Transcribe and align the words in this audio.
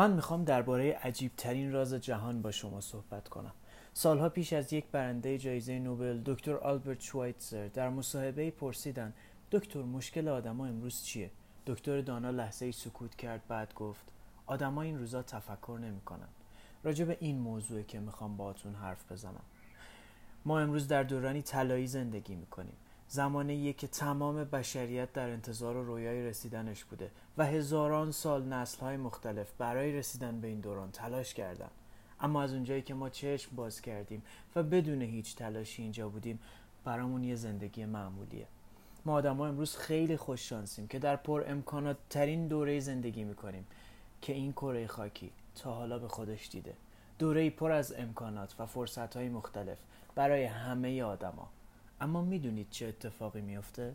من 0.00 0.12
می‌خوام 0.12 0.44
درباره 0.44 0.92
عجیب 0.92 1.32
ترین 1.36 1.72
راز 1.72 1.94
جهان 1.94 2.42
با 2.42 2.50
شما 2.50 2.80
صحبت 2.80 3.28
کنم. 3.28 3.52
سالها 3.94 4.28
پیش 4.28 4.52
از 4.52 4.72
یک 4.72 4.84
برنده 4.92 5.38
جایزه 5.38 5.78
نوبل 5.78 6.22
دکتر 6.26 6.56
آلبرت 6.56 7.00
شوایتزر 7.00 7.68
در 7.68 7.88
مصاحبه 7.88 8.50
پرسیدن 8.50 9.12
دکتر 9.50 9.82
مشکل 9.82 10.28
آدما 10.28 10.66
امروز 10.66 11.02
چیه؟ 11.02 11.30
دکتر 11.66 12.00
دانا 12.00 12.30
لحظه 12.30 12.66
ای 12.66 12.72
سکوت 12.72 13.14
کرد 13.14 13.42
بعد 13.48 13.74
گفت 13.74 14.12
آدما 14.46 14.82
این 14.82 14.98
روزا 14.98 15.22
تفکر 15.22 15.78
نمی‌کنن. 15.82 16.28
راجع 16.84 17.04
به 17.04 17.16
این 17.20 17.38
موضوع 17.38 17.82
که 17.82 18.00
می‌خوام 18.00 18.36
باهاتون 18.36 18.74
حرف 18.74 19.12
بزنم. 19.12 19.44
ما 20.44 20.60
امروز 20.60 20.88
در 20.88 21.02
دورانی 21.02 21.42
طلایی 21.42 21.86
زندگی 21.86 22.34
می‌کنیم. 22.34 22.76
زمانه 23.12 23.72
که 23.72 23.86
تمام 23.86 24.44
بشریت 24.44 25.12
در 25.12 25.30
انتظار 25.30 25.76
و 25.76 25.84
رویای 25.84 26.22
رسیدنش 26.22 26.84
بوده 26.84 27.10
و 27.38 27.46
هزاران 27.46 28.12
سال 28.12 28.44
نسل 28.44 28.80
های 28.80 28.96
مختلف 28.96 29.52
برای 29.58 29.92
رسیدن 29.92 30.40
به 30.40 30.48
این 30.48 30.60
دوران 30.60 30.90
تلاش 30.90 31.34
کردن. 31.34 31.70
اما 32.20 32.42
از 32.42 32.52
اونجایی 32.52 32.82
که 32.82 32.94
ما 32.94 33.08
چشم 33.08 33.56
باز 33.56 33.80
کردیم 33.80 34.22
و 34.56 34.62
بدون 34.62 35.02
هیچ 35.02 35.36
تلاشی 35.36 35.82
اینجا 35.82 36.08
بودیم 36.08 36.38
برامون 36.84 37.24
یه 37.24 37.34
زندگی 37.34 37.84
معمولیه. 37.84 38.46
ما 39.04 39.12
آدم 39.12 39.40
امروز 39.40 39.76
خیلی 39.76 40.16
خوش 40.16 40.48
شانسیم 40.48 40.88
که 40.88 40.98
در 40.98 41.16
پر 41.16 41.44
امکانات 41.46 41.96
ترین 42.10 42.48
دوره 42.48 42.80
زندگی 42.80 43.24
می‌کنیم 43.24 43.66
که 44.22 44.32
این 44.32 44.52
کره 44.52 44.86
خاکی 44.86 45.30
تا 45.54 45.74
حالا 45.74 45.98
به 45.98 46.08
خودش 46.08 46.48
دیده. 46.48 46.74
دوره 47.18 47.50
پر 47.50 47.70
از 47.70 47.94
امکانات 47.98 48.54
و 48.58 48.66
فرصت 48.66 49.16
های 49.16 49.28
مختلف 49.28 49.78
برای 50.14 50.44
همه 50.44 51.02
آدما 51.02 51.48
اما 52.00 52.22
می‌دونید 52.22 52.66
چه 52.70 52.86
اتفاقی 52.86 53.40
میفته؟ 53.40 53.94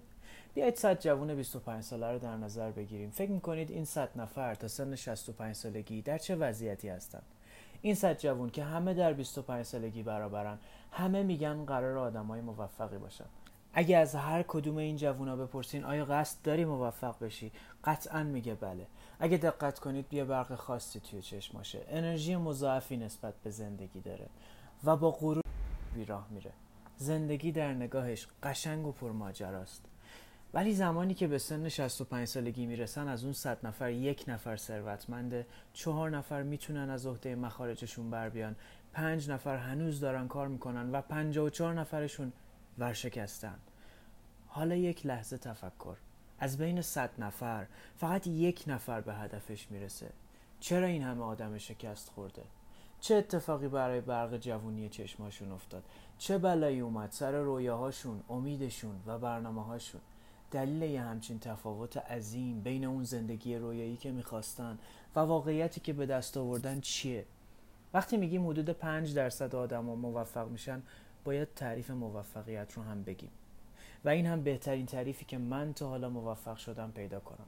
بیایید 0.54 0.76
صد 0.76 1.00
جوون 1.00 1.36
25 1.36 1.84
ساله 1.84 2.12
رو 2.12 2.20
در 2.20 2.38
نظر 2.38 2.72
بگیریم. 2.72 3.10
فکر 3.10 3.32
می‌کنید 3.32 3.72
این 3.72 3.86
صد 3.86 4.10
نفر 4.16 4.56
تا 4.56 4.68
سن 4.68 4.96
65 4.96 5.56
سالگی 5.56 6.02
در 6.02 6.18
چه 6.18 6.36
وضعیتی 6.36 6.90
هستند؟ 6.90 7.24
این 7.82 7.96
صد 7.96 8.18
جوون 8.18 8.50
که 8.50 8.64
همه 8.64 8.94
در 8.94 9.14
25 9.14 9.66
سالگی 9.66 10.04
برابرن 10.04 10.58
همه 10.92 11.24
میگن 11.24 11.66
قرار 11.66 11.98
آدمای 11.98 12.42
موفقی 12.42 12.98
باشن. 12.98 13.26
اگه 13.74 13.98
از 13.98 14.16
هر 14.16 14.44
کدوم 14.48 14.78
این 14.78 14.98
جوونا 14.98 15.36
بپرسین 15.36 15.84
آیا 15.84 16.06
قصد 16.06 16.38
داری 16.44 16.66
موفق 16.66 17.16
بشی؟ 17.20 17.52
قطعا 17.84 18.24
میگه 18.24 18.56
بله. 18.56 18.88
اگه 19.20 19.38
دقت 19.38 19.80
کنید 19.80 20.14
یه 20.14 20.24
برق 20.24 20.56
خاصی 20.56 21.00
توی 21.00 21.22
چشماشه 21.22 21.86
انرژی 21.90 22.36
مضاعفی 22.36 22.98
نسبت 22.98 23.34
به 23.44 23.50
زندگی 23.50 24.02
داره 24.02 24.28
و 24.84 24.98
با 24.98 25.12
غرور 25.12 25.42
بیراه 25.96 26.28
میره. 26.30 26.52
زندگی 26.98 27.52
در 27.52 27.74
نگاهش 27.74 28.28
قشنگ 28.44 28.88
و 28.88 28.92
پرماجراست. 28.92 29.86
ولی 30.54 30.74
زمانی 30.74 31.14
که 31.14 31.28
به 31.28 31.38
سن 31.38 31.70
65 31.70 32.28
سالگی 32.28 32.66
می‌رسن 32.66 33.08
از 33.08 33.24
اون 33.24 33.34
100 33.34 33.66
نفر 33.68 33.92
یک 33.92 34.26
نفر 34.28 34.56
ثروتمنده 34.56 35.46
چهار 35.74 36.10
نفر 36.10 36.44
می‌تونن 36.44 36.90
از 36.90 37.06
عهده 37.06 37.36
مخارجشون 37.36 38.10
بر 38.10 38.30
بیان 38.30 38.56
پنج 38.94 39.30
نفر 39.30 39.58
هنوز 39.58 40.00
دارن 40.00 40.28
کار 40.28 40.48
می‌کنن 40.48 40.92
و 40.92 41.02
54 41.02 41.74
نفرشون 41.74 42.34
ورشکستن. 42.78 43.60
حالا 44.48 44.76
یک 44.76 45.06
لحظه 45.06 45.38
تفکر. 45.38 45.96
از 46.40 46.58
بین 46.58 46.82
100 46.82 47.10
نفر 47.18 47.66
فقط 47.98 48.28
یک 48.28 48.64
نفر 48.68 49.02
به 49.02 49.14
هدفش 49.14 49.72
می‌رسه. 49.72 50.10
چرا 50.60 50.88
این 50.88 51.04
همه 51.04 51.24
آدم 51.24 51.58
شکست 51.58 52.10
خورده؟ 52.10 52.44
چه 53.06 53.16
اتفاقی 53.16 53.68
برای 53.68 54.02
برق 54.02 54.38
جوونی 54.38 54.90
چشماشون 54.90 55.52
افتاد؟ 55.52 55.84
چه 56.18 56.38
بلایی 56.38 56.80
اومد 56.80 57.12
سر 57.12 57.32
رویاهاشون 57.32 58.24
امیدشون 58.30 58.96
و 59.08 59.18
برنامه 59.20 59.64
هاشون 59.64 60.02
دلیل 60.52 60.82
یه 60.82 61.02
همچین 61.02 61.40
تفاوت 61.40 61.98
عظیم 61.98 62.62
بین 62.62 62.86
اون 62.86 63.04
زندگی 63.04 63.56
رویایی 63.56 63.98
که 63.98 64.12
می‌خواستن 64.12 64.78
و 65.16 65.20
واقعیتی 65.20 65.82
که 65.82 65.94
به 65.94 66.06
دست 66.06 66.38
آوردن 66.38 66.80
چیه؟ 66.80 67.26
وقتی 67.94 68.18
میگیم 68.18 68.48
حدود 68.48 68.70
5 68.70 69.14
درصد 69.14 69.56
آدم 69.56 69.86
موفق 69.86 70.48
میشن 70.48 70.82
باید 71.24 71.54
تعریف 71.56 71.92
موفقیت 71.92 72.74
رو 72.74 72.84
هم 72.84 73.04
بگیم. 73.04 73.32
و 74.06 74.10
این 74.10 74.26
هم 74.26 74.44
بهترین 74.44 74.86
تعریفی 74.86 75.26
که 75.26 75.38
من 75.38 75.74
تا 75.74 75.90
حالا 75.90 76.10
موفق 76.10 76.58
شدم 76.58 76.92
پیدا 76.92 77.20
کنم. 77.20 77.48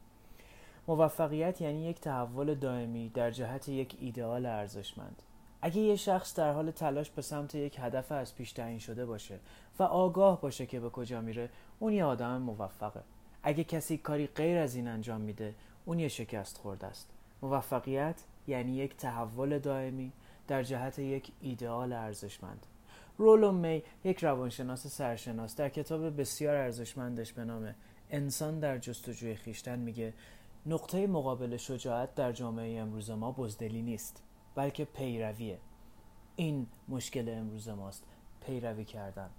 موفقیت 0.87 1.61
یعنی 1.61 1.85
یک 1.85 1.99
تحول 1.99 2.55
دائمی 2.55 3.09
در 3.09 3.31
جهت 3.31 3.69
یک 3.69 3.97
ایدئال 3.99 4.45
ارزشمند. 4.45 5.23
اگه 5.61 5.81
یه 5.81 5.95
شخص 5.95 6.35
در 6.35 6.53
حال 6.53 6.71
تلاش 6.71 7.09
به 7.09 7.21
سمت 7.21 7.55
یک 7.55 7.77
هدف 7.79 8.11
از 8.11 8.35
پیش 8.35 8.51
تعیین 8.51 8.79
شده 8.79 9.05
باشه 9.05 9.39
و 9.79 9.83
آگاه 9.83 10.41
باشه 10.41 10.65
که 10.65 10.79
به 10.79 10.89
کجا 10.89 11.21
میره 11.21 11.49
اون 11.79 11.93
یه 11.93 12.03
آدم 12.03 12.41
موفقه. 12.41 13.01
اگه 13.43 13.63
کسی 13.63 13.97
کاری 13.97 14.27
غیر 14.27 14.57
از 14.57 14.75
این 14.75 14.87
انجام 14.87 15.21
میده 15.21 15.55
اون 15.85 15.99
یه 15.99 16.07
شکست 16.07 16.57
خورده 16.57 16.87
است. 16.87 17.09
موفقیت 17.41 18.23
یعنی 18.47 18.75
یک 18.75 18.97
تحول 18.97 19.59
دائمی 19.59 20.11
در 20.47 20.63
جهت 20.63 20.99
یک 20.99 21.31
ایدئال 21.41 21.93
ارزشمند. 21.93 22.65
رولو 23.17 23.51
می 23.51 23.83
یک 24.03 24.23
روانشناس 24.23 24.87
سرشناس 24.87 25.55
در 25.55 25.69
کتاب 25.69 26.21
بسیار 26.21 26.55
ارزشمندش 26.55 27.33
به 27.33 27.43
نام 27.43 27.75
انسان 28.09 28.59
در 28.59 28.77
جستجوی 28.77 29.35
خیشتن 29.35 29.79
میگه 29.79 30.13
نقطه 30.65 31.07
مقابل 31.07 31.57
شجاعت 31.57 32.15
در 32.15 32.31
جامعه 32.31 32.79
امروز 32.79 33.09
ما 33.09 33.31
بزدلی 33.31 33.81
نیست. 33.81 34.23
بلکه 34.57 34.85
پیرویه. 34.85 35.57
این 36.35 36.67
مشکل 36.87 37.29
امروز 37.29 37.69
ماست 37.69 38.03
پیروی 38.45 38.85
کردن. 38.85 39.29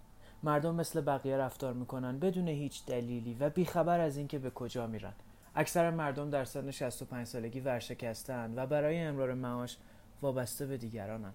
مردم 0.43 0.75
مثل 0.75 1.01
بقیه 1.01 1.37
رفتار 1.37 1.73
می‌کنن 1.75 2.19
بدون 2.19 2.49
هیچ 2.49 2.87
دلیلی 2.87 3.37
و 3.41 3.51
بیخبر 3.51 4.01
از 4.01 4.17
اینکه 4.17 4.39
به 4.39 4.51
کجا 4.51 4.87
میرن. 4.87 5.13
اکثر 5.55 5.91
مردم 5.91 6.31
در 6.31 6.45
سن 6.45 6.71
65 6.71 7.27
سالگی 7.27 7.61
ورشکستن 7.61 8.53
و 8.57 8.67
برای 8.67 8.99
امرار 8.99 9.35
معاش 9.35 9.77
وابسته 10.23 10.67
به 10.67 10.77
دیگرانن. 10.77 11.33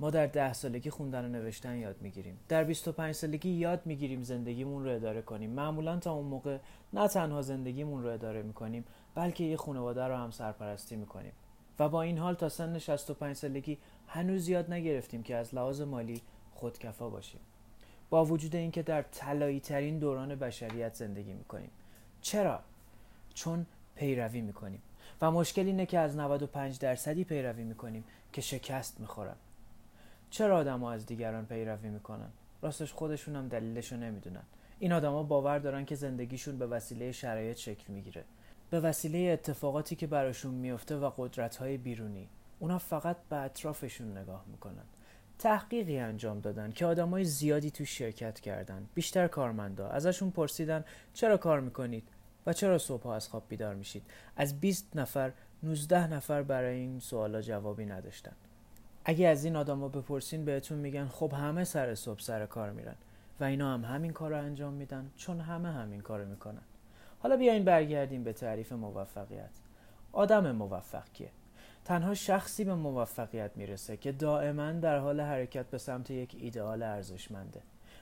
ما 0.00 0.10
در 0.10 0.26
ده 0.26 0.52
سالگی 0.52 0.90
خوندن 0.90 1.24
و 1.24 1.28
نوشتن 1.28 1.76
یاد 1.76 1.96
می‌گیریم. 2.02 2.38
در 2.48 2.64
25 2.64 3.14
سالگی 3.14 3.50
یاد 3.50 3.86
می‌گیریم 3.86 4.22
زندگیمون 4.22 4.84
رو 4.84 4.90
اداره 4.90 5.22
کنیم. 5.22 5.50
معمولا 5.50 5.96
تا 5.96 6.12
اون 6.12 6.26
موقع 6.26 6.58
نه 6.92 7.08
تنها 7.08 7.42
زندگیمون 7.42 8.02
رو 8.02 8.08
اداره 8.08 8.42
می‌کنیم 8.42 8.84
بلکه 9.14 9.44
یه 9.44 9.56
خانواده 9.56 10.04
رو 10.04 10.16
هم 10.16 10.30
سرپرستی 10.30 10.96
می‌کنیم. 10.96 11.32
و 11.80 11.88
با 11.88 12.02
این 12.02 12.18
حال 12.18 12.34
تا 12.34 12.48
سن 12.48 12.78
65 12.78 13.36
سالگی 13.36 13.78
هنوز 14.06 14.48
یاد 14.48 14.72
نگرفتیم 14.72 15.22
که 15.22 15.36
از 15.36 15.54
لحاظ 15.54 15.80
مالی 15.80 16.22
خودکفا 16.54 17.08
باشیم. 17.10 17.40
با 18.10 18.24
وجود 18.24 18.56
اینکه 18.56 18.82
در 18.82 19.02
طلایی 19.02 19.60
ترین 19.60 19.98
دوران 19.98 20.34
بشریت 20.34 20.94
زندگی 20.94 21.32
می‌کنیم. 21.32 21.70
چرا؟ 22.20 22.60
چون 23.34 23.66
پیروی 23.94 24.40
می‌کنیم. 24.40 24.82
و 25.20 25.30
مشکل 25.30 25.66
اینه 25.66 25.86
که 25.86 25.98
از 25.98 26.16
95 26.16 26.78
درصدی 26.78 27.24
پیروی 27.24 27.64
می‌کنیم 27.64 28.04
که 28.32 28.40
شکست 28.40 29.00
می‌خورن. 29.00 29.36
چرا 30.30 30.56
آدما 30.56 30.92
از 30.92 31.06
دیگران 31.06 31.46
پیروی 31.46 31.88
می‌کنن؟ 31.88 32.30
راستش 32.62 32.92
خودشون 32.92 33.36
هم 33.36 33.48
دلیلشو 33.48 33.96
نمی‌دونن. 33.96 34.42
این 34.78 34.92
آدما 34.92 35.22
باور 35.22 35.58
دارن 35.58 35.84
که 35.84 35.94
زندگیشون 35.94 36.58
به 36.58 36.66
وسیله 36.66 37.12
شرایط 37.12 37.56
شکل 37.56 37.92
می‌گیره. 37.92 38.24
به 38.70 38.80
وسیله 38.80 39.18
اتفاقاتی 39.18 39.96
که 39.96 40.06
براشون 40.06 40.54
میفته 40.54 40.96
و 40.96 41.10
قدرت‌های 41.16 41.76
بیرونی. 41.76 42.28
اونا 42.58 42.78
فقط 42.78 43.16
به 43.28 43.36
اطرافشون 43.36 44.18
نگاه 44.18 44.44
می‌کنن. 44.46 44.84
تحقیقی 45.38 45.98
انجام 45.98 46.40
دادن 46.40 46.70
که 46.70 46.86
آدمای 46.86 47.24
زیادی 47.24 47.70
تو 47.70 47.84
شرکت 47.84 48.40
کردن. 48.40 48.86
بیشتر 48.94 49.28
کارمندا. 49.28 49.88
ازشون 49.88 50.30
پرسیدن 50.30 50.84
چرا 51.14 51.36
کار 51.36 51.60
می‌کنید 51.60 52.08
و 52.46 52.52
چرا 52.52 52.78
صبح 52.78 53.06
از 53.06 53.28
خواب 53.28 53.44
بیدار 53.48 53.74
میشید؟ 53.74 54.02
از 54.36 54.60
20 54.60 54.96
نفر 54.96 55.32
19 55.62 56.06
نفر 56.06 56.42
برای 56.42 56.76
این 56.76 57.00
سوالا 57.00 57.42
جوابی 57.42 57.86
نداشتن. 57.86 58.32
اگه 59.04 59.26
از 59.26 59.44
این 59.44 59.56
آدما 59.56 59.88
بپرسین 59.88 60.44
بهتون 60.44 60.78
میگن 60.78 61.06
خب 61.06 61.32
همه 61.32 61.64
سر 61.64 61.94
صبح 61.94 62.20
سر 62.20 62.46
کار 62.46 62.70
میرن. 62.70 62.96
و 63.40 63.44
اینا 63.44 63.74
هم 63.74 63.84
همین 63.84 64.12
کار 64.12 64.30
رو 64.30 64.36
انجام 64.36 64.72
میدن 64.72 65.10
چون 65.16 65.40
همه 65.40 65.72
همین 65.72 66.00
کار 66.00 66.24
می‌کنن. 66.24 66.62
حالا 67.22 67.36
بیاین 67.36 67.64
برگردیم 67.64 68.24
به 68.24 68.32
تعریف 68.32 68.72
موفقیت. 68.72 69.50
آدم 70.12 70.52
موفق 70.52 71.04
کیه 71.12 71.30
تنها 71.84 72.14
شخصی 72.14 72.64
به 72.64 72.74
موفقیت 72.74 73.50
می‌رسه 73.56 73.96
که 73.96 74.12
دائما 74.12 74.72
در 74.72 74.98
حال 74.98 75.20
حرکت 75.20 75.66
به 75.66 75.78
سمت 75.78 76.10
یک 76.10 76.36
ایدئال 76.40 76.82
ارزشمنده. 76.82 77.60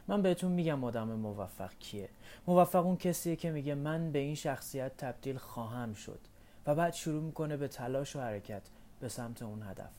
من 0.08 0.22
بهتون 0.22 0.52
میگم 0.52 0.84
آدم 0.84 1.08
موفق 1.08 1.70
کیه 1.78 2.08
موفق 2.46 2.86
اون 2.86 2.96
کسیه 2.96 3.36
که 3.36 3.50
میگه 3.50 3.74
من 3.74 4.12
به 4.12 4.18
این 4.18 4.34
شخصیت 4.34 4.96
تبدیل 4.96 5.36
خواهم 5.36 5.94
شد 5.94 6.20
و 6.66 6.74
بعد 6.74 6.92
شروع 6.92 7.22
می‌کنه 7.22 7.56
به 7.56 7.68
تلاش 7.68 8.16
و 8.16 8.20
حرکت 8.20 8.62
به 9.00 9.08
سمت 9.08 9.42
اون 9.42 9.62
هدف. 9.62 9.90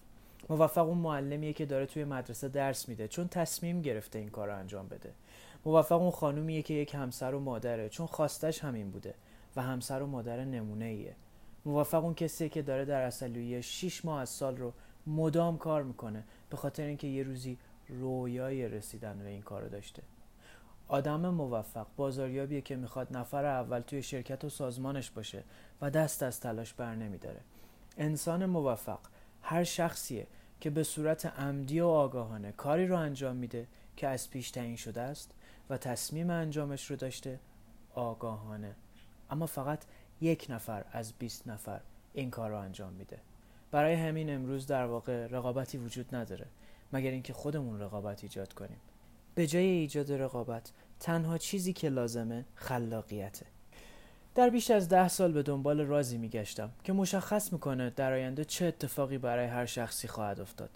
موفق 0.49 0.87
اون 0.87 0.97
معلمیه 0.97 1.53
که 1.53 1.65
داره 1.65 1.85
توی 1.85 2.03
مدرسه 2.03 2.49
درس 2.49 2.89
میده 2.89 3.07
چون 3.07 3.27
تصمیم 3.27 3.81
گرفته 3.81 4.19
این 4.19 4.29
کار 4.29 4.47
رو 4.47 4.57
انجام 4.57 4.87
بده. 4.87 5.13
موفق 5.65 6.01
اون 6.01 6.11
خانومیه 6.11 6.61
که 6.61 6.73
یک 6.73 6.95
همسر 6.95 7.33
و 7.33 7.39
مادره 7.39 7.89
چون 7.89 8.07
خواستش 8.07 8.63
همین 8.63 8.91
بوده 8.91 9.13
و 9.55 9.61
همسر 9.61 10.01
و 10.01 10.07
مادر 10.07 10.45
نمونه 10.45 10.85
ایه 10.85 11.15
موفق 11.65 12.03
اون 12.03 12.13
کسیه 12.13 12.49
که 12.49 12.61
داره 12.61 12.85
در 12.85 13.01
اصلیه 13.01 13.61
6 13.61 14.05
ماه 14.05 14.21
از 14.21 14.29
سال 14.29 14.57
رو 14.57 14.73
مدام 15.07 15.57
کار 15.57 15.83
می‌کنه 15.83 16.23
به 16.49 16.57
خاطر 16.57 16.83
اینکه 16.83 17.07
یه 17.07 17.23
روزی 17.23 17.57
رویای 17.89 18.69
رسیدن 18.69 19.19
به 19.19 19.29
این 19.29 19.41
کارو 19.41 19.69
داشته. 19.69 20.03
آدم 20.87 21.29
موفق 21.29 21.87
بازاریابیه 21.97 22.61
که 22.61 22.75
می‌خواد 22.75 23.17
نفر 23.17 23.45
اول 23.45 23.79
توی 23.79 24.03
شرکت 24.03 24.43
و 24.43 24.49
سازمانش 24.49 25.11
باشه 25.11 25.43
و 25.81 25.89
دست 25.89 26.23
از 26.23 26.39
تلاش 26.39 26.73
بر 26.73 26.95
نمیداره. 26.95 27.39
انسان 27.97 28.45
موفق 28.45 28.99
هر 29.41 29.63
شخصیه 29.63 30.27
که 30.61 30.69
به 30.69 30.83
صورت 30.83 31.25
عمدی 31.25 31.79
و 31.79 31.87
آگاهانه 31.87 32.51
کاری 32.51 32.87
رو 32.87 32.97
انجام 32.97 33.35
میده 33.35 33.67
که 33.97 34.07
از 34.07 34.29
پیش 34.29 34.51
تعیین 34.51 34.75
شده 34.75 35.01
است. 35.01 35.33
و 35.69 35.77
تصمیم 35.77 36.29
انجامش 36.29 36.91
رو 36.91 36.95
داشته. 36.95 37.39
آگاهانه. 37.93 38.75
اما 39.29 39.45
فقط 39.45 39.83
یک 40.21 40.47
نفر 40.49 40.85
از 40.91 41.13
20 41.13 41.47
نفر 41.47 41.81
این 42.13 42.29
کار 42.29 42.49
رو 42.49 42.57
انجام 42.57 42.93
میده. 42.93 43.19
برای 43.71 43.93
همین 43.93 44.35
امروز 44.35 44.67
در 44.67 44.85
واقع 44.85 45.27
رقابتی 45.27 45.77
وجود 45.77 46.15
نداره 46.15 46.45
مگر 46.93 47.11
اینکه 47.11 47.33
خودمون 47.33 47.79
رقابت 47.79 48.23
ایجاد 48.23 48.53
کنیم. 48.53 48.77
به 49.35 49.47
جای 49.47 49.65
ایجاد 49.65 50.11
رقابت 50.11 50.71
تنها 50.99 51.37
چیزی 51.37 51.73
که 51.73 51.89
لازمه 51.89 52.45
خلاقیته. 52.55 53.45
در 54.35 54.49
بیش 54.49 54.71
از 54.71 54.89
ده 54.89 55.07
سال 55.07 55.31
به 55.31 55.43
دنبال 55.43 55.81
رازی 55.81 56.17
میگشتم 56.17 56.71
که 56.83 56.93
مشخص 56.93 57.53
می‌کنه 57.53 57.89
در 57.89 58.13
آینده 58.13 58.45
چه 58.45 58.65
اتفاقی 58.65 59.17
برای 59.17 59.45
هر 59.45 59.65
شخصی 59.65 60.07
خواهد 60.07 60.39
افتاد. 60.39 60.69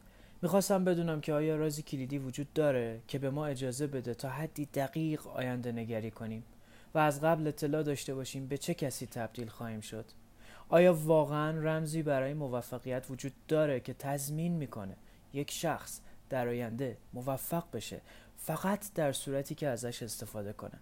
می‌خواستم 0.43 0.83
بدونم 0.83 1.21
که 1.21 1.33
آیا 1.33 1.55
رازی 1.55 1.81
کلیدی 1.81 2.17
وجود 2.17 2.53
داره 2.53 3.01
که 3.07 3.19
به 3.19 3.29
ما 3.29 3.45
اجازه 3.45 3.87
بده 3.87 4.13
تا 4.13 4.29
حدی 4.29 4.65
دقیق 4.65 5.27
آینده 5.27 5.71
نگری 5.71 6.11
کنیم 6.11 6.43
و 6.93 6.97
از 6.97 7.21
قبل 7.21 7.47
اطلاع 7.47 7.83
داشته 7.83 8.15
باشیم 8.15 8.47
به 8.47 8.57
چه 8.57 8.73
کسی 8.73 9.05
تبدیل 9.05 9.47
خواهیم 9.47 9.81
شد. 9.81 10.05
آیا 10.69 10.93
واقعا 10.93 11.59
رمزی 11.59 12.03
برای 12.03 12.33
موفقیت 12.33 13.05
وجود 13.09 13.31
داره 13.47 13.79
که 13.79 13.93
تضمین 13.93 14.53
می‌کنه 14.53 14.95
یک 15.33 15.51
شخص 15.51 15.99
در 16.29 16.47
آینده 16.47 16.97
موفق 17.13 17.63
بشه 17.73 18.01
فقط 18.37 18.93
در 18.93 19.11
صورتی 19.11 19.55
که 19.55 19.67
ازش 19.67 20.03
استفاده 20.03 20.53
کنه؟ 20.53 20.79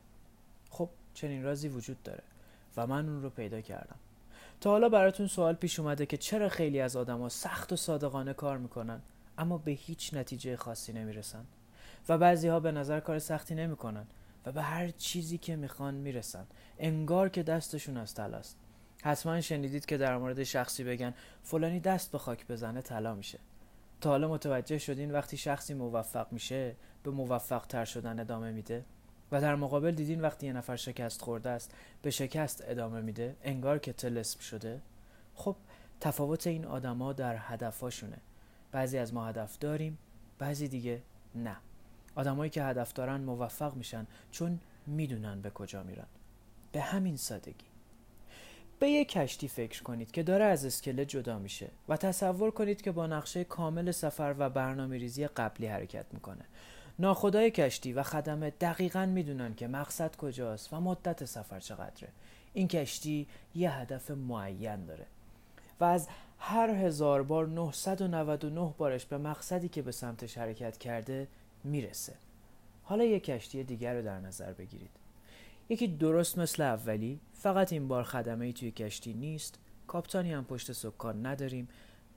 خب 0.69 0.89
چنین 1.13 1.43
رازی 1.43 1.67
وجود 1.67 2.03
داره 2.03 2.23
و 2.77 2.87
من 2.87 3.09
اون 3.09 3.21
رو 3.21 3.29
پیدا 3.29 3.61
کردم. 3.61 3.99
تا 4.61 4.69
حالا 4.69 4.89
براتون 4.89 5.27
سوال 5.27 5.55
پیش 5.55 5.79
اومده 5.79 6.05
که 6.05 6.17
چرا 6.17 6.49
خیلی 6.49 6.79
از 6.79 6.95
آدما 6.95 7.29
سخت 7.29 7.73
و 7.73 7.75
صادقانه 7.75 8.33
کار 8.33 8.57
می‌کنن؟ 8.57 9.01
اما 9.37 9.57
به 9.57 9.71
هیچ 9.71 10.13
نتیجه 10.13 10.55
خاصی 10.55 10.93
نمی‌رسن. 10.93 11.45
و 12.09 12.17
بعضی 12.17 12.47
ها 12.47 12.59
به 12.59 12.71
نظر 12.71 12.99
کار 12.99 13.19
سختی 13.19 13.55
نمی‌کنن 13.55 14.07
و 14.45 14.51
به 14.51 14.61
هر 14.61 14.89
چیزی 14.89 15.37
که 15.37 15.55
می‌خوان 15.55 15.93
می‌رسن. 15.93 16.47
انگار 16.79 17.29
که 17.29 17.43
دستشون 17.43 17.97
از 17.97 18.13
تلاست 18.13 18.57
حتما 19.03 19.41
شنیدید 19.41 19.85
که 19.85 19.97
در 19.97 20.17
مورد 20.17 20.43
شخصی 20.43 20.83
بگن 20.83 21.13
فلانی 21.43 21.79
دست 21.79 22.11
به 22.11 22.17
خاک 22.17 22.47
بزنه 22.47 22.81
طلا 22.81 23.15
میشه. 23.15 23.39
تا 24.01 24.09
حالا 24.09 24.27
متوجه 24.27 24.77
شدین 24.77 25.11
وقتی 25.11 25.37
شخصی 25.37 25.73
موفق 25.73 26.31
میشه 26.31 26.75
به 27.03 27.11
موفق 27.11 27.65
تر 27.65 27.85
شدن 27.85 28.19
ادامه 28.19 28.51
میده؟ 28.51 28.85
و 29.31 29.41
در 29.41 29.55
مقابل 29.55 29.91
دیدین 29.91 30.21
وقتی 30.21 30.47
یه 30.47 30.53
نفر 30.53 30.75
شکست 30.75 31.21
خورده 31.21 31.49
است 31.49 31.71
به 32.01 32.09
شکست 32.09 32.63
ادامه 32.67 33.01
میده؟ 33.01 33.35
انگار 33.43 33.79
که 33.79 33.93
تلسم 33.93 34.39
شده؟ 34.39 34.81
خب 35.35 35.55
تفاوت 35.99 36.47
این 36.47 36.65
آدما 36.65 37.13
در 37.13 37.35
هدفاشونه 37.39 38.17
بعضی 38.71 38.97
از 38.97 39.13
ما 39.13 39.25
هدف 39.25 39.57
داریم 39.59 39.97
بعضی 40.39 40.67
دیگه 40.67 41.01
نه. 41.35 41.55
آدمایی 42.15 42.49
که 42.49 42.63
هدف 42.63 42.93
دارن 42.93 43.21
موفق 43.21 43.75
میشن 43.75 44.07
چون 44.31 44.59
می‌دونن 44.87 45.41
به 45.41 45.49
کجا 45.49 45.83
میرن. 45.83 46.05
به 46.71 46.81
همین 46.81 47.17
سادگی. 47.17 47.65
به 48.79 48.89
یک 48.89 49.11
کشتی 49.11 49.47
فکر 49.47 49.83
کنید 49.83 50.11
که 50.11 50.23
داره 50.23 50.45
از 50.45 50.65
اسکله 50.65 51.05
جدا 51.05 51.39
میشه 51.39 51.69
و 51.89 51.97
تصور 51.97 52.51
کنید 52.51 52.81
که 52.81 52.91
با 52.91 53.07
نقشه 53.07 53.43
کامل 53.43 53.91
سفر 53.91 54.35
و 54.37 54.49
برنامه 54.49 54.97
ریزی 54.97 55.27
قبلی 55.27 55.67
حرکت 55.67 56.05
می‌کنه. 56.11 56.45
ناخدای 56.99 57.51
کشتی 57.51 57.93
و 57.93 58.03
خدمه 58.03 58.49
دقیقا 58.49 59.05
می‌دونن 59.05 59.55
که 59.55 59.67
مقصد 59.67 60.15
کجاست 60.15 60.73
و 60.73 60.79
مدت 60.79 61.25
سفر 61.25 61.59
چقدره. 61.59 62.09
این 62.53 62.67
کشتی 62.67 63.27
یه 63.55 63.71
هدف 63.71 64.11
معین 64.11 64.85
داره 64.85 65.05
و 65.79 65.83
از 65.83 66.07
هر 66.43 66.69
هزار 66.69 67.23
بار 67.23 67.47
999 67.47 68.73
بارش 68.77 69.05
به 69.05 69.17
مقصدی 69.17 69.69
که 69.69 69.81
به 69.81 69.91
سمتش 69.91 70.37
حرکت 70.37 70.77
کرده 70.77 71.27
می‌رسه. 71.63 72.13
حالا 72.83 73.03
یک 73.03 73.23
کشتی 73.23 73.63
دیگر 73.63 73.93
رو 73.95 74.01
در 74.01 74.19
نظر 74.19 74.53
بگیرید. 74.53 74.89
یکی 75.69 75.87
درست 75.87 76.37
مثل 76.37 76.63
اولی 76.63 77.19
فقط 77.33 77.73
این 77.73 77.87
بار 77.87 78.03
خدمه 78.03 78.45
ای 78.45 78.53
توی 78.53 78.71
کشتی 78.71 79.13
نیست. 79.13 79.59
کاپتانی 79.87 80.33
هم 80.33 80.45
پشت 80.45 80.71
سکان 80.71 81.25
نداریم. 81.25 81.67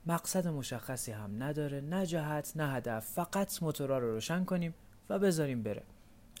مقصد 0.05 0.47
مشخصی 0.47 1.11
هم 1.11 1.43
نداره. 1.43 1.81
نه 1.81 2.05
جهت 2.05 2.53
نه 2.55 2.73
هدف. 2.73 3.05
فقط 3.05 3.63
موتورا 3.63 3.97
رو 3.97 4.11
روشن 4.11 4.43
کنیم 4.43 4.73
و 5.09 5.19
بذاریم 5.19 5.63
بره. 5.63 5.83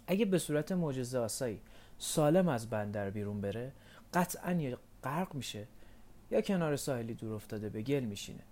اگه 0.07 0.25
به 0.25 0.37
صورت 0.37 0.71
معجزه 0.71 1.19
آسایی 1.19 1.59
سالم 1.97 2.47
از 2.47 2.69
بندر 2.69 3.09
بیرون 3.09 3.41
بره 3.41 3.71
قطعا 4.13 4.51
یا 4.51 4.77
غرق 5.03 5.35
میشه. 5.35 5.67
یا 6.31 6.41
کنار 6.41 6.75
ساحلی 6.75 7.13
دور 7.13 7.33
افتاده 7.33 7.69
به 7.69 7.81
گل 7.81 7.99
میشینه. 7.99 8.43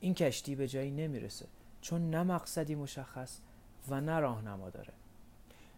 این 0.00 0.14
کشتی 0.14 0.54
به 0.54 0.68
جایی 0.68 0.90
نمی‌رسه 0.90 1.46
چون 1.80 2.10
نه 2.10 2.22
مقصدی 2.22 2.74
مشخص 2.74 3.38
و 3.88 4.00
نه 4.00 4.18
راهنما 4.18 4.70
داره. 4.70 4.92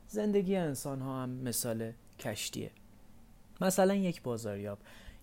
زندگی 0.09 0.57
انسان 0.57 1.01
ها 1.01 1.23
هم 1.23 1.31
مثال 1.31 1.93
کشتیه. 2.19 2.71
مثلا 3.61 3.95
یک 3.95 4.23
بازاریاب. 4.23 4.79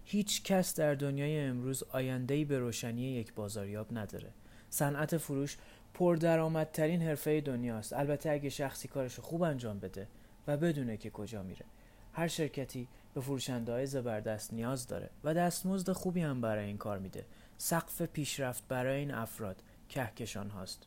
هیچ 0.05 0.43
کس 0.43 0.75
در 0.75 0.95
دنیای 0.95 1.39
امروز 1.39 1.83
آیندهی 1.83 2.45
به 2.45 2.59
روشنی 2.59 3.01
یک 3.01 3.33
بازاریاب 3.33 3.87
نداره. 3.97 4.29
صنعت 4.69 5.17
فروش 5.17 5.57
پردرآمدترین 5.93 7.01
حرفه 7.01 7.41
دنیاست. 7.41 7.93
البته 7.93 8.29
اگه 8.31 8.49
شخصی 8.49 8.87
کارش 8.87 9.19
خوب 9.19 9.41
انجام 9.41 9.79
بده 9.79 10.07
و 10.47 10.57
بدونه 10.57 10.97
که 10.97 11.09
کجا 11.09 11.43
میره. 11.43 11.65
هر 12.13 12.27
شرکتی 12.27 12.87
به 13.17 13.21
فروشنده 13.21 13.71
های 13.71 13.85
زبردست 13.85 14.53
نیاز 14.53 14.87
داره 14.87 15.09
و 15.23 15.33
دستمزد 15.33 15.91
خوبی 15.91 16.21
هم 16.21 16.41
برای 16.41 16.65
این 16.65 16.77
کار 16.77 16.99
میده. 16.99 17.25
سقف 17.57 18.01
پیشرفت 18.01 18.63
برای 18.67 18.99
این 18.99 19.13
افراد 19.13 19.61
کهکشان 19.89 20.49
هاست. 20.49 20.83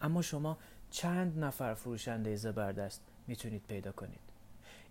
اما 0.00 0.22
شما 0.22 0.58
چند 0.90 1.44
نفر 1.44 1.74
فروشنده 1.74 2.36
زبردست 2.36 3.02
می‌تونید 3.26 3.62
پیدا 3.68 3.92
کنید؟ 3.92 4.20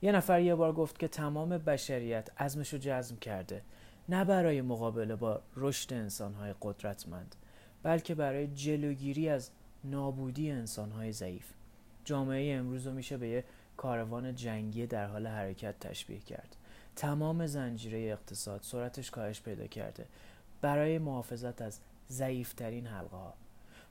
یه 0.02 0.12
نفر 0.12 0.42
یه 0.42 0.56
بار 0.56 0.74
گفت 0.74 1.00
که 1.00 1.08
تمام 1.08 1.50
بشریت 1.50 2.42
عزمشو 2.42 2.78
جزم 2.78 3.16
کرده 3.16 3.62
نه 4.10 4.26
برای 4.26 4.62
مقابله 4.62 5.16
با 5.16 5.42
رشد 5.56 5.94
انسانهای 5.94 6.54
قدرتمند 6.62 7.36
بلکه 7.84 8.16
برای 8.16 8.48
جلوگیری 8.48 9.30
از 9.30 9.50
نابودی 9.84 10.52
انسانهای 10.52 11.12
ضعیف. 11.12 11.46
جامعه 12.06 12.56
امروز 12.58 12.88
رو 12.88 12.94
میشه 12.94 13.18
به 13.18 13.28
یه 13.28 13.44
کاروان 13.78 14.36
جنگی 14.36 14.88
در 14.88 15.08
حال 15.08 15.28
حرکت 15.28 15.80
تشبیه 15.80 16.20
کرد. 16.20 16.56
تمام 17.00 17.48
زنجیره 17.48 18.00
اقتصاد 18.00 18.60
سرعتش 18.64 19.12
کاهش 19.12 19.42
پیدا 19.42 19.68
کرده 19.68 20.06
برای 20.62 20.98
محافظت 20.98 21.62
از 21.62 21.80
ضعیفترین 22.10 22.88
حلقه 22.88 23.18
ها 23.18 23.34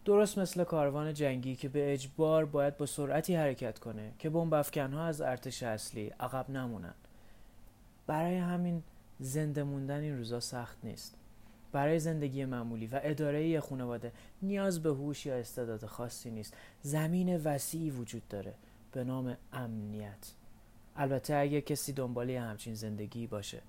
درست 0.05 0.38
مثل 0.38 0.65
کاروان 0.65 1.15
جنگی 1.15 1.57
که 1.57 1.69
به 1.69 1.93
اجبار 1.93 2.45
باید 2.45 2.77
با 2.77 2.87
سرعتی 2.87 3.35
حرکت 3.35 3.79
کنه 3.79 4.12
که 4.19 4.31
بمب 4.31 4.55
ها 4.77 5.05
از 5.05 5.21
ارتش 5.21 5.62
اصلی 5.62 6.07
عقب 6.21 6.50
نمونن. 6.50 6.95
برای 8.07 8.37
همین 8.37 8.83
زنده 9.21 9.62
موندن 9.62 10.00
این 10.00 10.19
روزا 10.19 10.41
سخت 10.41 10.79
نیست. 10.85 11.15
برای 11.73 11.99
زندگی 11.99 12.45
معمولی 12.45 12.87
و 12.87 13.00
اداره 13.03 13.49
یه 13.49 13.61
خانواده 13.61 14.12
نیاز 14.43 14.83
به 14.83 14.91
هوش 14.91 15.27
یا 15.27 15.35
استعداد 15.35 15.87
خاصی 15.87 16.31
نیست. 16.31 16.55
زمین 16.83 17.37
وسیعی 17.37 17.91
وجود 17.91 18.29
داره 18.29 18.55
به 18.93 19.05
نام 19.05 19.37
امنیت. 19.53 20.38
البته 20.99 21.37
اگه 21.37 21.61
کسی 21.61 21.93
دنبالی 21.93 22.37
همچین 22.37 22.75
زندگی 22.75 23.26
باشه. 23.26 23.62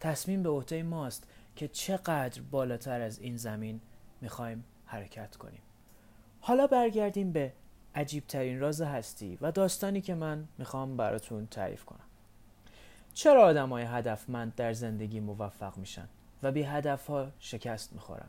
تصمیم 0.00 0.42
به 0.42 0.48
عهده 0.48 0.82
ماست 0.82 1.28
که 1.56 1.68
چقدر 1.68 2.42
بالاتر 2.50 3.00
از 3.00 3.18
این 3.18 3.36
زمین 3.36 3.80
می‌خوایم 4.20 4.64
حرکت 4.86 5.36
کنیم. 5.36 5.62
حالا 6.40 6.66
برگردیم 6.66 7.32
به 7.32 7.52
عجیب 7.94 8.26
ترین 8.26 8.60
راز 8.60 8.82
هستی 8.82 9.38
و 9.40 9.52
داستانی 9.52 10.00
که 10.00 10.14
من 10.14 10.48
می‌خوام 10.58 10.96
براتون 10.96 11.46
تعریف 11.46 11.84
کنم. 11.84 12.04
چرا 13.14 13.44
آدم 13.44 13.68
های 13.68 13.84
هدفمند 13.84 14.54
در 14.54 14.72
زندگی 14.72 15.20
موفق 15.20 15.76
میشن 15.76 16.08
و 16.42 16.52
بی 16.52 16.62
هدف 16.62 17.06
ها 17.06 17.28
شکست 17.38 17.92
می‌خورن؟ 17.92 18.28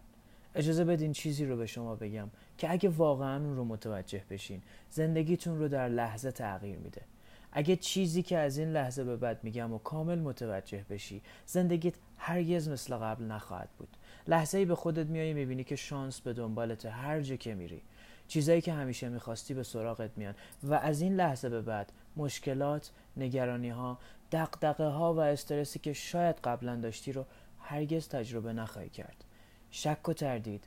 اجازه 0.55 0.85
بدین 0.85 1.11
چیزی 1.11 1.45
رو 1.45 1.57
به 1.57 1.65
شما 1.65 1.95
بگم 1.95 2.29
که 2.57 2.71
اگه 2.71 2.89
واقعا 2.89 3.35
اون 3.35 3.55
رو 3.55 3.65
متوجه 3.65 4.23
بشین 4.29 4.61
زندگیتون 4.89 5.59
رو 5.59 5.67
در 5.67 5.89
لحظه 5.89 6.31
تغییر 6.31 6.77
میده. 6.77 7.01
اگه 7.51 7.75
چیزی 7.75 8.23
که 8.23 8.37
از 8.37 8.57
این 8.57 8.71
لحظه 8.71 9.03
به 9.03 9.17
بعد 9.17 9.43
میگم 9.43 9.73
و 9.73 9.77
کامل 9.77 10.19
متوجه 10.19 10.85
بشی 10.89 11.21
زندگیت 11.45 11.93
هرگز 12.17 12.69
مثل 12.69 12.95
قبل 12.95 13.23
نخواهد 13.23 13.69
بود. 13.77 13.97
لحظه 14.27 14.57
ای 14.57 14.65
به 14.65 14.75
خودت 14.75 15.05
میایی 15.05 15.33
می‌بینی 15.33 15.63
که 15.63 15.75
شانس 15.75 16.21
به 16.21 16.33
دنبالت 16.33 16.85
هر 16.85 17.21
جا 17.21 17.35
که 17.35 17.55
میری. 17.55 17.81
چیزایی 18.27 18.61
که 18.61 18.73
همیشه 18.73 19.09
می‌خواستی 19.09 19.53
به 19.53 19.63
سراغت 19.63 20.11
میان. 20.17 20.35
و 20.63 20.73
از 20.73 21.01
این 21.01 21.15
لحظه 21.15 21.49
به 21.49 21.61
بعد 21.61 21.91
مشکلات، 22.17 22.91
نگرانی 23.17 23.69
ها، 23.69 23.97
دقدقه 24.31 24.87
ها 24.87 25.13
و 25.13 25.19
استرسی 25.19 25.79
که 25.79 25.93
شاید 25.93 26.35
قبلا 26.35 26.75
داشتی 26.75 27.11
رو 27.11 27.25
هرگز 27.61 28.07
تجربه 28.07 28.53
نخواهی 28.53 28.89
کرد. 28.89 29.23
شک 29.71 30.09
و 30.09 30.13
تردید 30.13 30.63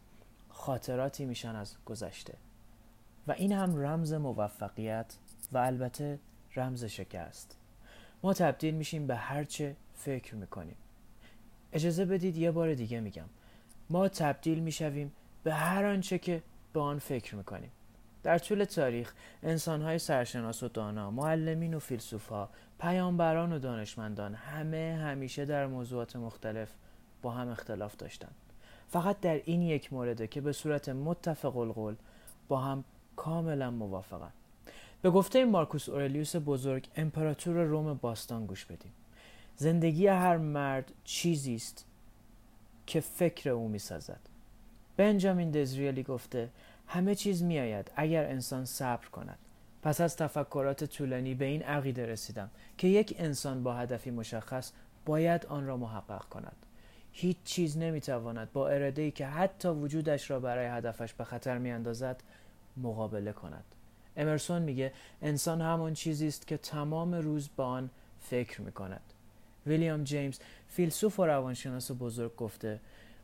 خاطراتی 0.48 1.24
میشن 1.24 1.56
از 1.56 1.74
گذشته. 1.86 2.34
و 3.28 3.32
این 3.32 3.52
هم 3.52 3.76
رمز 3.76 4.12
موفقیت 4.12 5.16
و 5.52 5.58
البته 5.58 6.18
رمز 6.56 6.84
شکست 6.84 7.56
ما 8.22 8.34
تبدیل 8.34 8.74
میشیم 8.74 9.06
به 9.06 9.16
هرچه 9.16 9.76
فکر 9.94 10.34
می‌کنیم 10.34 10.76
اجازه 11.72 12.04
بدید 12.04 12.36
یه 12.36 12.50
بار 12.50 12.74
دیگه 12.74 13.00
میگم 13.00 13.28
ما 13.90 14.08
تبدیل 14.08 14.58
می‌شویم 14.58 15.12
به 15.42 15.54
هر 15.54 15.84
آنچه 15.84 16.18
که 16.18 16.42
به 16.72 16.80
آن 16.80 16.98
فکر 16.98 17.36
می‌کنیم 17.36 17.70
در 18.22 18.38
طول 18.38 18.64
تاریخ 18.64 19.14
انسانهای 19.42 19.98
سرشناس 19.98 20.62
و 20.62 20.68
دانا، 20.68 21.10
معلمین 21.10 21.74
و 21.74 21.78
فیلسوفها، 21.78 22.50
پیامبران 22.80 23.52
و 23.52 23.58
دانشمندان 23.58 24.34
همه 24.34 24.98
همیشه 25.02 25.44
در 25.44 25.66
موضوعات 25.66 26.16
مختلف 26.16 26.72
با 27.22 27.30
هم 27.30 27.48
اختلاف 27.48 27.96
داشتند. 27.96 28.34
فقط 28.88 29.20
در 29.20 29.40
این 29.44 29.62
یک 29.62 29.92
مورده 29.92 30.26
که 30.26 30.40
به 30.40 30.52
صورت 30.52 30.88
متفق 30.88 31.56
القول 31.56 31.96
با 32.48 32.58
هم 32.58 32.84
کاملا 33.16 33.70
موافقند. 33.70 34.32
به 35.02 35.10
گفته 35.10 35.44
مارکوس 35.44 35.88
اورلیوس 35.88 36.36
بزرگ 36.36 36.88
امپراتور 36.96 37.62
روم 37.62 37.94
باستان 37.94 38.46
گوش 38.46 38.64
بدیم. 38.64 38.92
زندگی 39.56 40.06
هر 40.06 40.36
مرد 40.36 40.92
چیزی 41.04 41.54
است 41.54 41.84
که 42.86 43.00
فکر 43.00 43.50
او 43.50 43.68
می‌سازد. 43.68 44.20
بنجامین 44.96 45.50
دزریالی 45.50 46.02
گفته 46.02 46.48
همه 46.86 47.14
چیز 47.14 47.42
میآید 47.42 47.90
اگر 47.96 48.24
انسان 48.24 48.64
صبر 48.64 49.06
کند 49.06 49.38
پس 49.82 50.00
از 50.00 50.16
تفکرات 50.16 50.84
طولانی 50.84 51.34
به 51.34 51.44
این 51.44 51.62
عقیده 51.62 52.06
رسیدم 52.06 52.50
که 52.78 52.88
یک 52.88 53.14
انسان 53.18 53.62
با 53.62 53.74
هدفی 53.74 54.10
مشخص 54.10 54.72
باید 55.06 55.46
آن 55.46 55.66
را 55.66 55.76
محقق 55.76 56.24
کند 56.24 56.56
هیچ 57.12 57.36
چیز 57.44 57.78
نمی‌تواند 57.78 58.52
با 58.52 58.68
اراده 58.68 59.02
ای 59.02 59.10
که 59.10 59.26
حتی 59.26 59.68
وجودش 59.68 60.30
را 60.30 60.40
برای 60.40 60.66
هدفش 60.66 61.14
به 61.14 61.24
خطر 61.24 61.58
میاندازد 61.58 62.22
مقابله 62.76 63.32
کند 63.32 63.64
امرسون 64.16 64.62
میگه 64.62 64.92
انسان 65.22 65.60
همان 65.60 65.94
چیزی 65.94 66.28
است 66.28 66.46
که 66.46 66.56
تمام 66.56 67.14
روز 67.14 67.48
به 67.48 67.62
آن 67.62 67.90
فکر 68.20 68.62
می‌کند. 68.62 69.02
ویلیام 69.66 70.04
جیمز 70.04 70.38
فیلسوف 70.68 71.20
و 71.20 71.26
روانشناس 71.26 71.90
بزرگ 71.98 72.36
گفته 72.36 72.80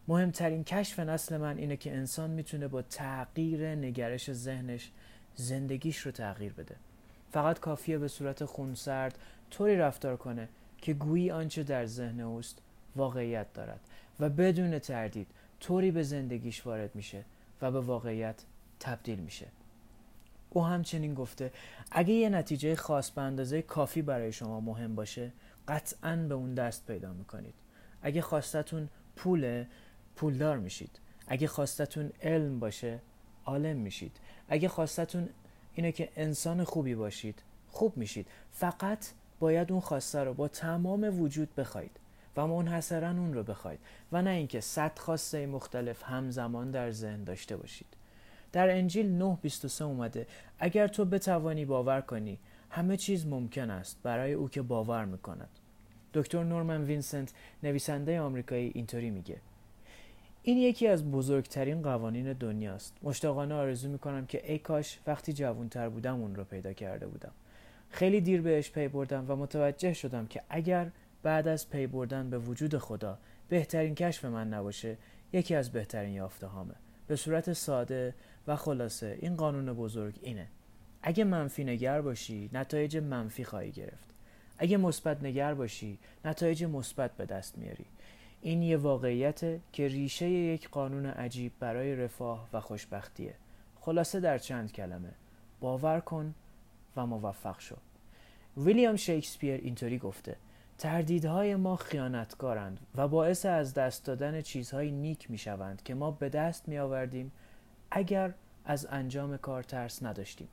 مهمترین 0.08 0.64
کشف 0.64 0.98
نسل 0.98 1.36
من 1.36 1.58
اینه 1.58 1.76
که 1.76 1.92
انسان 1.92 2.30
می‌تونه 2.30 2.68
با 2.68 2.82
تغییر 2.82 3.74
نگرش 3.74 4.32
ذهنش 4.32 4.90
زندگیش 5.34 5.98
رو 5.98 6.10
تغییر 6.12 6.52
بده. 6.52 6.76
فقط 7.32 7.60
کافیه 7.60 7.98
به 7.98 8.08
صورت 8.08 8.44
خونسرد 8.44 9.18
طوری 9.50 9.76
رفتار 9.76 10.16
کنه 10.16 10.48
که 10.78 10.94
گویی 10.94 11.30
آنچه 11.30 11.62
در 11.62 11.86
ذهن 11.86 12.20
اوست 12.20 12.58
واقعیت 12.96 13.52
دارد 13.52 13.80
و 14.20 14.28
بدون 14.28 14.78
تردید 14.78 15.26
طوری 15.60 15.90
به 15.90 16.02
زندگیش 16.02 16.66
وارد 16.66 16.94
میشه 16.94 17.24
و 17.62 17.70
به 17.70 17.80
واقعیت 17.80 18.44
تبدیل 18.80 19.18
میشه. 19.18 19.46
او 20.50 20.64
همچنین 20.66 21.14
گفته 21.14 21.52
اگه 21.90 22.14
یه 22.14 22.28
نتیجه 22.28 22.76
خاص 22.76 23.10
به 23.10 23.22
اندازه 23.22 23.62
کافی 23.62 24.02
برای 24.02 24.32
شما 24.32 24.60
مهم 24.60 24.94
باشه 24.94 25.32
قطعا 25.68 26.16
به 26.28 26.34
اون 26.34 26.54
دست 26.54 26.86
پیدا 26.86 27.12
می‌کنید. 27.12 27.54
اگه 28.02 28.22
خواستتون 28.22 28.88
پوله 29.16 29.66
پولدار 30.16 30.58
میشید. 30.58 31.00
اگه 31.26 31.46
خواستتون 31.46 32.12
علم 32.22 32.58
باشه 32.58 33.00
عالم 33.44 33.76
میشید. 33.76 34.16
اگه 34.48 34.68
خواستتون 34.68 35.28
اینه 35.74 35.92
که 35.92 36.08
انسان 36.16 36.64
خوبی 36.64 36.94
باشید 36.94 37.42
خوب 37.68 37.96
میشید. 37.96 38.26
فقط 38.52 39.06
باید 39.40 39.72
اون 39.72 39.80
خواسته 39.80 40.24
رو 40.24 40.34
با 40.34 40.48
تمام 40.48 41.20
وجود 41.20 41.54
بخواید 41.54 42.00
و 42.36 42.46
منحصرا 42.46 43.10
اون 43.10 43.34
رو 43.34 43.42
بخواید 43.42 43.80
و 44.12 44.22
نه 44.22 44.30
اینکه 44.30 44.60
صد 44.60 44.98
خواسته 44.98 45.46
مختلف 45.46 46.02
همزمان 46.02 46.70
در 46.70 46.90
ذهن 46.90 47.24
داشته 47.24 47.56
باشید. 47.56 47.86
در 48.56 48.70
انجیل 48.70 49.22
9:23 49.46 49.80
اومده. 49.80 50.26
اگر 50.58 50.88
تو 50.88 51.04
بتوانی 51.04 51.64
باور 51.64 52.00
کنی 52.00 52.38
همه 52.70 52.96
چیز 52.96 53.26
ممکن 53.26 53.70
است 53.70 53.98
برای 54.02 54.32
او 54.32 54.48
که 54.48 54.62
باور 54.62 55.04
می‌کند. 55.04 55.48
دکتر 56.14 56.44
نورمن 56.44 56.84
وینسنت 56.84 57.32
نویسنده 57.62 58.20
آمریکایی 58.20 58.72
اینطوری 58.74 59.10
میگه. 59.10 59.36
این 60.42 60.58
یکی 60.58 60.86
از 60.86 61.10
بزرگترین 61.10 61.82
قوانین 61.82 62.32
دنیاست. 62.32 62.94
مشتاقانه 63.02 63.54
آرزو 63.54 63.88
می‌کنم 63.88 64.26
که 64.26 64.52
ای 64.52 64.58
کاش 64.58 64.98
وقتی 65.06 65.32
جوانتر 65.32 65.88
بودم 65.88 66.20
اون 66.20 66.36
رو 66.36 66.44
پیدا 66.44 66.72
کرده 66.72 67.06
بودم. 67.06 67.32
خیلی 67.90 68.20
دیر 68.20 68.40
بهش 68.40 68.70
پی 68.70 68.88
بردم 68.88 69.24
و 69.28 69.36
متوجه 69.36 69.92
شدم 69.92 70.26
که 70.26 70.42
اگر 70.48 70.90
بعد 71.22 71.48
از 71.48 71.70
پی 71.70 71.86
بردن 71.86 72.30
به 72.30 72.38
وجود 72.38 72.78
خدا 72.78 73.18
بهترین 73.48 73.94
کشف 73.94 74.24
من 74.24 74.48
نباشه 74.48 74.96
یکی 75.32 75.54
از 75.54 75.72
بهترین 75.72 76.14
یافته 76.14 76.46
هامه 76.46 76.74
به 77.08 77.16
صورت 77.16 77.52
ساده 77.52 78.14
و 78.46 78.56
خلاصه 78.56 79.18
این 79.20 79.36
قانون 79.36 79.72
بزرگ 79.72 80.18
اینه. 80.22 80.46
اگه 81.02 81.24
منفی 81.24 81.64
نگر 81.64 82.00
باشی 82.00 82.50
نتایج 82.52 82.96
منفی 82.96 83.44
خواهی 83.44 83.70
گرفت. 83.70 84.14
اگه 84.58 84.76
مثبت 84.76 85.22
نگر 85.22 85.54
باشی 85.54 85.98
نتایج 86.24 86.64
مثبت 86.64 87.16
به 87.16 87.26
دست 87.26 87.58
میاری. 87.58 87.86
این 88.42 88.62
یه 88.62 88.76
واقعیت 88.76 89.40
که 89.72 89.88
ریشه 89.88 90.28
یک 90.28 90.68
قانون 90.68 91.06
عجیب 91.06 91.52
برای 91.60 91.96
رفاه 91.96 92.48
و 92.52 92.60
خوشبختیه. 92.60 93.34
خلاصه 93.80 94.20
در 94.20 94.38
چند 94.38 94.72
کلمه. 94.72 95.12
باور 95.60 96.00
کن 96.00 96.34
و 96.96 97.06
موفق 97.06 97.60
شو. 97.60 97.76
ویلیام 98.56 98.96
شکسپیر 98.96 99.54
اینطوری 99.54 99.98
گفته 99.98 100.36
تردیدهای 100.78 101.56
ما 101.56 101.76
خیانتکارند 101.76 102.80
و 102.94 103.08
باعث 103.08 103.46
از 103.46 103.74
دست 103.74 104.04
دادن 104.04 104.40
چیزهای 104.40 104.90
نیک 104.90 105.30
می 105.30 105.38
شوند 105.38 105.82
که 105.82 105.94
ما 105.94 106.10
به 106.10 106.28
دست 106.28 106.68
می 106.68 106.78
آوردیم 106.78 107.32
اگر 107.96 108.34
از 108.64 108.86
انجام 108.90 109.36
کار 109.36 109.62
ترس 109.62 110.02
نداشتیم. 110.02 110.48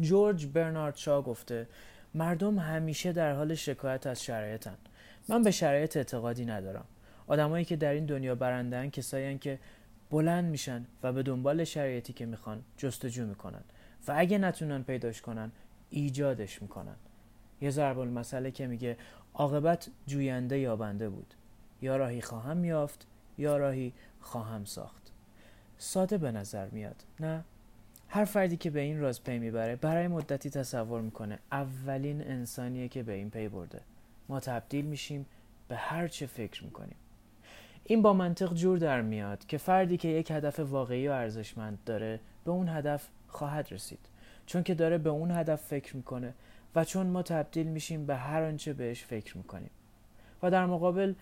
جورج 0.00 0.46
برنارد 0.46 0.96
شا 0.96 1.22
گفته 1.22 1.68
مردم 2.14 2.58
همیشه 2.58 3.12
در 3.12 3.32
حال 3.32 3.54
شکایت 3.54 4.06
از 4.06 4.24
شرایطند 4.24 4.88
من 5.28 5.42
به 5.42 5.50
شرایط 5.50 5.96
اعتقادی 5.96 6.44
ندارم. 6.44 6.84
آدمایی 7.26 7.64
که 7.64 7.76
در 7.76 7.92
این 7.92 8.06
دنیا 8.06 8.34
برندن 8.34 8.90
کسایی 8.90 9.38
که 9.38 9.58
بلند 10.10 10.44
میشن 10.44 10.86
و 11.02 11.12
به 11.12 11.22
دنبال 11.22 11.64
شرایطی 11.64 12.12
که 12.12 12.26
می‌خوان 12.26 12.64
جستجو 12.76 13.26
می‌کنن 13.26 13.64
و 14.08 14.14
اگه 14.16 14.38
نتونن 14.38 14.82
پیداش 14.82 15.22
کنن 15.22 15.52
ایجادش 15.90 16.62
می‌کنن. 16.62 16.96
یه 17.60 17.70
ضرب 17.70 17.98
المثله 17.98 18.50
که 18.50 18.66
میگه 18.66 18.96
عاقبت 19.34 19.90
جوینده 20.06 20.58
یابنده 20.58 21.08
بود. 21.08 21.34
یا 21.82 21.96
راهی 21.96 22.22
خواهم 22.22 22.64
یافت 22.64 23.06
یا 23.38 23.56
راهی 23.56 23.92
خواهم 24.20 24.64
ساخت. 24.64 25.03
ساده 25.84 26.18
به 26.18 26.32
نظر 26.32 26.68
میاد 26.68 27.04
نه؟ 27.20 27.44
هر 28.08 28.24
فردی 28.24 28.56
که 28.56 28.70
به 28.70 28.80
این 28.80 29.00
راز 29.00 29.24
پی 29.24 29.38
می‌بره 29.38 29.76
برای 29.76 30.08
مدتی 30.08 30.50
تصور 30.50 31.00
می‌کنه 31.00 31.38
اولین 31.52 32.20
انسانیه 32.20 32.88
که 32.88 33.02
به 33.02 33.12
این 33.12 33.30
پی 33.30 33.48
برده. 33.48 33.80
ما 34.28 34.40
تبدیل 34.40 34.84
میشیم 34.84 35.26
به 35.68 35.76
هر 35.76 36.08
چه 36.08 36.26
فکر 36.26 36.64
می‌کنیم. 36.64 36.96
این 37.84 38.02
با 38.02 38.12
منطق 38.12 38.54
جور 38.54 38.78
در 38.78 39.00
میاد 39.00 39.46
که 39.46 39.58
فردی 39.58 39.96
که 39.96 40.08
یک 40.08 40.30
هدف 40.30 40.60
واقعی 40.60 41.08
و 41.08 41.12
ارزشمند 41.12 41.78
داره 41.86 42.20
به 42.44 42.50
اون 42.50 42.68
هدف 42.68 43.08
خواهد 43.28 43.72
رسید. 43.72 44.08
چون 44.46 44.62
که 44.62 44.74
داره 44.74 44.98
به 44.98 45.10
اون 45.10 45.30
هدف 45.30 45.62
فکر 45.62 45.96
می‌کنه 45.96 46.34
و 46.74 46.84
چون 46.84 47.06
ما 47.06 47.22
تبدیل 47.22 47.66
میشیم 47.66 48.06
به 48.06 48.16
هر 48.16 48.42
آنچه 48.42 48.72
بهش 48.72 49.04
فکر 49.04 49.36
می‌کنیم. 49.36 49.70
و 50.42 50.50
در 50.50 50.66
مقابل 50.66 51.14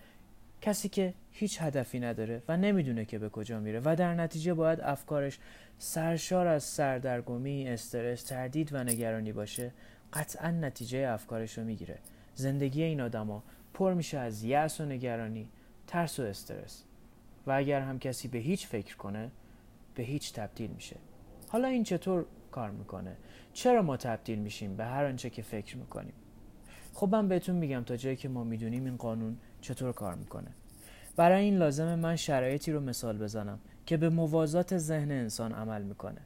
کسی 0.63 0.89
که 0.89 1.13
هیچ 1.31 1.61
هدفی 1.61 1.99
نداره 1.99 2.43
و 2.47 2.57
نمی‌دونه 2.57 3.05
که 3.05 3.19
به 3.19 3.29
کجا 3.29 3.59
میره 3.59 3.81
و 3.85 3.95
در 3.95 4.15
نتیجه 4.15 4.53
باید 4.53 4.81
افکارش 4.81 5.39
سرشار 5.77 6.47
از 6.47 6.63
سردرگمی، 6.63 7.69
استرس، 7.69 8.23
تردید 8.23 8.73
و 8.73 8.83
نگرانی 8.83 9.31
باشه 9.31 9.71
قطعا 10.13 10.51
نتیجه 10.51 11.09
افکارش 11.09 11.57
رو 11.57 11.63
می‌گیره. 11.63 11.99
زندگی 12.35 12.83
این 12.83 13.01
آدما 13.01 13.43
پر 13.73 13.93
میشه 13.93 14.17
از 14.17 14.43
یأس 14.43 14.81
و 14.81 14.85
نگرانی 14.85 15.49
ترس 15.87 16.19
و 16.19 16.23
استرس. 16.23 16.83
و 17.47 17.51
اگر 17.51 17.81
هم 17.81 17.99
کسی 17.99 18.27
به 18.27 18.37
هیچ 18.37 18.67
فکر 18.67 18.97
کنه 18.97 19.31
به 19.95 20.03
هیچ 20.03 20.33
تبدیل 20.33 20.69
میشه. 20.69 20.95
حالا 21.49 21.67
این 21.67 21.83
چطور 21.83 22.25
کار 22.51 22.71
می‌کنه؟ 22.71 23.15
چرا 23.53 23.81
ما 23.81 23.97
تبدیل 23.97 24.39
میشیم 24.39 24.75
به 24.75 24.85
هر 24.85 25.05
آنچه 25.05 25.29
که 25.29 25.41
فکر 25.41 25.77
می‌کنیم؟ 25.77 26.13
خب 26.93 27.09
من 27.11 27.27
بهتون 27.27 27.55
میگم 27.55 27.83
تا 27.83 27.95
جایی 27.95 28.15
که 28.15 28.29
ما 28.29 28.43
می‌دونیم 28.43 28.85
این 28.85 28.97
قانون 28.97 29.37
چطور 29.63 29.91
کار 29.91 30.15
می‌کنه. 30.15 30.47
برای 31.15 31.43
این 31.43 31.57
لازمه 31.57 31.95
من 31.95 32.15
شرایطی 32.15 32.71
رو 32.71 32.79
مثال 32.79 33.17
بزنم 33.17 33.59
که 33.85 33.97
به 33.97 34.09
موازات 34.09 34.77
ذهن 34.77 35.11
انسان 35.11 35.51
عمل 35.51 35.81
می‌کنه. 35.81 36.21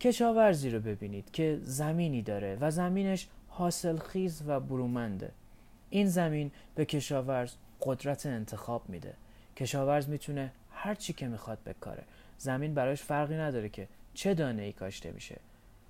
کشاورزی 0.00 0.70
رو 0.70 0.80
ببینید 0.80 1.30
که 1.30 1.58
زمینی 1.62 2.22
داره 2.22 2.58
و 2.60 2.70
زمینش 2.70 3.28
حاصلخیز 3.48 4.42
و 4.46 4.60
برومنده. 4.60 5.30
این 5.90 6.08
زمین 6.08 6.50
به 6.74 6.84
کشاورز 6.84 7.52
قدرت 7.80 8.26
انتخاب 8.26 8.88
میده. 8.88 9.14
کشاورز 9.56 10.08
می‌تونه 10.08 10.52
هر 10.70 10.94
چی 10.94 11.12
که 11.12 11.28
می‌خواد 11.28 11.58
بکاره. 11.66 12.02
زمین 12.38 12.74
براش 12.74 13.02
فرقی 13.02 13.36
نداره 13.36 13.68
که 13.68 13.88
چه 14.14 14.34
دانه 14.34 14.62
ای 14.62 14.72
کاشته 14.72 15.10
میشه. 15.10 15.36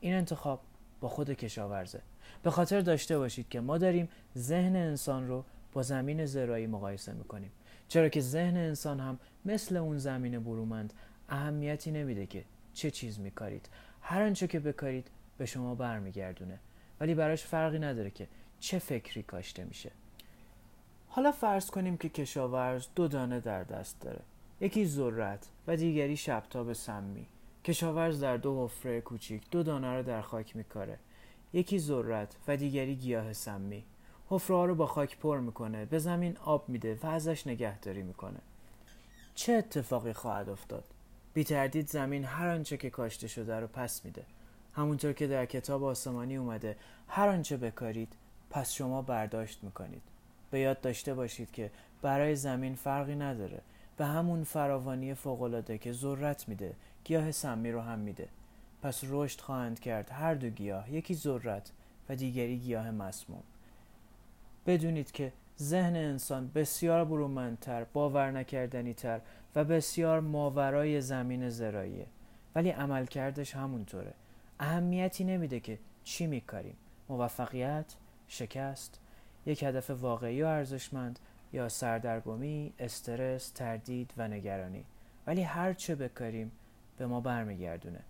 این 0.00 0.14
انتخاب 0.14 0.60
با 1.00 1.08
خود 1.08 1.30
کشاورزه. 1.30 2.00
به 2.42 2.50
خاطر 2.50 2.80
داشته 2.80 3.18
باشید 3.18 3.48
که 3.48 3.60
ما 3.60 3.78
داریم 3.78 4.08
ذهن 4.36 4.76
انسان 4.76 5.28
رو 5.28 5.44
با 5.72 5.82
زمین 5.82 6.26
زرایی 6.26 6.66
مقایسه 6.66 7.12
می‌کنیم. 7.12 7.50
چرا 7.88 8.08
که 8.08 8.20
ذهن 8.20 8.56
انسان 8.56 9.00
هم 9.00 9.18
مثل 9.44 9.76
اون 9.76 9.98
زمین 9.98 10.38
برومند 10.40 10.92
اهمیتی 11.28 11.90
نمیده 11.90 12.26
که 12.26 12.44
چه 12.74 12.90
چیز 12.90 13.20
میکارید. 13.20 13.68
هر 14.02 14.22
آنچه 14.22 14.46
که 14.46 14.60
بکارید 14.60 15.10
به 15.38 15.46
شما 15.46 15.74
برمیگردونه. 15.74 16.58
ولی 17.00 17.14
براش 17.14 17.44
فرقی 17.44 17.78
نداره 17.78 18.10
که 18.10 18.28
چه 18.60 18.78
فکری 18.78 19.22
کاشته 19.22 19.64
میشه. 19.64 19.90
حالا 21.08 21.32
فرض 21.32 21.70
کنیم 21.70 21.96
که 21.96 22.08
کشاورز 22.08 22.86
دو 22.94 23.08
دانه 23.08 23.40
در 23.40 23.64
دست 23.64 24.00
داره. 24.00 24.20
یکی 24.60 24.86
ذرت 24.86 25.48
و 25.66 25.76
دیگری 25.76 26.16
شبتاب 26.16 26.72
سمی. 26.72 27.26
کشاورز 27.64 28.20
در 28.20 28.36
دو 28.36 28.64
حفره 28.64 29.00
کوچیک 29.00 29.50
دو 29.50 29.62
دانه 29.62 29.96
رو 29.96 30.02
در 30.02 30.20
خاک 30.20 30.56
میکاره. 30.56 30.98
یکی 31.52 31.78
ذرت 31.78 32.36
و 32.48 32.56
دیگری 32.56 32.96
گیاه 32.96 33.32
سمی. 33.32 33.84
حفره 34.32 34.66
رو 34.66 34.74
با 34.74 34.86
خاک 34.86 35.18
پر 35.18 35.40
می‌کنه 35.40 35.84
به 35.84 35.98
زمین 35.98 36.36
آب 36.36 36.68
میده 36.68 36.98
و 37.02 37.06
ازش 37.06 37.46
نگهداری 37.46 38.02
می‌کنه. 38.02 38.38
چه 39.34 39.52
اتفاقی 39.52 40.12
خواهد 40.12 40.48
افتاد؟ 40.48 40.84
بی 41.34 41.44
تردید 41.44 41.88
زمین 41.88 42.24
هر 42.24 42.48
آنچه 42.48 42.76
که 42.76 42.90
کاشته 42.90 43.28
شده 43.28 43.60
رو 43.60 43.66
پس 43.66 44.04
میده. 44.04 44.24
همونطور 44.72 45.12
که 45.12 45.26
در 45.26 45.46
کتاب 45.46 45.84
آسمانی 45.84 46.36
اومده 46.36 46.76
هر 47.08 47.28
آنچه 47.28 47.56
بکارید 47.56 48.12
پس 48.50 48.72
شما 48.72 49.02
برداشت 49.02 49.64
می‌کنید. 49.64 50.02
به 50.50 50.60
یاد 50.60 50.80
داشته 50.80 51.14
باشید 51.14 51.50
که 51.50 51.70
برای 52.02 52.36
زمین 52.36 52.74
فرقی 52.74 53.14
نداره 53.14 53.60
به 53.96 54.06
همون 54.06 54.44
فراوانی 54.44 55.14
فوقالعاده 55.14 55.78
که 55.78 55.92
ذرت 55.92 56.48
میده 56.48 56.74
گیاه 57.04 57.32
سمی 57.32 57.72
رو 57.72 57.80
هم 57.80 57.98
میده. 57.98 58.28
پس 58.82 59.00
رشد 59.08 59.40
خواهند 59.40 59.80
کرد 59.80 60.10
هر 60.10 60.34
دو 60.34 60.48
گیاه 60.48 60.92
یکی 60.92 61.14
ذرت 61.14 61.72
و 62.08 62.16
دیگری 62.16 62.58
گیاه 62.58 62.90
مسموم. 62.90 63.42
بدونید 64.66 65.12
که 65.12 65.32
ذهن 65.58 65.96
انسان 65.96 66.50
بسیار 66.54 67.04
برومندتر 67.04 67.84
باور 67.84 68.30
نکردنی 68.30 68.94
تر 68.94 69.20
و 69.56 69.64
بسیار 69.64 70.20
ماورای 70.20 71.00
زمین 71.00 71.48
زراییه 71.48 72.06
ولی 72.54 72.70
عملکردش 72.70 73.56
همونطوره. 73.56 74.14
اهمیتی 74.60 75.24
نمیده 75.24 75.60
که 75.60 75.78
چی 76.04 76.26
میکاریم. 76.26 76.76
موفقیت 77.08 77.94
شکست 78.28 79.00
یک 79.46 79.62
هدف 79.62 79.90
واقعی 79.90 80.42
و 80.42 80.46
ارزشمند 80.46 81.18
یا 81.52 81.68
سردرگمی 81.68 82.72
استرس 82.78 83.50
تردید 83.50 84.14
و 84.16 84.28
نگرانی. 84.28 84.84
ولی 85.26 85.42
هر 85.42 85.72
چه 85.72 85.94
بکاریم 85.94 86.52
به 86.98 87.06
ما 87.06 87.20
برمیگردونه. 87.20 88.00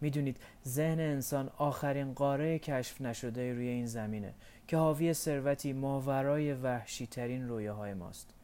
می‌دونید 0.00 0.36
ذهن 0.66 1.00
انسان 1.00 1.50
آخرین 1.58 2.14
قاره 2.14 2.58
کشف 2.58 3.00
نشده 3.00 3.52
روی 3.52 3.68
این 3.68 3.86
زمینه 3.86 4.34
که 4.68 4.76
حاوی 4.76 5.12
ثروتی 5.12 5.72
ماورای 5.72 6.52
وحشی 6.52 7.06
ترین 7.06 7.48
رویاهای 7.48 7.94
ماست. 7.94 8.34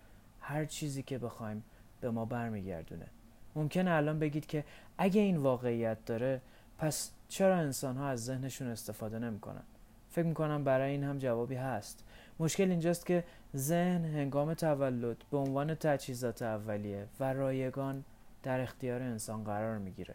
هر 0.40 0.64
چیزی 0.64 1.02
که 1.02 1.18
بخوایم 1.18 1.64
به 2.00 2.10
ما 2.10 2.24
برمیگردونه. 2.24 3.06
ممکنه 3.54 3.90
الان 3.90 4.18
بگید 4.18 4.46
که 4.46 4.64
اگه 4.98 5.20
این 5.20 5.36
واقعیت 5.36 6.04
داره 6.04 6.40
پس 6.78 7.10
چرا 7.28 7.56
انسان 7.56 7.96
ها 7.96 8.08
از 8.08 8.24
ذهنشون 8.24 8.68
استفاده 8.68 9.18
نمی‌کنن؟ 9.18 9.62
فکر 10.10 10.26
می‌کنم 10.26 10.64
برای 10.64 10.90
این 10.90 11.04
هم 11.04 11.18
جوابی 11.18 11.54
هست. 11.54 12.04
مشکل 12.38 12.70
اینجاست 12.70 13.06
که 13.06 13.24
ذهن 13.56 14.04
هنگام 14.04 14.54
تولد 14.54 15.16
به 15.30 15.36
عنوان 15.36 15.74
تجهیزات 15.74 16.42
اولیه 16.42 17.06
و 17.20 17.32
رایگان 17.32 18.04
در 18.42 18.60
اختیار 18.60 19.02
انسان 19.02 19.44
قرار 19.44 19.78
می‌گیره. 19.78 20.14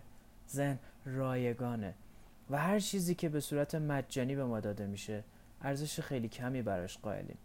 ذهن 0.49 0.79
رایگانه. 1.15 1.93
و 2.49 2.57
هر 2.57 2.79
چیزی 2.79 3.15
که 3.15 3.29
به 3.29 3.39
صورت 3.39 3.75
مجانی 3.75 4.35
به 4.35 4.45
ما 4.45 4.59
داده 4.59 4.85
میشه 4.85 5.23
ارزش 5.61 5.99
خیلی 5.99 6.27
کمی 6.27 6.61
براش 6.61 6.97
قائلیم. 6.97 7.37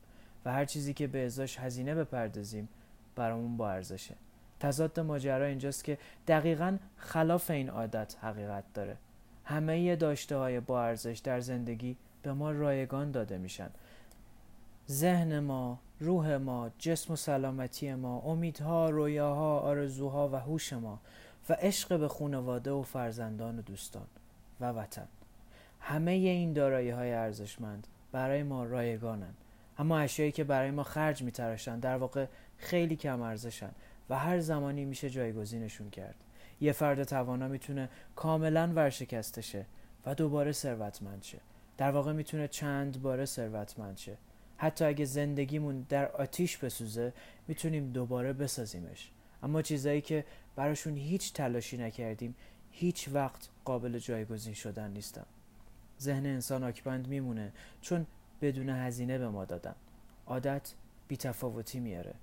و 0.45 0.53
هر 0.53 0.65
چیزی 0.65 0.95
که 0.95 1.07
به 1.07 1.27
ازاش 1.27 1.59
هزینه 1.59 1.95
بپردازیم 1.95 2.69
برامون 3.17 3.57
با 3.57 3.71
ارزشه. 3.71 4.15
تضاد 4.61 5.01
ماجرا 5.01 5.47
اینجاست 5.47 5.85
که 5.85 5.99
دقیقا 6.29 6.79
خلاف 6.97 7.51
این 7.51 7.69
عادت 7.69 8.17
حقیقت 8.21 8.65
داره. 8.75 8.97
همه 9.45 9.97
داشته 9.97 10.37
های 10.37 10.61
با 10.61 10.83
ارزش 10.83 11.21
در 11.25 11.41
زندگی 11.41 11.97
به 12.23 12.33
ما 12.33 12.51
رایگان 12.51 13.11
داده 13.11 13.39
میشن. 13.39 13.71
ذهن 14.91 15.39
ما، 15.39 15.79
روح 16.01 16.37
ما، 16.37 16.71
جسم 16.79 17.13
و 17.13 17.17
سلامتی 17.17 17.95
ما، 17.95 18.19
امیدها، 18.19 18.91
رویاها، 18.91 19.59
آرزوها 19.59 20.29
و 20.29 20.37
هوش 20.37 20.73
ما 20.73 21.01
و 21.49 21.53
عشق 21.53 21.99
به 21.99 22.09
خانواده 22.09 22.71
و 22.71 22.83
فرزندان 22.83 23.59
و 23.59 23.63
دوستان 23.63 24.07
و 24.61 24.65
وطن. 24.73 25.09
همه 25.81 26.11
این 26.11 26.53
دارایی 26.53 26.91
های 26.91 27.13
ارزشمند 27.13 27.87
برای 28.13 28.43
ما 28.43 28.65
رایگانن. 28.65 29.35
اما 29.79 29.99
اشیایی 29.99 30.33
که 30.33 30.45
برای 30.45 30.71
ما 30.71 30.83
خرج 30.83 31.23
میتراشن 31.23 31.79
در 31.79 31.97
واقع 31.97 32.27
خیلی 32.57 32.97
کم 32.97 33.23
ارزشن 33.23 33.71
و 34.11 34.19
هر 34.19 34.41
زمانی 34.41 34.85
میشه 34.85 35.11
جایگزینشون 35.11 35.91
کرد. 35.91 36.15
یه 36.61 36.73
فرد 36.73 37.05
توانا 37.05 37.49
می‌تونه 37.49 37.89
کاملا 38.17 38.73
ورشکسته 38.75 39.43
شه 39.43 39.67
و 40.07 40.15
دوباره 40.15 40.53
ثروتمند 40.53 41.23
شه. 41.23 41.39
در 41.79 41.91
واقع 41.91 42.13
می‌تونه 42.13 42.49
چند 42.49 43.03
باره 43.03 43.25
ثروتمند 43.25 43.97
شه. 43.97 44.17
حتی 44.57 44.85
اگه 44.85 45.05
زندگیمون 45.05 45.87
در 45.89 46.13
آتیش 46.13 46.57
بسوزه 46.57 47.13
می‌تونیم 47.49 47.93
دوباره 47.93 48.33
بسازیمش. 48.33 49.11
اما 49.43 49.63
چیزایی 49.63 50.01
که 50.01 50.25
براشون 50.57 50.97
هیچ 50.97 51.33
تلاشی 51.33 51.77
نکردیم. 51.77 52.35
هیچ 52.71 53.09
وقت 53.13 53.49
قابل 53.65 53.99
جایگزین 53.99 54.55
شدن 54.55 54.91
نیستن 54.91 55.25
ذهن 56.01 56.27
انسان 56.27 56.65
آکبند 56.65 57.09
میمونه 57.09 57.53
چون 57.81 58.07
بدون 58.41 58.69
هزینه 58.69 59.19
به 59.19 59.29
ما 59.29 59.45
دادن. 59.45 59.75
عادت 60.27 60.73
بیتفاوتی 61.09 61.81
میاره 61.81 62.15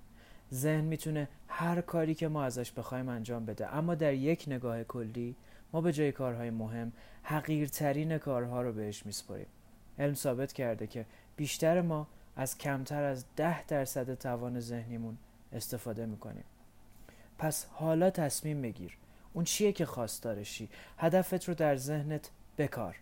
ذهن 0.53 0.81
می‌تونه 0.81 1.27
هر 1.47 1.81
کاری 1.81 2.15
که 2.15 2.27
ما 2.27 2.43
ازش 2.43 2.71
بخوایم 2.71 3.09
انجام 3.09 3.45
بده. 3.45 3.75
اما 3.75 3.95
در 3.95 4.13
یک 4.13 4.43
نگاه 4.47 4.83
کلی 4.83 5.35
ما 5.73 5.81
به 5.81 5.93
جای 5.93 6.11
کارهای 6.11 6.49
مهم 6.49 6.91
حقیرترین 7.23 8.17
کارها 8.17 8.61
رو 8.61 8.73
بهش 8.73 9.05
میسپریم. 9.05 9.47
علم 9.99 10.13
ثابت 10.13 10.53
کرده 10.53 10.87
که 10.87 11.05
بیشتر 11.35 11.81
ما 11.81 12.07
از 12.35 12.57
کمتر 12.57 13.03
از 13.03 13.25
ده 13.35 13.65
درصد 13.65 14.13
توان 14.13 14.59
ذهنیمون 14.59 15.17
استفاده 15.53 16.05
می‌کنیم. 16.05 16.43
پس 17.39 17.65
حالا 17.71 18.10
تصمیم 18.10 18.62
بگیر 18.62 18.97
اون 19.34 19.45
چیه 19.45 19.71
که 19.71 19.86
خواست 19.86 20.23
دارشی 20.23 20.69
هدفت 20.97 21.49
رو 21.49 21.54
در 21.54 21.75
ذهنت 21.75 22.30
بکار. 22.58 22.95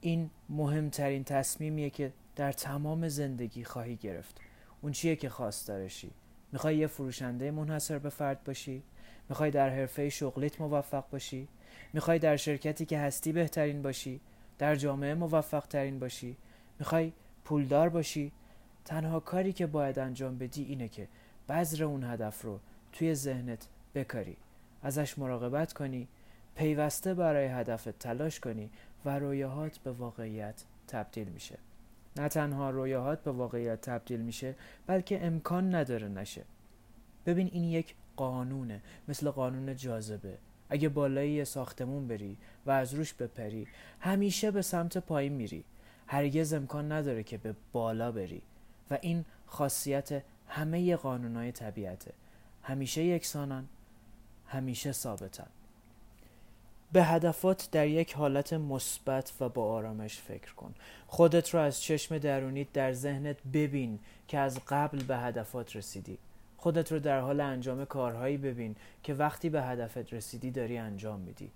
این 0.00 0.30
مهمترین 0.48 1.24
تصمیمیه 1.24 1.90
که 1.90 2.12
در 2.36 2.52
تمام 2.52 3.08
زندگی 3.08 3.64
خواهی 3.64 3.96
گرفت. 3.96 4.40
اون 4.80 4.92
چیه 4.92 5.16
که 5.16 5.28
خواست 5.28 5.68
دارشی 5.68 6.10
می‌خوای 6.52 6.76
یه 6.76 6.86
فروشنده 6.86 7.50
منحصر 7.50 7.98
به 7.98 8.08
فرد 8.08 8.44
باشی؟ 8.44 8.82
می‌خوای 9.28 9.50
در 9.50 9.70
حرفه 9.70 10.08
شغلیت 10.08 10.60
موفق 10.60 11.04
باشی؟ 11.10 11.48
می‌خوای 11.92 12.18
در 12.18 12.36
شرکتی 12.36 12.84
که 12.86 12.98
هستی 12.98 13.32
بهترین 13.32 13.82
باشی؟ 13.82 14.20
در 14.58 14.76
جامعه 14.76 15.14
موفق 15.14 15.66
ترین 15.66 15.98
باشی؟ 15.98 16.36
می‌خوای 16.78 17.12
پولدار 17.44 17.88
باشی؟ 17.88 18.32
تنها 18.84 19.20
کاری 19.20 19.52
که 19.52 19.66
باید 19.66 19.98
انجام 19.98 20.38
بدی 20.38 20.64
اینه 20.64 20.88
که 20.88 21.08
بذر 21.48 21.84
اون 21.84 22.04
هدف 22.04 22.42
رو 22.42 22.60
توی 22.92 23.14
ذهنت 23.14 23.68
بکاری. 23.94 24.36
ازش 24.82 25.18
مراقبت 25.18 25.72
کنی 25.72 26.08
پیوسته 26.56 27.14
برای 27.14 27.46
هدفت 27.46 27.98
تلاش 27.98 28.40
کنی 28.40 28.70
و 29.04 29.18
رویاهات 29.18 29.78
به 29.78 29.92
واقعیت 29.92 30.64
تبدیل 30.88 31.28
میشه. 31.28 31.58
نه 32.16 32.28
تنها 32.28 32.70
رویاهات 32.70 33.22
به 33.22 33.32
واقعیت 33.32 33.80
تبدیل 33.80 34.20
میشه 34.20 34.54
بلکه 34.86 35.26
امکان 35.26 35.74
نداره 35.74 36.08
نشه. 36.08 36.44
ببین 37.26 37.50
این 37.52 37.64
یک 37.64 37.94
قانونه 38.16 38.80
مثل 39.08 39.30
قانون 39.30 39.76
جاذبه. 39.76 40.38
اگه 40.68 40.88
بالای 40.88 41.30
یه 41.30 41.44
ساختمون 41.44 42.08
بری 42.08 42.36
و 42.66 42.70
از 42.70 42.94
روش 42.94 43.14
بپری 43.14 43.66
همیشه 44.00 44.50
به 44.50 44.62
سمت 44.62 44.98
پایین 44.98 45.32
میری. 45.32 45.64
هرگز 46.06 46.52
امکان 46.52 46.92
نداره 46.92 47.22
که 47.22 47.38
به 47.38 47.54
بالا 47.72 48.12
بری. 48.12 48.42
و 48.90 48.98
این 49.00 49.24
خاصیت 49.46 50.22
همه 50.48 50.96
قانونهای 50.96 51.52
طبیعته. 51.52 52.12
همیشه 52.62 53.04
یکسانن 53.04 53.64
همیشه 54.46 54.92
ثابتن. 54.92 55.46
به 56.92 57.04
هدفات 57.04 57.68
در 57.72 57.86
یک 57.86 58.12
حالت 58.12 58.52
مثبت 58.52 59.32
و 59.40 59.48
با 59.48 59.72
آرامش 59.72 60.18
فکر 60.18 60.54
کن. 60.54 60.74
خودت 61.06 61.54
رو 61.54 61.60
از 61.60 61.82
چشم 61.82 62.18
درونیت 62.18 62.72
در 62.72 62.92
ذهنت 62.92 63.36
ببین 63.52 63.98
که 64.28 64.38
از 64.38 64.58
قبل 64.68 65.02
به 65.02 65.18
هدفات 65.18 65.76
رسیدی. 65.76 66.18
خودت 66.56 66.92
رو 66.92 66.98
در 66.98 67.20
حال 67.20 67.40
انجام 67.40 67.84
کارهایی 67.84 68.36
ببین 68.36 68.76
که 69.02 69.14
وقتی 69.14 69.48
به 69.48 69.62
هدفت 69.62 70.12
رسیدی 70.12 70.50
داری 70.50 70.78
انجام 70.78 71.20
میدی. 71.20 71.50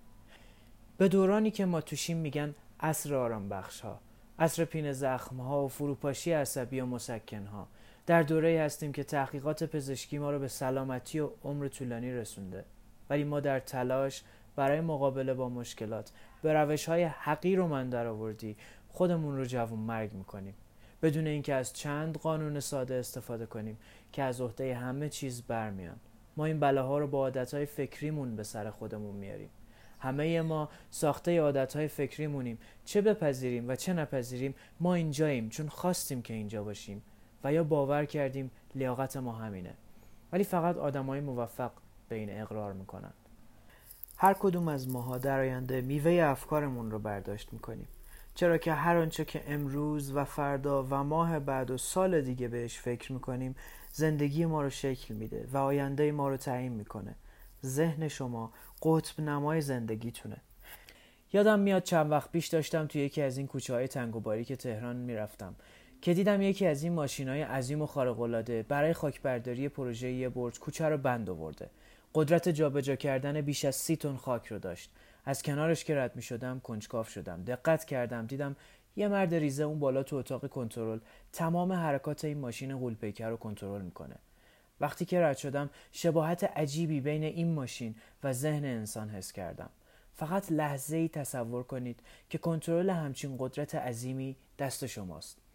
به 0.97 1.07
دورانی 1.07 1.51
که 1.51 1.65
ما 1.65 1.81
توشیم 1.81 2.17
میگن 2.17 2.55
اصر 2.79 3.15
آرام 3.15 3.49
بخش 3.49 3.79
ها 3.81 3.99
اصر 4.39 4.65
پین 4.65 4.91
زخم 4.91 5.37
ها 5.37 5.65
و 5.65 5.67
فروپاشی 5.67 6.31
عصبی 6.31 6.79
و 6.79 6.85
مسکن 6.85 7.45
ها 7.45 7.67
در 8.07 8.23
دوره 8.23 8.61
هستیم 8.61 8.91
که 8.91 9.03
تحقیقات 9.03 9.63
پزشکی 9.63 10.17
ما 10.17 10.31
رو 10.31 10.39
به 10.39 10.47
سلامتی 10.47 11.19
و 11.19 11.29
عمر 11.43 11.67
طولانی 11.67 12.11
رسونده. 12.11 12.65
ولی 13.09 13.23
ما 13.23 13.39
در 13.39 13.59
تلاش 13.59 14.23
برای 14.55 14.81
مقابله 14.81 15.33
با 15.33 15.49
مشکلات 15.49 16.11
به 16.41 16.53
روش 16.53 16.85
های 16.85 17.03
حقیر 17.03 17.57
رو 17.57 17.67
من 17.67 17.89
در 17.89 18.07
آوردی 18.07 18.55
خودمون 18.89 19.37
رو 19.37 19.45
جوون 19.45 19.79
مرگ 19.79 20.13
می‌کنیم. 20.13 20.53
بدون 21.01 21.27
اینکه 21.27 21.53
از 21.53 21.73
چند 21.73 22.17
قانون 22.17 22.59
ساده 22.59 22.95
استفاده 22.95 23.45
کنیم 23.45 23.77
که 24.11 24.23
از 24.23 24.41
عهده 24.41 24.75
همه 24.75 25.09
چیز 25.09 25.41
برمیان. 25.41 25.97
ما 26.37 26.45
این 26.45 26.59
بلاها 26.59 26.97
رو 26.97 27.07
با 27.07 27.17
عادتهای 27.17 27.65
فکریمون 27.65 28.35
به 28.35 28.43
سر 28.43 28.69
خودمون 28.69 29.15
میاریم. 29.15 29.49
همه 29.99 30.41
ما 30.41 30.69
ساخته 30.91 31.41
عادتهای 31.41 31.87
فکریمونیم. 31.87 32.57
چه 32.85 33.01
بپذیریم 33.01 33.69
و 33.69 33.75
چه 33.75 33.93
نپذیریم 33.93 34.55
ما 34.79 34.93
اینجاییم 34.93 35.49
چون 35.49 35.69
خواستیم 35.69 36.21
که 36.21 36.33
اینجا 36.33 36.63
باشیم. 36.63 37.01
و 37.43 37.53
یا 37.53 37.63
باور 37.63 38.05
کردیم 38.05 38.51
لیاقت 38.75 39.17
ما 39.17 39.31
همینه. 39.31 39.73
ولی 40.31 40.43
فقط 40.43 40.77
آدمای 40.77 41.19
موفق 41.19 41.71
به 42.09 42.15
این 42.15 42.41
اقرار 42.41 42.73
می‌کنند 42.73 43.13
هر 44.17 44.33
کدوم 44.33 44.67
از 44.67 44.89
ماها 44.89 45.17
در 45.17 45.39
آینده 45.39 45.81
میوه 45.81 46.23
افکارمون 46.23 46.91
رو 46.91 46.99
برداشت 46.99 47.53
می‌کنیم. 47.53 47.87
چرا 48.35 48.57
که 48.57 48.73
هر 48.73 48.97
آنچه 48.97 49.25
که 49.25 49.43
امروز 49.47 50.15
و 50.15 50.23
فردا 50.25 50.83
و 50.83 50.93
ماه 50.95 51.39
بعد 51.39 51.71
و 51.71 51.77
سال 51.77 52.21
دیگه 52.21 52.47
بهش 52.47 52.79
فکر 52.79 53.13
می‌کنیم 53.13 53.55
زندگی 53.91 54.45
ما 54.45 54.61
رو 54.61 54.69
شکل 54.69 55.13
میده 55.13 55.47
و 55.51 55.57
آینده 55.57 56.11
ما 56.11 56.29
رو 56.29 56.37
تعیین 56.37 56.71
می‌کنه. 56.71 57.15
ذهن 57.65 58.07
شما 58.07 58.53
قطب 58.83 59.21
نمای 59.21 59.61
زندگیتونه. 59.61 60.37
یادم 61.33 61.59
میاد 61.59 61.83
چند 61.83 62.11
وقت 62.11 62.31
پیش 62.31 62.47
داشتم 62.47 62.87
توی 62.87 63.01
یکی 63.01 63.21
از 63.21 63.37
این 63.37 63.47
کوچه 63.47 63.73
های 63.73 63.87
تنگ 63.87 64.15
و 64.15 64.19
باریک 64.19 64.53
تهران 64.53 64.95
می‌رفتم. 64.95 65.55
که 66.01 66.13
دیدم 66.13 66.41
یکی 66.41 66.67
از 66.67 66.83
این 66.83 66.93
ماشین 66.93 67.29
های 67.29 67.41
عظیم 67.41 67.81
و 67.81 67.85
خارق 67.85 68.63
برای 68.67 68.93
خاکبرداری 68.93 69.69
پروژه 69.69 70.11
یه 70.11 70.29
برج 70.29 70.59
کوچه 70.59 70.89
رو 70.89 70.97
بند 70.97 71.29
آورده. 71.29 71.69
قدرت 72.15 72.49
جابجا 72.49 72.95
کردن 72.95 73.41
بیش 73.41 73.65
از 73.65 73.75
سی 73.75 73.95
تن 73.95 74.15
خاک 74.15 74.47
رو 74.47 74.59
داشت. 74.59 74.91
از 75.25 75.43
کنارش 75.43 75.83
که 75.83 75.95
رد 75.95 76.15
می 76.15 76.21
شدم 76.21 76.59
کنجکاف 76.59 77.09
شدم. 77.09 77.43
دقت 77.43 77.85
کردم 77.85 78.25
دیدم 78.25 78.55
یه 78.95 79.07
مرد 79.07 79.35
ریزه 79.35 79.63
اون 79.63 79.79
بالا 79.79 80.03
تو 80.03 80.15
اتاق 80.15 80.49
کنترل 80.49 80.99
تمام 81.33 81.71
حرکات 81.71 82.25
این 82.25 82.37
ماشین 82.37 82.77
غولپیکر 82.77 83.29
رو 83.29 83.37
کنترل 83.37 83.81
می‌کنه. 83.81 84.15
وقتی 84.81 85.05
که 85.05 85.21
رد 85.21 85.37
شدم 85.37 85.69
شباهت 85.91 86.43
عجیبی 86.43 87.01
بین 87.01 87.23
این 87.23 87.53
ماشین 87.53 87.95
و 88.23 88.33
ذهن 88.33 88.65
انسان 88.65 89.09
حس 89.09 89.31
کردم. 89.31 89.69
فقط 90.15 90.51
لحظه 90.51 90.97
ای 90.97 91.09
تصور 91.09 91.63
کنید 91.63 91.99
که 92.29 92.37
کنترل 92.37 92.89
همچین 92.89 93.35
قدرت 93.39 93.75
عظیمی 93.75 94.35
دست 94.59 94.85
شماست. 94.85 95.46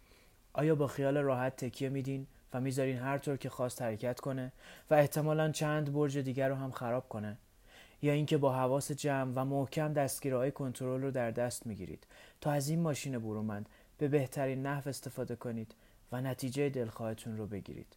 آیا 0.53 0.75
با 0.75 0.87
خیال 0.87 1.17
راحت 1.17 1.55
تکیه 1.55 1.89
میدین 1.89 2.27
و 2.53 2.61
می‌ذارین 2.61 2.97
هر 2.97 3.17
طور 3.17 3.37
که 3.37 3.49
خواست 3.49 3.81
حرکت 3.81 4.19
کنه 4.19 4.51
و 4.89 4.93
احتمالا 4.93 5.51
چند 5.51 5.93
برج 5.93 6.17
دیگر 6.17 6.49
رو 6.49 6.55
هم 6.55 6.71
خراب 6.71 7.09
کنه؟ 7.09 7.37
یا 8.01 8.13
اینکه 8.13 8.37
با 8.37 8.53
حواس 8.53 8.91
جمع 8.91 9.31
و 9.35 9.45
محکم 9.45 9.93
دستگیرهای 9.93 10.51
کنترل 10.51 11.01
رو 11.01 11.11
در 11.11 11.31
دست 11.31 11.67
می‌گیرید 11.67 12.07
تا 12.41 12.51
از 12.51 12.69
این 12.69 12.79
ماشین 12.79 13.19
برومند 13.19 13.69
به 13.97 14.07
بهترین 14.07 14.65
نحو 14.65 14.89
استفاده 14.89 15.35
کنید 15.35 15.75
و 16.11 16.21
نتیجه 16.21 16.69
دلخواهتون 16.69 17.37
رو 17.37 17.47
بگیرید. 17.47 17.95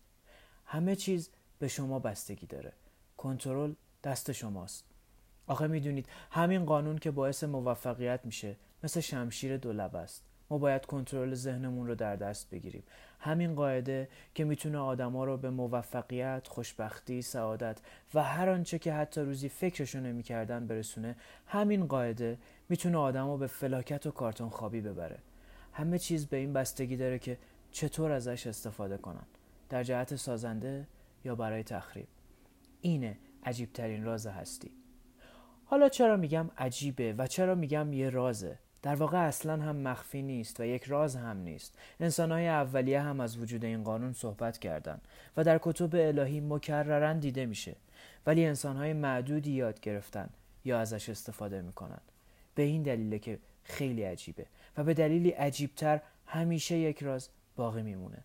همه 0.67 0.97
چیز 0.97 1.31
به 1.59 1.69
شما 1.69 1.99
بستگی 1.99 2.47
داره. 2.47 2.73
کنترل 3.17 3.75
دست 4.05 4.33
شماست. 4.33 4.85
آخه 5.47 5.67
می‌دونید 5.67 6.09
همین 6.31 6.65
قانون 6.65 6.99
که 6.99 7.11
باعث 7.11 7.45
موفقیت 7.45 8.21
میشه 8.25 8.57
مثل 8.85 9.01
شمشیر 9.01 9.57
دولب 9.57 9.97
است. 9.97 10.23
ما 10.51 10.59
باید 10.59 10.87
کنترل 10.87 11.35
ذهنمون 11.35 11.87
رو 11.87 11.95
در 11.95 12.17
دست 12.17 12.51
بگیریم. 12.51 12.83
همین 13.21 13.55
قاعده 13.55 14.09
که 14.35 14.45
می‌تونه 14.45 14.79
آدما 14.79 15.25
رو 15.25 15.37
به 15.37 15.51
موفقیت، 15.51 16.49
خوشبختی، 16.49 17.23
سعادت 17.23 17.81
و 18.15 18.23
هر 18.23 18.49
آنچه 18.49 18.79
که 18.79 18.93
حتی 18.93 19.21
روزی 19.21 19.49
فکرشو 19.49 20.01
نمی‌کردن 20.01 20.67
برسونه 20.67 21.17
همین 21.47 21.87
قاعده 21.87 22.39
می‌تونه 22.69 22.99
آدما 22.99 23.37
به 23.37 23.47
فلاکت 23.47 24.07
و 24.07 24.11
کارتون 24.11 24.49
خوابی 24.49 24.81
ببره. 24.81 25.19
همه 25.73 25.99
چیز 25.99 26.27
به 26.27 26.37
این 26.37 26.53
بستگی 26.53 26.97
داره 26.97 27.19
که 27.19 27.39
چطور 27.71 28.13
ازش 28.13 28.47
استفاده 28.47 28.97
کنن. 28.97 29.27
در 29.69 29.83
جهت 29.83 30.17
سازنده 30.17 30.87
یا 31.25 31.35
برای 31.35 31.63
تخریب. 31.63 32.07
اینه 32.81 33.19
عجیبترین 33.45 34.05
راز 34.05 34.27
هستی. 34.27 34.71
حالا 35.65 35.89
چرا 35.89 36.17
میگم 36.17 36.51
عجیبه 36.59 37.13
و 37.19 37.27
چرا 37.27 37.55
میگم 37.55 37.93
یه 37.93 38.11
رازه؟ 38.11 38.59
در 38.83 38.95
واقع 38.95 39.19
اصلا 39.19 39.63
هم 39.63 39.77
مخفی 39.77 40.23
نیست 40.23 40.61
و 40.61 40.65
یک 40.65 40.85
راز 40.85 41.17
هم 41.17 41.37
نیست. 41.37 41.79
انسانهای 42.01 42.49
اولیه 42.49 43.01
هم 43.01 43.21
از 43.21 43.39
وجود 43.39 43.65
این 43.65 43.85
قانون 43.85 44.13
صحبت 44.13 44.59
کردند 44.59 45.01
و 45.37 45.45
در 45.45 45.59
کتب 45.63 45.95
الهی 45.95 46.41
مکررن 46.41 47.19
دیده 47.19 47.47
میشه. 47.47 47.77
ولی 48.27 48.47
انسانهای 48.47 48.93
معدودی 48.93 49.53
یاد 49.53 49.81
گرفتن 49.81 50.29
یا 50.65 50.81
ازش 50.81 51.09
استفاده 51.09 51.63
می‌کنن. 51.63 52.01
به 52.55 52.63
این 52.63 52.83
دلیله 52.83 53.19
که 53.19 53.39
خیلی 53.65 54.03
عجیبه 54.03 54.47
و 54.77 54.85
به 54.85 54.95
دلیلی 54.95 55.31
عجیبتر 55.31 56.01
همیشه 56.27 56.77
یک 56.77 57.03
راز 57.03 57.29
باقی 57.57 57.83
میمونه. 57.83 58.19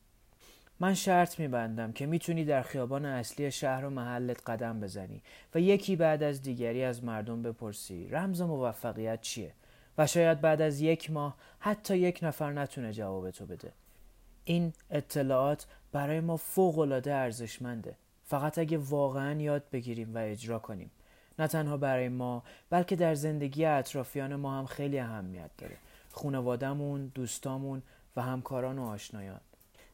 من 0.80 0.94
شرط 0.94 1.40
میبندم 1.40 1.92
که 1.92 2.06
می‌تونی 2.06 2.46
در 2.46 2.62
خیابان 2.62 3.06
اصلی 3.06 3.52
شهر 3.52 3.86
و 3.86 3.90
محلت 3.90 4.50
قدم 4.50 4.80
بزنی 4.80 5.22
و 5.56 5.60
یکی 5.60 5.96
بعد 5.96 6.24
از 6.24 6.42
دیگری 6.42 6.84
از 6.84 7.04
مردم 7.04 7.42
بپرسی 7.42 8.08
رمز 8.08 8.42
موفقیت 8.42 9.22
چیه؟ 9.22 9.52
شاید 10.06 10.42
بعد 10.42 10.62
از 10.62 10.82
یک 10.82 11.12
ماه 11.12 11.36
حتی 11.60 11.98
یک 11.98 12.20
نفر 12.22 12.52
نتونه 12.52 12.94
جواب 12.94 13.32
تو 13.32 13.46
بده. 13.46 13.72
این 14.46 14.74
اطلاعات 14.92 15.66
برای 15.92 16.20
ما 16.20 16.38
فوق 16.38 16.80
العاده 16.80 17.14
ارزشمنده. 17.14 17.96
فقط 18.24 18.58
اگه 18.58 18.78
واقعا 18.78 19.42
یاد 19.42 19.64
بگیریم 19.72 20.16
و 20.16 20.18
اجرا 20.18 20.60
کنیم. 20.60 20.92
نه 21.40 21.48
تنها 21.48 21.78
برای 21.78 22.10
ما 22.10 22.44
بلکه 22.70 22.96
در 22.96 23.16
زندگی 23.16 23.66
اطرافیان 23.66 24.36
ما 24.36 24.60
هم 24.60 24.66
خیلی 24.66 25.00
اهمیت 25.00 25.50
داره. 25.58 25.78
خونوادمون، 26.12 27.12
دوستامون 27.16 27.82
و 28.16 28.22
همکاران 28.22 28.80
و 28.80 28.86
آشنایان. 28.86 29.40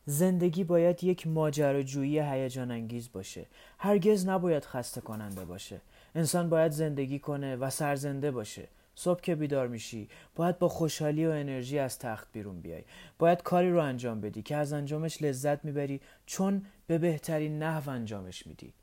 زندگی 0.05 0.63
باید 0.63 1.03
یک 1.03 1.27
ماجراجویی 1.27 2.19
هیجان 2.19 2.71
انگیز 2.71 3.11
باشه. 3.11 3.45
هرگز 3.77 4.27
نباید 4.27 4.65
خسته 4.65 5.01
کننده 5.01 5.45
باشه. 5.45 5.81
انسان 6.15 6.49
باید 6.49 6.71
زندگی 6.71 7.19
کنه 7.19 7.55
و 7.55 7.69
سرزنده 7.69 8.31
باشه. 8.31 8.67
صبح 8.99 9.21
که 9.21 9.35
بیدار 9.35 9.67
میشی 9.67 10.09
باید 10.35 10.59
با 10.59 10.69
خوشحالی 10.69 11.25
و 11.25 11.29
انرژی 11.29 11.79
از 11.79 11.99
تخت 11.99 12.27
بیرون 12.33 12.61
بیای. 12.61 12.83
باید 13.19 13.43
کاری 13.43 13.71
رو 13.71 13.79
انجام 13.79 14.21
بدی 14.21 14.41
که 14.41 14.55
از 14.55 14.73
انجامش 14.73 15.21
لذت 15.21 15.65
می‌بری 15.65 16.01
چون 16.25 16.65
به 16.87 16.97
بهترین 16.97 17.63
نحو 17.63 17.89
انجامش 17.89 18.47
میدی. 18.47 18.73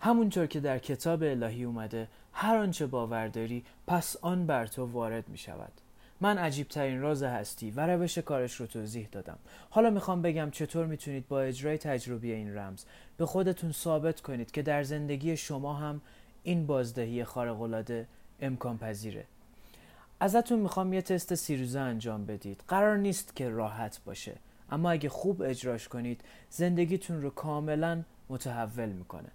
همونطور 0.00 0.46
که 0.46 0.60
در 0.60 0.78
کتاب 0.78 1.22
الهی 1.22 1.64
اومده 1.64 2.08
هر 2.32 2.56
آنچه 2.56 2.86
باور 2.86 3.28
داری 3.28 3.64
پس 3.86 4.16
آن 4.20 4.46
بر 4.46 4.66
تو 4.66 4.86
وارد 4.86 5.28
می 5.28 5.38
شود 5.38 5.72
من 6.20 6.38
عجیب 6.38 6.68
ترین 6.68 7.00
راز 7.00 7.22
هستی 7.22 7.70
و 7.70 7.86
روش 7.86 8.18
کارش 8.18 8.54
رو 8.54 8.66
توضیح 8.66 9.08
دادم. 9.12 9.38
حالا 9.70 9.90
می‌خوام 9.90 10.22
بگم 10.22 10.50
چطور 10.50 10.86
می‌تونید 10.86 11.28
با 11.28 11.40
اجرای 11.40 11.78
تجربی 11.78 12.32
این 12.32 12.56
رمز 12.58 12.84
به 13.16 13.26
خودتون 13.26 13.72
ثابت 13.72 14.20
کنید 14.20 14.50
که 14.50 14.62
در 14.62 14.82
زندگی 14.82 15.36
شما 15.36 15.74
هم 15.74 16.00
این 16.42 16.66
بازدهی 16.66 17.24
خارق‌العاده 17.24 18.06
امکان 18.40 18.78
پذیره 18.78 19.24
ازتون 20.22 20.58
می‌خوام 20.58 20.92
یه 20.92 21.02
تست 21.02 21.34
سیروزه 21.34 21.80
انجام 21.80 22.26
بدید. 22.26 22.64
قرار 22.68 22.96
نیست 22.96 23.36
که 23.36 23.48
راحت 23.48 24.00
باشه. 24.04 24.36
اما 24.70 24.90
اگه 24.90 25.08
خوب 25.08 25.42
اجراش 25.42 25.88
کنید 25.88 26.20
زندگیتون 26.50 27.22
رو 27.22 27.30
کاملا 27.30 28.02
متحول 28.28 28.88
می‌کنه. 28.88 29.28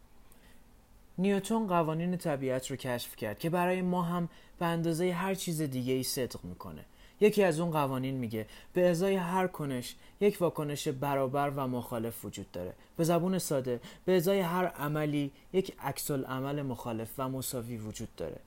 نیوتون 1.17 1.67
قوانین 1.67 2.17
طبیعت 2.17 2.71
رو 2.71 2.75
کشف 2.75 3.15
کرد 3.15 3.39
که 3.39 3.49
برای 3.49 3.81
ما 3.81 4.01
هم 4.01 4.29
به 4.59 4.65
اندازه 4.65 5.13
هر 5.13 5.35
چیز 5.35 5.61
دیگه 5.61 5.93
ای 5.93 6.03
صدق 6.03 6.43
می‌کنه. 6.43 6.85
یکی 7.21 7.43
از 7.43 7.59
اون 7.59 7.71
قوانین 7.71 8.15
میگه 8.15 8.45
به 8.73 8.89
ازای 8.89 9.15
هر 9.15 9.47
کنش 9.47 9.95
یک 10.21 10.37
واکنش 10.41 10.87
برابر 10.87 11.49
و 11.55 11.67
مخالف 11.67 12.25
وجود 12.25 12.51
داره. 12.51 12.73
به 12.97 13.03
زبون 13.03 13.39
ساده 13.39 13.79
به 14.05 14.17
ازای 14.17 14.39
هر 14.39 14.65
عملی 14.65 15.31
یک 15.53 15.73
عکس 15.79 16.11
عمل 16.11 16.61
مخالف 16.61 17.09
و 17.17 17.29
مساوی 17.29 17.77
وجود 17.77 18.15
داره. 18.17 18.37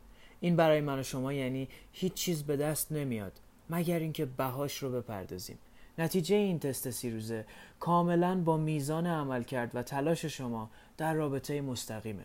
این 0.40 0.56
برای 0.56 0.80
من 0.80 0.98
و 0.98 1.02
شما 1.02 1.32
یعنی 1.32 1.68
هیچ 1.92 2.14
چیز 2.14 2.42
به 2.42 2.56
دست 2.56 2.92
نمیاد 2.92 3.32
مگر 3.70 3.98
اینکه 3.98 4.26
بهاش 4.26 4.76
رو 4.76 4.90
بپردازیم. 4.90 5.58
نتیجه 5.98 6.36
این 6.36 6.58
تست 6.58 6.90
سیروزه 6.90 7.44
کاملا 7.80 8.40
با 8.40 8.56
میزان 8.56 9.06
عمل 9.06 9.42
کرد 9.42 9.70
و 9.74 9.82
تلاش 9.82 10.24
شما 10.24 10.70
در 10.96 11.14
رابطه 11.14 11.60
مستقیمه. 11.60 12.24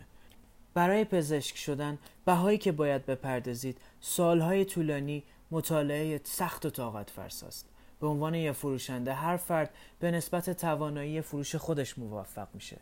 برای 0.74 1.04
پزشک 1.04 1.56
شدن 1.56 1.98
بهایی 2.24 2.58
که 2.58 2.72
باید 2.72 3.06
بپردازید 3.06 3.78
سالهای 4.00 4.64
طولانی 4.64 5.22
مطالعه 5.50 6.20
سخت 6.24 6.66
و 6.66 6.70
طاقت 6.70 7.10
فرساست. 7.10 7.66
به 8.00 8.06
عنوان 8.06 8.34
یه 8.34 8.52
فروشنده 8.52 9.12
هر 9.12 9.36
فرد 9.36 9.70
به 10.00 10.10
نسبت 10.10 10.50
توانایی 10.50 11.20
فروش 11.20 11.56
خودش 11.56 11.98
موفق 11.98 12.48
میشه. 12.54 12.76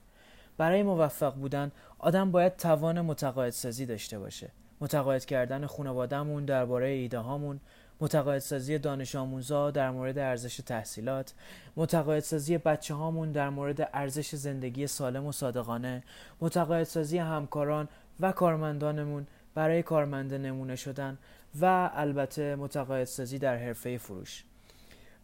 برای 0.56 0.82
موفق 0.82 1.34
بودن 1.34 1.72
آدم 1.98 2.30
باید 2.30 2.56
توان 2.56 3.00
متقاعدسازی 3.00 3.86
داشته 3.86 4.18
باشه. 4.18 4.50
متقاعد 4.80 5.24
کردن 5.24 5.66
خانوادهمون 5.66 6.44
درباره 6.44 6.88
ایده 6.88 7.18
هامون 7.18 7.60
متقاعدسازی 8.00 8.78
دانش 8.78 9.14
آموزا 9.16 9.70
در 9.70 9.90
مورد 9.90 10.18
ارزش 10.18 10.56
تحصیلات 10.56 11.34
متقاعدسازی 11.76 12.58
بچه 12.58 12.94
هامون 12.94 13.32
در 13.32 13.50
مورد 13.50 13.90
ارزش 13.94 14.34
زندگی 14.34 14.86
سالم 14.86 15.26
و 15.26 15.32
صادقانه 15.32 16.02
متقاعدسازی 16.40 17.18
همکاران 17.18 17.88
و 18.20 18.32
کارمندانمون 18.32 19.26
برای 19.54 19.82
کارمنده 19.82 20.38
نمونه 20.38 20.76
شدن 20.76 21.18
و 21.60 21.90
البته 21.94 22.56
متقاعدسازی 22.56 23.38
در 23.38 23.56
حرفه 23.56 23.98
فروش. 23.98 24.44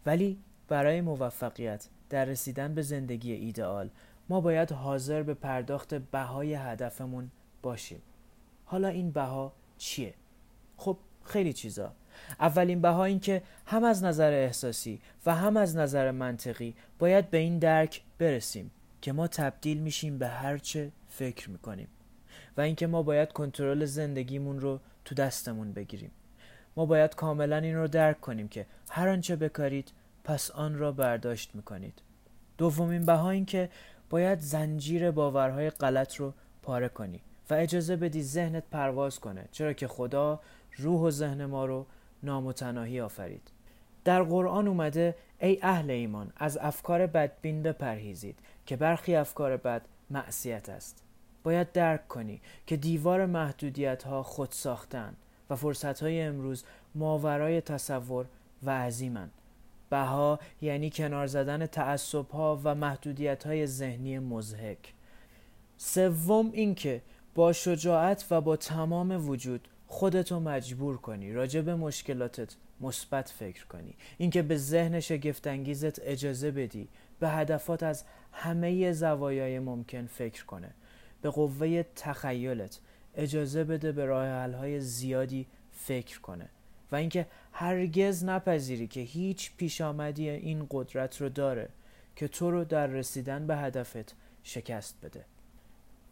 ولی 0.05 0.37
برای 0.67 1.01
موفقیت 1.01 1.87
در 2.09 2.25
رسیدن 2.25 2.73
به 2.73 2.81
زندگی 2.81 3.33
ایدئال 3.33 3.89
ما 4.29 4.41
باید 4.41 4.71
حاضر 4.71 5.23
به 5.23 5.33
پرداخت 5.33 5.93
بهای 5.93 6.53
هدفمون 6.53 7.31
باشیم. 7.61 8.01
حالا 8.71 8.87
این 8.87 9.11
بها 9.11 9.53
چیه؟ 9.77 10.13
خب 10.77 10.97
خیلی 11.25 11.53
چیزا. 11.53 11.93
اولین 12.39 12.81
بها 12.81 13.05
این 13.05 13.19
که 13.19 13.41
هم 13.65 13.83
از 13.83 14.03
نظر 14.03 14.31
احساسی 14.31 15.01
و 15.25 15.35
هم 15.35 15.57
از 15.57 15.75
نظر 15.75 16.11
منطقی 16.11 16.75
باید 16.99 17.29
به 17.29 17.37
این 17.37 17.59
درک 17.59 18.01
برسیم 18.17 18.71
که 19.01 19.11
ما 19.11 19.27
تبدیل 19.27 19.77
میشیم 19.79 20.17
به 20.17 20.27
هرچه 20.27 20.91
فکر 21.09 21.49
می‌کنیم 21.49 21.87
و 22.57 22.61
اینکه 22.61 22.87
ما 22.87 23.03
باید 23.03 23.31
کنترل 23.31 23.85
زندگیمون 23.85 24.59
رو 24.59 24.79
تو 25.05 25.15
دستمون 25.15 25.73
بگیریم. 25.73 26.11
ما 26.75 26.85
باید 26.85 27.15
کاملا 27.15 27.57
این 27.57 27.75
رو 27.75 27.87
درک 27.87 28.21
کنیم 28.21 28.47
که 28.47 28.65
هر 28.89 29.07
آنچه 29.07 29.35
بکارید 29.35 29.91
پس 30.23 30.51
آن 30.51 30.77
را 30.77 30.91
برداشت 30.91 31.55
می‌کنید. 31.55 32.01
دومین 32.57 33.05
بها 33.05 33.29
این 33.29 33.45
که 33.45 33.69
باید 34.09 34.39
زنجیر 34.39 35.11
باورهای 35.11 35.69
غلط 35.69 36.15
رو 36.15 36.33
پاره 36.61 36.89
کنی. 36.89 37.21
و 37.51 37.53
اجازه 37.53 37.95
بدی 37.95 38.23
ذهنت 38.23 38.63
پرواز 38.71 39.19
کنه 39.19 39.45
چرا 39.51 39.73
که 39.73 39.87
خدا 39.87 40.39
روح 40.77 41.01
و 41.01 41.11
ذهن 41.11 41.45
ما 41.45 41.65
رو 41.65 41.85
نامتناهی 42.23 43.01
آفرید. 43.01 43.51
در 44.03 44.23
قرآن 44.23 44.67
اومده 44.67 45.15
ای 45.39 45.59
اهل 45.61 45.91
ایمان 45.91 46.33
از 46.37 46.57
افکار 46.57 47.07
بدبین 47.07 47.63
بپرهیزید 47.63 48.39
که 48.65 48.75
برخی 48.75 49.15
افکار 49.15 49.57
بد 49.57 49.81
معصیت 50.09 50.69
است. 50.69 51.03
باید 51.43 51.71
درک 51.71 52.07
کنی 52.07 52.41
که 52.67 52.77
دیوار 52.77 53.25
محدودیت 53.25 54.03
ها 54.03 54.23
خود 54.23 54.51
ساختن 54.51 55.15
و 55.49 55.55
فرصت 55.55 56.03
های 56.03 56.21
امروز 56.21 56.63
ماورای 56.95 57.61
تصور 57.61 58.25
و 58.63 58.81
عظیمن 58.81 59.29
بها 59.89 60.39
یعنی 60.61 60.89
کنار 60.89 61.27
زدن 61.27 61.65
تعصب 61.65 62.29
ها 62.29 62.61
و 62.63 62.75
محدودیت 62.75 63.43
های 63.43 63.67
ذهنی 63.67 64.19
مزهک 64.19 64.93
سوم 65.77 66.49
اینکه 66.53 67.01
با 67.35 67.53
شجاعت 67.53 68.25
و 68.31 68.41
با 68.41 68.55
تمام 68.55 69.29
وجود 69.29 69.67
خودتو 69.87 70.39
مجبور 70.39 70.97
کنی 70.97 71.33
راجع 71.33 71.61
به 71.61 71.75
مشکلاتت 71.75 72.55
مثبت 72.81 73.29
فکر 73.29 73.65
کنی. 73.65 73.95
اینکه 74.17 74.41
به 74.41 74.57
ذهن 74.57 74.99
شگفتانگیزت 74.99 75.99
اجازه 76.01 76.51
بدی 76.51 76.87
به 77.19 77.29
هدفات 77.29 77.83
از 77.83 78.03
همه 78.31 78.91
زوایای 78.91 79.59
ممکن 79.59 80.05
فکر 80.05 80.45
کنه. 80.45 80.69
به 81.21 81.29
قوه 81.29 81.83
تخیلت 81.95 82.79
اجازه 83.15 83.63
بده 83.63 83.91
به 83.91 84.05
راه 84.05 84.55
های 84.55 84.79
زیادی 84.79 85.47
فکر 85.71 86.21
کنه. 86.21 86.49
و 86.91 86.95
اینکه 86.95 87.27
هرگز 87.51 88.23
نپذیری 88.23 88.87
که 88.87 88.99
هیچ 88.99 89.51
پیش 89.57 89.81
آمدی 89.81 90.29
این 90.29 90.67
قدرت 90.71 91.21
رو 91.21 91.29
داره 91.29 91.69
که 92.15 92.27
تو 92.27 92.51
رو 92.51 92.63
در 92.63 92.87
رسیدن 92.87 93.47
به 93.47 93.57
هدفت 93.57 94.15
شکست 94.43 94.95
بده. 95.03 95.25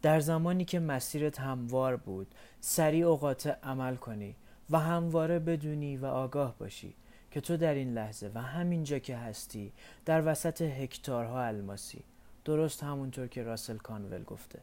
در 0.01 0.19
زمانی 0.19 0.65
که 0.65 0.79
مسیرت 0.79 1.39
هموار 1.39 1.95
بود 1.95 2.35
سریع 2.61 3.05
اوقات 3.05 3.47
عمل 3.63 3.95
کنی 3.95 4.35
و 4.69 4.79
همواره 4.79 5.39
بدونی 5.39 5.97
و 5.97 6.05
آگاه 6.05 6.55
باشی 6.57 6.95
که 7.31 7.41
تو 7.41 7.57
در 7.57 7.73
این 7.73 7.93
لحظه 7.93 8.31
و 8.35 8.41
همینجا 8.41 8.99
که 8.99 9.17
هستی 9.17 9.71
در 10.05 10.31
وسط 10.31 10.61
هکتارها 10.61 11.43
الماسی. 11.43 12.03
درست 12.45 12.83
همونطور 12.83 13.27
که 13.27 13.43
راسل 13.43 13.77
کانول 13.77 14.23
گفته. 14.23 14.59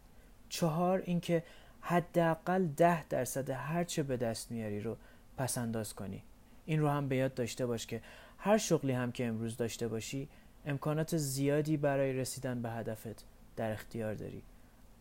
چهار 0.48 1.02
اینکه 1.04 1.42
حداقل 1.80 2.66
ده 2.66 3.08
درصد 3.08 3.50
هرچه 3.50 4.02
به 4.02 4.16
دست 4.16 4.50
میاری 4.50 4.80
رو 4.80 4.96
پس 5.36 5.58
انداز 5.58 5.94
کنی. 5.94 6.22
این 6.66 6.80
رو 6.80 6.88
هم 6.88 7.08
به 7.08 7.16
یاد 7.16 7.34
داشته 7.34 7.66
باش 7.66 7.86
که 7.86 8.02
هر 8.38 8.58
شغلی 8.58 8.92
هم 8.92 9.12
که 9.12 9.26
امروز 9.26 9.56
داشته 9.56 9.88
باشی 9.88 10.28
امکانات 10.66 11.16
زیادی 11.16 11.76
برای 11.76 12.12
رسیدن 12.12 12.62
به 12.62 12.70
هدفت 12.70 13.24
در 13.56 13.72
اختیار 13.72 14.14
داری. 14.14 14.42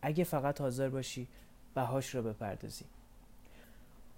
اگه 0.02 0.24
فقط 0.24 0.60
حاضر 0.60 0.88
باشی 0.88 1.28
بهاش 1.74 2.14
رو 2.14 2.22
بپردازی. 2.22 2.84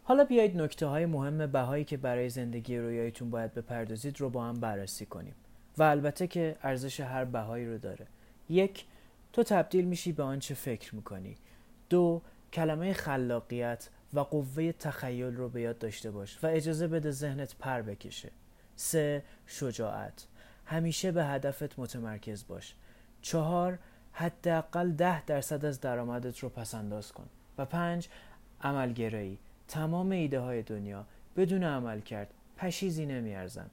حالا 0.02 0.24
بیایید 0.24 0.56
نکته 0.56 0.86
های 0.86 1.06
مهم 1.06 1.46
بهایی 1.46 1.84
که 1.84 1.96
برای 1.96 2.30
زندگی 2.30 2.78
رویایتون 2.78 3.30
باید 3.30 3.54
بپردازید 3.54 4.20
رو 4.20 4.30
با 4.30 4.44
هم 4.44 4.54
بررسی 4.54 5.06
کنیم 5.06 5.34
و 5.78 5.82
البته 5.82 6.26
که 6.26 6.56
ارزش 6.62 7.00
هر 7.00 7.24
بهایی 7.24 7.66
رو 7.66 7.78
داره. 7.78 8.06
یک 8.48 8.84
تو 9.32 9.42
تبدیل 9.42 9.84
میشی 9.84 10.12
به 10.12 10.22
آنچه 10.22 10.54
فکر 10.54 10.94
می‌کنی. 10.94 11.36
دو 11.90 12.22
کلمه 12.52 12.92
خلاقیت 12.92 13.88
و 14.14 14.20
قوه 14.20 14.72
تخیل 14.72 15.36
رو 15.36 15.48
به 15.48 15.60
یاد 15.60 15.78
داشته 15.78 16.10
باش 16.10 16.44
و 16.44 16.46
اجازه 16.46 16.88
بده 16.88 17.10
ذهنت 17.10 17.54
پر 17.56 17.82
بکشه. 17.82 18.30
سه 18.76 19.22
شجاعت. 19.46 20.26
همیشه 20.66 21.12
به 21.12 21.24
هدفت 21.24 21.78
متمرکز 21.78 22.46
باش. 22.46 22.74
چهار 23.22 23.78
حداقل 24.18 24.92
ده 24.92 25.24
درصد 25.24 25.64
از 25.64 25.80
درآمدت 25.80 26.38
رو 26.38 26.48
پس 26.48 26.74
انداز 26.74 27.12
کن. 27.12 27.28
و 27.58 27.64
پنج 27.64 28.08
عملگرایی. 28.62 29.38
تمام 29.68 30.10
ایده 30.10 30.40
های 30.40 30.62
دنیا 30.62 31.06
بدون 31.36 31.64
عمل 31.64 32.00
کرد. 32.00 32.34
پشیزی 32.56 33.06
نمیارزن. 33.06 33.70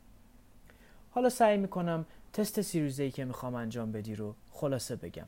حالا 1.11 1.29
سعی 1.29 1.57
می‌کنم 1.57 2.05
تست 2.33 2.61
سیروزه 2.61 3.03
ای 3.03 3.11
که 3.11 3.25
می‌خوام 3.25 3.55
انجام 3.55 3.91
بدی 3.91 4.15
رو 4.15 4.35
خلاصه 4.51 4.95
بگم. 4.95 5.25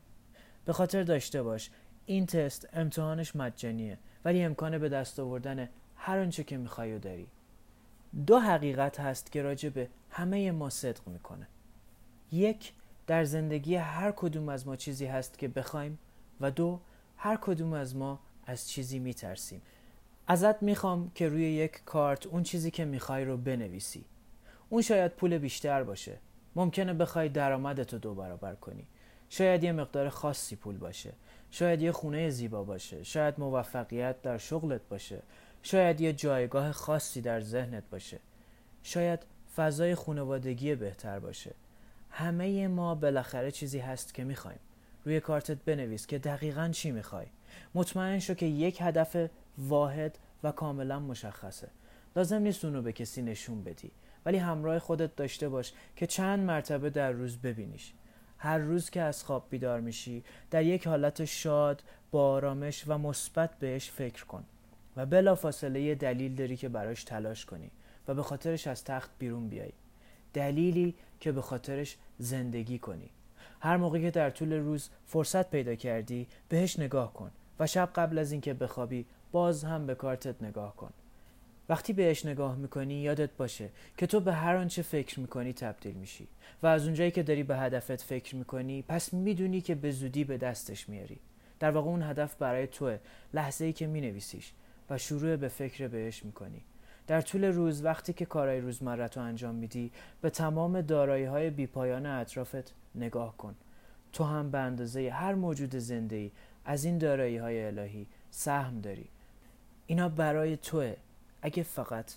به 0.66 0.74
خاطر 0.74 1.04
داشته 1.04 1.44
باش 1.44 1.70
این 2.06 2.26
تست 2.26 2.70
امتحانش 2.74 3.36
مجانیه 3.36 3.98
ولی 4.26 4.44
امکان 4.44 4.78
به 4.78 4.90
دست 4.90 5.20
آوردن 5.20 5.70
هر 5.96 6.20
آنچه 6.20 6.44
که 6.44 6.58
می‌خوای 6.58 6.94
و 6.94 7.00
داری. 7.00 7.28
دو 8.28 8.40
حقیقت 8.40 9.00
هست 9.00 9.32
که 9.32 9.42
راجع 9.42 9.70
به 9.70 9.90
همه 10.10 10.52
ما 10.52 10.70
صدق 10.70 11.08
می‌کنه. 11.08 11.48
یک 12.32 12.74
در 13.08 13.24
زندگی 13.24 13.76
هر 13.76 14.12
کدوم 14.12 14.50
از 14.50 14.67
ما 14.67 14.76
چیزی 14.76 15.06
هست 15.06 15.39
که 15.39 15.48
بخوایم 15.48 16.00
و 16.41 16.52
دو 16.52 16.80
هر 17.17 17.36
کدوم 17.41 17.74
از 17.74 17.96
ما 17.96 18.20
از 18.46 18.70
چیزی 18.70 19.00
میترسیم. 19.00 19.62
ازت 20.28 20.63
می‌خوام 20.63 21.12
که 21.15 21.30
روی 21.30 21.43
یک 21.43 21.82
کارت 21.86 22.28
اون 22.28 22.43
چیزی 22.43 22.72
که 22.72 22.86
می‌خوای 22.86 23.26
رو 23.26 23.38
بنویسی. 23.38 24.06
اون 24.70 24.82
شاید 24.82 25.12
پول 25.12 25.38
بیشتر 25.38 25.84
باشه. 25.84 26.17
ممکنه 26.56 26.93
بخوای 26.93 27.30
درآمدتو 27.30 27.98
دو 27.98 28.15
برابر 28.15 28.56
کنی. 28.56 28.88
شاید 29.30 29.63
یه 29.63 29.72
مقدار 29.72 30.10
خاصی 30.10 30.56
پول 30.56 30.78
باشه. 30.78 31.13
شاید 31.52 31.82
یه 31.82 31.91
خونه 31.91 32.30
زیبا 32.30 32.63
باشه. 32.63 33.04
شاید 33.04 33.39
موفقیت 33.39 34.22
در 34.22 34.38
شغلت 34.38 34.82
باشه. 34.89 35.22
شاید 35.63 36.02
یه 36.02 36.13
جایگاه 36.13 36.72
خاصی 36.72 37.22
در 37.22 37.41
ذهنت 37.41 37.84
باشه. 37.91 38.20
شاید 38.84 39.20
فضای 39.56 39.96
خانوادگی 39.96 40.76
بهتر 40.76 41.20
باشه. 41.20 41.52
همه 42.18 42.68
ما 42.68 42.96
بالاخره 42.96 43.52
چیزی 43.52 43.80
هست 43.80 44.14
که 44.14 44.24
می‌خوایم. 44.24 44.60
روی 45.06 45.20
کارتت 45.20 45.58
بنویس 45.58 46.08
که 46.08 46.18
دقیقا 46.18 46.70
چی 46.72 46.92
می‌خوای. 46.92 47.26
مطمئن 47.76 48.20
شو 48.20 48.34
که 48.34 48.46
یک 48.46 48.82
هدف 48.82 49.30
واحد 49.58 50.18
و 50.44 50.52
کاملا 50.52 51.00
مشخصه. 51.00 51.68
لازم 52.16 52.42
نیست 52.42 52.66
اونو 52.66 52.82
به 52.82 52.94
کسی 52.94 53.22
نشون 53.22 53.64
بدی. 53.64 53.92
ولی 54.26 54.38
همراه 54.38 54.80
خودت 54.80 55.16
داشته 55.16 55.50
باش 55.50 55.74
که 55.96 56.08
چند 56.08 56.40
مرتبه 56.40 56.90
در 56.90 57.12
روز 57.12 57.38
ببینیش. 57.38 57.94
هر 58.38 58.58
روز 58.58 58.90
که 58.90 59.02
از 59.02 59.24
خواب 59.24 59.48
بیدار 59.50 59.80
میشی 59.80 60.24
در 60.52 60.64
یک 60.64 60.88
حالت 60.88 61.26
شاد 61.26 61.84
با 62.12 62.32
آرامش 62.32 62.84
و 62.88 62.98
مثبت 62.98 63.60
بهش 63.60 63.92
فکر 63.92 64.26
کن. 64.26 64.44
و 64.96 65.06
بلا 65.06 65.36
فاصله 65.36 65.82
یه 65.82 65.96
دلیل 65.96 66.36
داری 66.36 66.58
که 66.58 66.70
براش 66.70 67.04
تلاش 67.04 67.46
کنی 67.46 67.72
و 68.08 68.14
به 68.14 68.24
خاطرش 68.24 68.68
از 68.68 68.84
تخت 68.84 69.12
بیرون 69.20 69.50
بیای. 69.50 69.72
دلیلی 70.34 70.96
که 71.20 71.32
به 71.32 71.42
خاطرش 71.42 71.98
زندگی 72.20 72.80
کنی. 72.80 73.10
هر 73.60 73.78
موقع 73.78 74.00
که 74.00 74.12
در 74.12 74.30
طول 74.30 74.54
روز 74.54 74.90
فرصت 75.06 75.50
پیدا 75.50 75.76
کردی 75.76 76.28
بهش 76.50 76.80
نگاه 76.80 77.14
کن 77.14 77.32
و 77.60 77.68
شب 77.68 77.90
قبل 77.96 78.18
از 78.18 78.32
اینکه 78.32 78.54
بخوابی 78.54 79.06
باز 79.32 79.64
هم 79.64 79.88
به 79.88 79.96
کارتت 79.96 80.44
نگاه 80.44 80.76
کن. 80.76 80.94
وقتی 81.70 81.94
بهش 81.94 82.26
نگاه 82.26 82.56
می‌کنی 82.56 82.94
یادت 82.94 83.30
باشه 83.38 83.70
که 83.98 84.08
تو 84.08 84.20
به 84.20 84.34
هر 84.34 84.56
آنچه 84.56 84.82
فکر 84.82 85.20
می‌کنی 85.20 85.54
تبدیل 85.54 85.94
میشی 85.94 86.28
و 86.64 86.68
از 86.68 86.86
اونجایی 86.86 87.12
که 87.12 87.24
داری 87.24 87.44
به 87.44 87.58
هدفت 87.58 88.02
فکر 88.02 88.36
می‌کنی 88.36 88.82
پس 88.82 89.14
می‌دونی 89.14 89.62
که 89.62 89.76
به 89.76 89.92
زودی 89.92 90.24
به 90.24 90.38
دستش 90.38 90.90
میاری 90.90 91.20
در 91.60 91.72
واقع 91.72 91.88
اون 91.90 92.04
هدف 92.04 92.36
برای 92.36 92.68
توه 92.68 92.98
لحظه 93.34 93.66
ای 93.66 93.74
که 93.74 93.88
مینویسیش 93.88 94.52
و 94.90 94.98
شروع 94.98 95.36
به 95.36 95.48
فکر 95.48 95.88
بهش 95.88 96.26
می‌کنی. 96.26 96.62
در 97.08 97.22
طول 97.22 97.46
روز 97.46 97.84
وقتی 97.84 98.13
که 98.13 98.26
کارهای 98.26 98.60
روزمره 98.60 99.08
تو 99.08 99.20
انجام 99.20 99.56
میدی 99.56 99.91
به 100.22 100.30
تمام 100.30 100.82
دارایی 100.82 101.26
های 101.26 101.50
بیپایان 101.50 102.06
اطرافت 102.06 102.74
نگاه 102.96 103.38
کن. 103.38 103.56
تو 104.13 104.24
هم 104.24 104.52
به 104.52 104.58
اندازه 104.58 105.10
هر 105.12 105.34
موجود 105.34 105.76
زنده 105.76 106.32
از 106.65 106.84
این 106.84 106.98
دارایی 106.98 107.38
های 107.38 107.65
الهی 107.65 108.08
سهم 108.32 108.82
داری. 108.82 109.10
اینا 109.88 110.10
برای 110.10 110.58
توه 110.58 110.96
اگه 111.41 111.63
فقط 111.63 112.13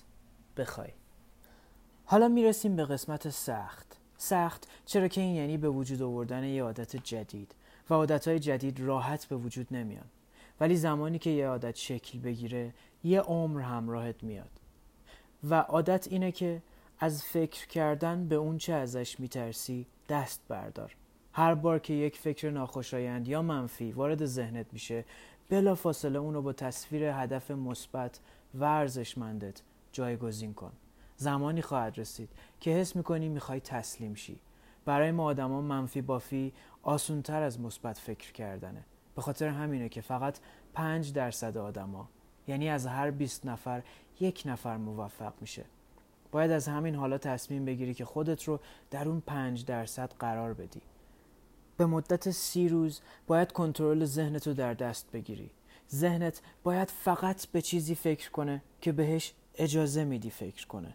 بخوای. 0.57 0.91
حالا 2.05 2.29
می‌رسیم 2.29 2.77
به 2.77 2.85
قسمت 2.85 3.29
سخت. 3.29 3.97
سخت 4.17 4.69
چرا 4.87 5.09
که 5.09 5.21
این 5.21 5.35
یعنی 5.35 5.57
به 5.57 5.69
وجود 5.69 6.03
آوردن 6.03 6.45
یه 6.45 6.63
عادت 6.63 6.97
جدید 6.97 7.55
و 7.91 7.95
عادتهای 7.95 8.39
جدید 8.39 8.81
راحت 8.81 9.25
به 9.25 9.37
وجود 9.37 9.67
نمیان. 9.71 10.07
ولی 10.61 10.77
زمانی 10.77 11.19
که 11.19 11.31
یه 11.31 11.49
عادت 11.49 11.77
شکل 11.77 12.19
بگیره 12.19 12.73
یه 13.05 13.21
عمر 13.21 13.61
همراهت 13.61 14.23
میاد. 14.23 14.60
و 15.45 15.55
عادت 15.55 16.09
اینه 16.11 16.33
که 16.33 16.63
از 16.99 17.25
فکر 17.25 17.67
کردن 17.67 18.29
به 18.29 18.35
اون 18.35 18.59
چه 18.59 18.73
ازش 18.73 19.21
میترسی 19.21 19.87
دست 20.09 20.43
بردار. 20.49 20.97
هر 21.33 21.55
بار 21.55 21.79
که 21.79 21.95
یک 21.95 22.17
فکر 22.17 22.51
ناخوشایند 22.51 23.29
یا 23.29 23.43
منفی 23.43 23.93
وارد 23.93 24.25
ذهنت 24.25 24.67
میشه 24.73 25.05
بلا 25.49 25.75
فاصله 25.75 26.19
اونو 26.19 26.43
با 26.43 26.53
تصویر 26.53 27.05
هدف 27.05 27.51
مثبت 27.51 28.21
و 28.55 28.65
ارزشمندت 28.65 29.63
جایگزین 29.93 30.55
کن. 30.55 30.73
زمانی 31.17 31.63
خواهد 31.63 31.99
رسید 31.99 32.29
که 32.61 32.71
حس 32.71 32.97
می‌کنی 32.97 33.29
می‌خوای 33.29 33.61
تسلیم 33.61 34.15
شی. 34.15 34.41
برای 34.85 35.11
ما 35.11 35.25
آدما 35.25 35.61
منفی 35.61 36.01
بافی 36.01 36.53
آسونتر 36.83 37.43
از 37.43 37.61
مثبت 37.61 37.99
فکر 37.99 38.33
کردنه. 38.33 38.85
به 39.17 39.23
خاطر 39.23 39.49
همینه 39.49 39.89
که 39.89 40.01
فقط 40.01 40.39
پنج 40.75 41.13
درصد 41.13 41.57
آدما 41.57 42.09
یعنی 42.49 42.69
از 42.69 42.87
هر 42.87 43.11
20 43.11 43.47
نفر 43.47 43.83
یک 44.21 44.43
نفر 44.47 44.77
موفق 44.77 45.33
میشه. 45.41 45.65
باید 46.33 46.51
از 46.51 46.69
همین 46.69 46.95
حالا 46.95 47.19
تصمیم 47.19 47.65
بگیری 47.65 47.95
که 47.95 48.05
خودت 48.05 48.45
رو 48.45 48.61
در 48.91 49.09
اون 49.09 49.23
پنج 49.27 49.65
درصد 49.65 50.13
قرار 50.19 50.55
بدی. 50.55 50.81
به 51.77 51.87
مدت 51.87 52.31
سی 52.31 52.69
روز 52.69 53.01
باید 53.27 53.53
کنترل 53.53 54.05
ذهنت 54.05 54.47
رو 54.47 54.55
در 54.55 54.75
دست 54.75 55.13
بگیری. 55.13 55.51
ذهنت 55.91 56.43
باید 56.63 56.91
فقط 56.91 57.47
به 57.47 57.63
چیزی 57.63 57.95
فکر 57.95 58.31
کنه 58.31 58.63
که 58.81 58.93
بهش 58.93 59.33
اجازه 59.55 60.05
میدی 60.05 60.31
فکر 60.31 60.67
کنه. 60.67 60.95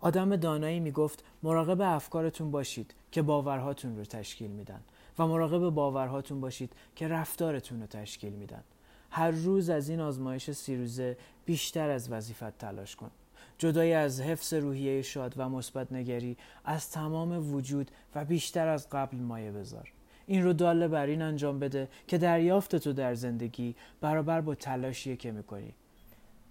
آدم 0.00 0.36
دانایی 0.36 0.80
می‌گفت 0.80 1.24
مراقب 1.42 1.80
افکارتون 1.80 2.50
باشید 2.50 2.94
که 3.12 3.22
باورهاتون 3.22 3.96
رو 3.96 4.04
تشکیل 4.04 4.50
میدن 4.50 4.80
و 5.18 5.26
مراقب 5.26 5.70
باورهاتون 5.70 6.40
باشید 6.40 6.72
که 6.96 7.08
رفتارتون 7.08 7.80
رو 7.80 7.86
تشکیل 7.86 8.32
میدن. 8.32 8.64
هر 9.10 9.30
روز 9.30 9.70
از 9.70 9.88
این 9.88 10.00
آزمایش 10.00 10.50
سی 10.50 10.76
روزه 10.76 11.16
بیشتر 11.44 11.90
از 11.90 12.12
وظیفت 12.12 12.58
تلاش 12.58 12.96
کن. 12.96 13.10
جدای 13.58 13.92
از 13.92 14.20
حفظ 14.20 14.54
روحیه 14.54 15.02
شاد 15.02 15.34
و 15.36 15.48
مثبت 15.48 15.92
نگری 15.92 16.36
از 16.64 16.90
تمام 16.90 17.54
وجود 17.54 17.90
و 18.14 18.24
بیشتر 18.24 18.68
از 18.68 18.90
قبل 18.90 19.16
مایه 19.16 19.52
بذار. 19.52 19.92
این 20.26 20.44
رو 20.44 20.52
داله 20.52 20.88
بر 20.88 21.06
این 21.06 21.22
انجام 21.22 21.58
بده 21.58 21.88
که 22.06 22.18
دریافت 22.18 22.76
تو 22.76 22.92
در 22.92 23.14
زندگی 23.14 23.74
برابر 24.00 24.40
با 24.40 24.54
تلاشیه 24.54 25.16
که 25.16 25.32
می‌کنی. 25.32 25.74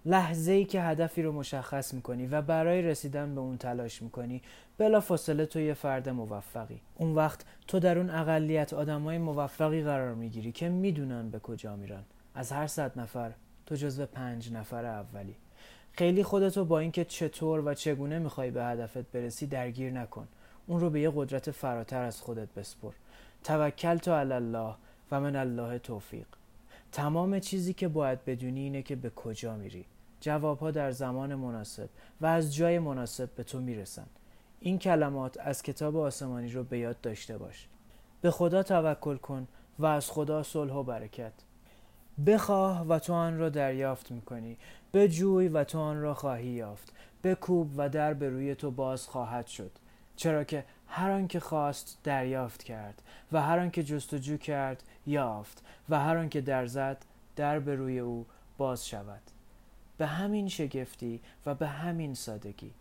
لحظه 0.04 0.52
ای 0.52 0.64
که 0.64 0.82
هدفی 0.82 1.22
رو 1.22 1.32
مشخص 1.32 1.94
می‌کنی 1.94 2.26
و 2.26 2.42
برای 2.42 2.82
رسیدن 2.82 3.34
به 3.34 3.40
اون 3.40 3.56
تلاش 3.58 4.02
می‌کنی 4.02 4.42
بلا 4.78 5.00
فاصله 5.00 5.46
تو 5.46 5.60
یه 5.60 5.74
فرد 5.74 6.08
موفقی. 6.08 6.80
اون 6.94 7.14
وقت 7.14 7.44
تو 7.66 7.78
در 7.78 7.98
اون 7.98 8.10
اقلیت 8.10 8.72
آدمای 8.72 9.18
موفقی 9.18 9.82
قرار 9.82 10.14
می‌گیری 10.14 10.52
که 10.52 10.68
می‌دونن 10.68 11.30
به 11.30 11.38
کجا 11.38 11.76
میرن. 11.76 12.02
از 12.34 12.52
هر 12.52 12.66
صد 12.66 12.98
نفر 13.00 13.32
تو 13.66 13.74
جزو 13.74 14.06
پنج 14.06 14.52
نفر 14.52 14.84
اولی. 14.84 15.36
خیلی 15.92 16.22
خودتو 16.22 16.64
با 16.64 16.78
اینکه 16.78 17.04
چطور 17.04 17.62
و 17.64 17.74
چگونه 17.74 18.18
می‌خوای 18.18 18.50
به 18.50 18.64
هدفت 18.64 18.98
برسی 18.98 19.46
درگیر 19.46 19.92
نکن. 19.92 20.28
اون 20.66 20.80
رو 20.80 20.90
به 20.90 21.00
یه 21.00 21.12
قدرت 21.14 21.50
فراتر 21.50 22.02
از 22.02 22.20
خودت 22.20 22.48
بسپر. 22.54 22.92
توکل 23.44 23.96
تو 23.96 24.12
الله 24.12 24.74
و 25.10 25.20
من 25.20 25.36
الله 25.36 25.78
توفیق. 25.78 26.26
تمام 26.92 27.38
چیزی 27.38 27.72
که 27.72 27.88
باید 27.88 28.24
بدونی 28.24 28.60
اینه 28.60 28.82
که 28.82 28.96
به 28.96 29.10
کجا 29.10 29.56
میری. 29.56 29.84
جوابها 30.20 30.70
در 30.70 30.90
زمان 30.90 31.34
مناسب 31.34 31.88
و 32.20 32.26
از 32.26 32.54
جای 32.54 32.78
مناسب 32.78 33.30
به 33.36 33.44
تو 33.44 33.60
می‌رسن. 33.60 34.06
این 34.60 34.78
کلمات 34.78 35.36
از 35.40 35.62
کتاب 35.62 35.96
آسمانی 35.96 36.52
رو 36.52 36.64
به 36.64 36.78
یاد 36.78 37.00
داشته 37.00 37.38
باش. 37.38 37.68
به 38.20 38.30
خدا 38.30 38.62
توکل 38.62 39.16
کن 39.16 39.48
و 39.78 39.86
از 39.86 40.10
خدا 40.10 40.42
صلح 40.42 40.72
و 40.72 40.82
برکت. 40.82 41.32
بخواه 42.26 42.86
و 42.86 42.98
تو 42.98 43.12
آن 43.12 43.38
را 43.38 43.48
دریافت 43.48 44.10
می‌کنی. 44.10 44.56
بجوی 44.94 45.48
و 45.48 45.64
تو 45.64 45.78
آن 45.78 46.00
را 46.00 46.14
خواهی 46.14 46.48
یافت. 46.48 46.92
بکوب 47.24 47.70
و 47.76 47.88
در 47.88 48.14
به 48.14 48.28
روی 48.28 48.54
تو 48.54 48.70
باز 48.70 49.06
خواهد 49.06 49.46
شد. 49.46 49.70
چرا 50.16 50.44
که 50.44 50.64
هر 50.88 51.10
آنکه 51.10 51.40
خواست 51.40 51.98
دریافت 52.04 52.62
کرد 52.62 53.02
و 53.32 53.42
هر 53.42 53.58
آنکه 53.58 53.82
جستجو 53.82 54.36
کرد 54.36 54.82
یافت 55.06 55.64
و 55.88 56.00
هر 56.00 56.16
آنکه 56.16 56.40
در 56.40 56.66
زد 56.66 57.04
در 57.36 57.58
به 57.58 57.74
روی 57.74 57.98
او 57.98 58.26
باز 58.58 58.88
شود. 58.88 59.22
به 59.98 60.06
همین 60.06 60.48
شگفتی 60.48 61.20
و 61.46 61.54
به 61.54 61.66
همین 61.66 62.14
سادگی. 62.14 62.72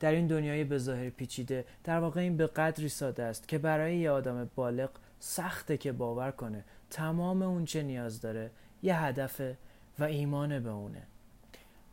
در 0.00 0.12
این 0.12 0.26
دنیای 0.26 0.64
بظاهر 0.64 1.10
پیچیده 1.10 1.64
در 1.84 1.98
واقع 1.98 2.20
این 2.20 2.36
به 2.36 2.46
قدری 2.46 2.88
ساده 2.88 3.22
است 3.22 3.48
که 3.48 3.58
برای 3.58 3.96
یه 3.96 4.10
آدم 4.10 4.50
بالغ 4.54 4.90
سخته 5.20 5.76
که 5.76 5.92
باور 5.92 6.30
کنه 6.30 6.64
تمام 6.90 7.42
اون 7.42 7.64
چه 7.64 7.82
نیاز 7.82 8.20
داره 8.20 8.50
یه 8.82 9.00
هدفه 9.00 9.56
و 9.98 10.04
ایمان 10.04 10.60
به 10.60 10.70
اونه. 10.70 11.02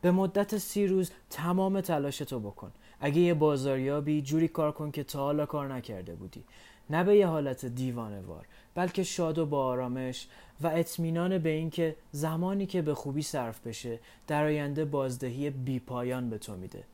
به 0.00 0.10
مدت 0.10 0.58
سی 0.58 0.86
روز 0.86 1.10
تمام 1.30 1.80
تلاشتو 1.80 2.40
بکن. 2.40 2.72
اگه 3.00 3.20
یه 3.20 3.34
بازاریابی 3.34 4.22
جوری 4.22 4.48
کار 4.48 4.72
کن 4.72 4.90
که 4.90 5.04
تا 5.04 5.18
حالا 5.18 5.46
کار 5.46 5.74
نکرده 5.74 6.14
بودی. 6.14 6.44
نه 6.90 7.04
به 7.04 7.16
یه 7.16 7.26
حالت 7.26 7.66
دیوانه 7.66 8.20
وار 8.20 8.46
بلکه 8.74 9.02
شاد 9.02 9.38
و 9.38 9.46
با 9.46 9.64
آرامش 9.64 10.28
و 10.60 10.66
اطمینان 10.66 11.38
به 11.38 11.48
اینکه 11.48 11.96
زمانی 12.12 12.66
که 12.66 12.82
به 12.82 12.94
خوبی 12.94 13.22
صرف 13.22 13.66
بشه 13.66 13.98
در 14.26 14.44
آینده 14.44 14.84
بازدهی 14.84 15.50
بیپایان 15.50 16.30
به 16.30 16.38
تو 16.38 16.56
میده. 16.56 16.84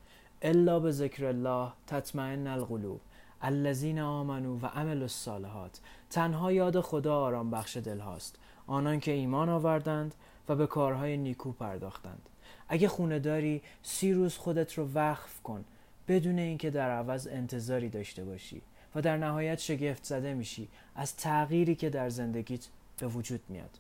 الا 0.42 0.80
به 0.80 0.90
ذکر 0.90 1.24
الله 1.24 1.72
تطمئن 1.87 2.46
القلوب. 2.46 3.00
الذین 3.42 3.98
آمنو 3.98 4.59
و 4.59 4.66
عمل 4.66 5.02
الصالحات. 5.02 5.80
تنها 6.11 6.52
یاد 6.52 6.80
خدا 6.80 7.20
آرام 7.20 7.50
بخش 7.50 7.76
دل 7.76 7.98
هاست. 7.98 8.38
آنان 8.66 9.00
که 9.00 9.12
ایمان 9.12 9.48
آوردند 9.48 10.14
و 10.48 10.57
به 10.57 10.66
کارهای 10.66 11.16
نیکو 11.16 11.53
پرداختند. 11.53 12.29
اگه 12.68 12.88
خونه 12.88 13.18
داری 13.18 13.62
سی 13.83 14.12
روز 14.12 14.37
خودت 14.37 14.74
رو 14.74 14.88
وقف 14.94 15.42
کن 15.42 15.64
بدون 16.09 16.38
اینکه 16.38 16.70
در 16.70 16.90
عوض 16.90 17.29
انتظاری 17.31 17.88
داشته 17.88 18.24
باشی 18.24 18.62
و 18.94 19.03
در 19.03 19.16
نهایت 19.16 19.59
شگفت 19.59 20.05
زده 20.05 20.35
میشی 20.35 20.68
از 20.94 21.16
تغییری 21.16 21.74
که 21.74 21.90
در 21.90 22.09
زندگیت 22.09 22.66
به 22.98 23.07
وجود 23.07 23.40
میاد. 23.48 23.79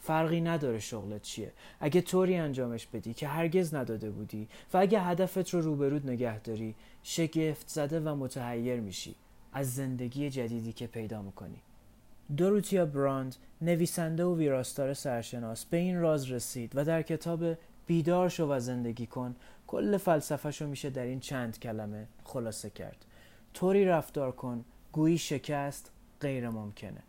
فرقی 0.00 0.40
نداره 0.40 0.78
شغلت 0.78 1.22
چیه. 1.22 1.52
اگه 1.80 2.00
طوری 2.00 2.36
انجامش 2.36 2.86
بدی 2.86 3.14
که 3.14 3.28
هرگز 3.28 3.74
نداده 3.74 4.10
بودی 4.10 4.48
و 4.72 4.76
اگه 4.76 5.00
هدفت 5.00 5.54
رو 5.54 5.60
روبرود 5.60 6.10
نگه 6.10 6.38
داری 6.38 6.74
شگفت 7.02 7.68
زده 7.68 8.00
و 8.00 8.14
متحیر 8.14 8.80
میشی 8.80 9.14
از 9.52 9.74
زندگی 9.74 10.30
جدیدی 10.30 10.72
که 10.72 10.86
پیدا 10.86 11.22
می‌کنی. 11.22 11.60
دروتیا 12.36 12.86
براند 12.86 13.36
نویسنده 13.60 14.24
و 14.24 14.36
ویراستار 14.36 14.94
سرشناس. 14.94 15.64
به 15.64 15.76
این 15.76 16.00
راز 16.00 16.30
رسید 16.30 16.72
و 16.74 16.84
در 16.84 17.02
کتاب 17.02 17.44
بیدار 17.86 18.28
شو 18.28 18.46
و 18.46 18.60
زندگی 18.60 19.06
کن. 19.06 19.36
کل 19.66 19.96
فلسفهش 19.96 20.62
رو 20.62 20.68
میشه 20.68 20.90
در 20.90 21.02
این 21.02 21.20
چند 21.20 21.58
کلمه 21.58 22.06
خلاصه 22.24 22.70
کرد. 22.70 23.04
طوری 23.54 23.84
رفتار 23.84 24.32
کن 24.32 24.64
گویی 24.92 25.18
شکست 25.18 25.90
غیر 26.20 26.48
ممکنه. 26.48 27.02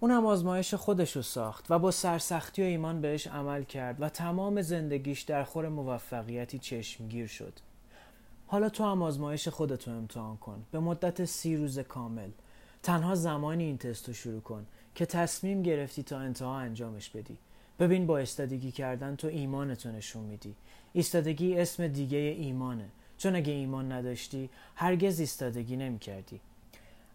اون 0.00 0.10
هم 0.10 0.26
آزمایش 0.26 0.74
خودش 0.74 1.16
رو 1.16 1.22
ساخت 1.22 1.70
و 1.70 1.78
با 1.78 1.90
سرسختی 1.90 2.62
و 2.62 2.64
ایمان 2.64 3.00
بهش 3.00 3.26
عمل 3.26 3.62
کرد 3.62 4.02
و 4.02 4.08
تمام 4.08 4.62
زندگیش 4.62 5.22
در 5.22 5.44
خور 5.44 5.68
موفقیتی 5.68 6.58
چشمگیر 6.58 7.26
شد. 7.26 7.52
حالا 8.46 8.68
تو 8.68 8.84
هم 8.84 9.02
آزمایش 9.02 9.48
خودتو 9.48 9.90
امتحان 9.90 10.36
کن. 10.36 10.66
به 10.70 10.80
مدت 10.80 11.24
سی 11.24 11.56
روز 11.56 11.78
کامل. 11.78 12.30
تنها 12.86 13.14
زمانی 13.14 13.64
این 13.64 13.78
تست 13.78 14.08
رو 14.08 14.14
شروع 14.14 14.40
کن 14.40 14.66
که 14.94 15.06
تصمیم 15.06 15.62
گرفتی 15.62 16.02
تا 16.02 16.18
انتها 16.18 16.58
انجامش 16.58 17.10
بدی. 17.10 17.38
ببین 17.78 18.06
با 18.06 18.18
استادگی 18.18 18.70
کردن 18.70 19.16
تو 19.16 19.28
ایمانتو 19.28 19.92
نشون 19.92 20.22
میدی. 20.22 20.54
ایستادگی 20.92 21.58
اسم 21.58 21.88
دیگه 21.88 22.18
ایمانه. 22.18 22.88
چون 23.18 23.36
اگه 23.36 23.52
ایمان 23.52 23.92
نداشتی 23.92 24.50
هرگز 24.74 25.20
ایستادگی 25.20 25.76
نمی 25.76 25.98
کردی. 25.98 26.40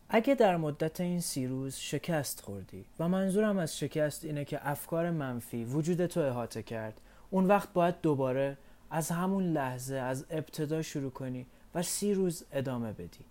اگه 0.10 0.36
در 0.36 0.57
مدت 0.57 1.01
این 1.01 1.21
سی 1.21 1.47
روز 1.47 1.75
شکست 1.75 2.41
خوردی 2.41 2.86
و 2.99 3.10
منظورم 3.10 3.57
از 3.57 3.77
شکست 3.77 4.25
اینه 4.25 4.45
که 4.45 4.69
افکار 4.69 5.12
منفی 5.12 5.63
وجود 5.63 6.05
تو 6.05 6.19
احاطه 6.19 6.63
کرد 6.63 7.01
اون 7.29 7.45
وقت 7.45 7.73
باید 7.73 7.95
دوباره 8.01 8.57
از 8.89 9.10
همون 9.10 9.43
لحظه 9.43 9.95
از 9.95 10.25
ابتدا 10.29 10.81
شروع 10.81 11.12
کنی 11.12 11.45
و 11.75 11.81
سی 11.81 12.13
روز 12.13 12.43
ادامه 12.51 12.93
بدی. 12.93 13.30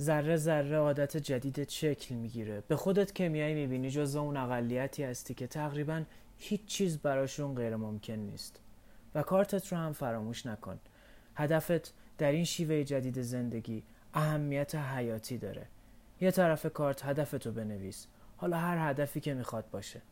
ذره 0.00 0.36
ذره 0.36 0.76
عادت 0.76 1.16
جدید 1.16 1.68
شکل 1.68 2.14
می‌گیره. 2.14 2.62
به 2.68 2.76
خودت 2.76 3.14
که 3.14 3.28
میای 3.28 3.54
می‌بینی 3.54 3.90
جز 3.90 4.16
اون 4.16 4.36
اقلیتی 4.36 5.02
هستی 5.02 5.34
که 5.34 5.46
تقریبا 5.46 6.02
هیچ 6.38 6.64
چیز 6.66 6.98
براشون 6.98 7.54
غیر 7.54 7.76
ممکن 7.76 8.12
نیست. 8.12 8.60
و 9.14 9.22
کارتت 9.22 9.72
رو 9.72 9.78
هم 9.78 9.92
فراموش 9.92 10.46
نکن. 10.46 10.78
هدفت 11.34 11.94
در 12.18 12.32
این 12.32 12.44
شیوه 12.44 12.84
جدید 12.84 13.22
زندگی 13.22 13.82
اهمیت 14.14 14.74
حیاتی 14.74 15.38
داره. 15.38 15.66
یه 16.20 16.30
طرف 16.30 16.66
کارت 16.72 17.04
هدفتو 17.04 17.52
بنویس. 17.52 18.06
حالا 18.36 18.56
هر 18.56 18.90
هدفی 18.90 19.20
که 19.20 19.34
می‌خواد 19.34 19.70
باشه. 19.70 20.02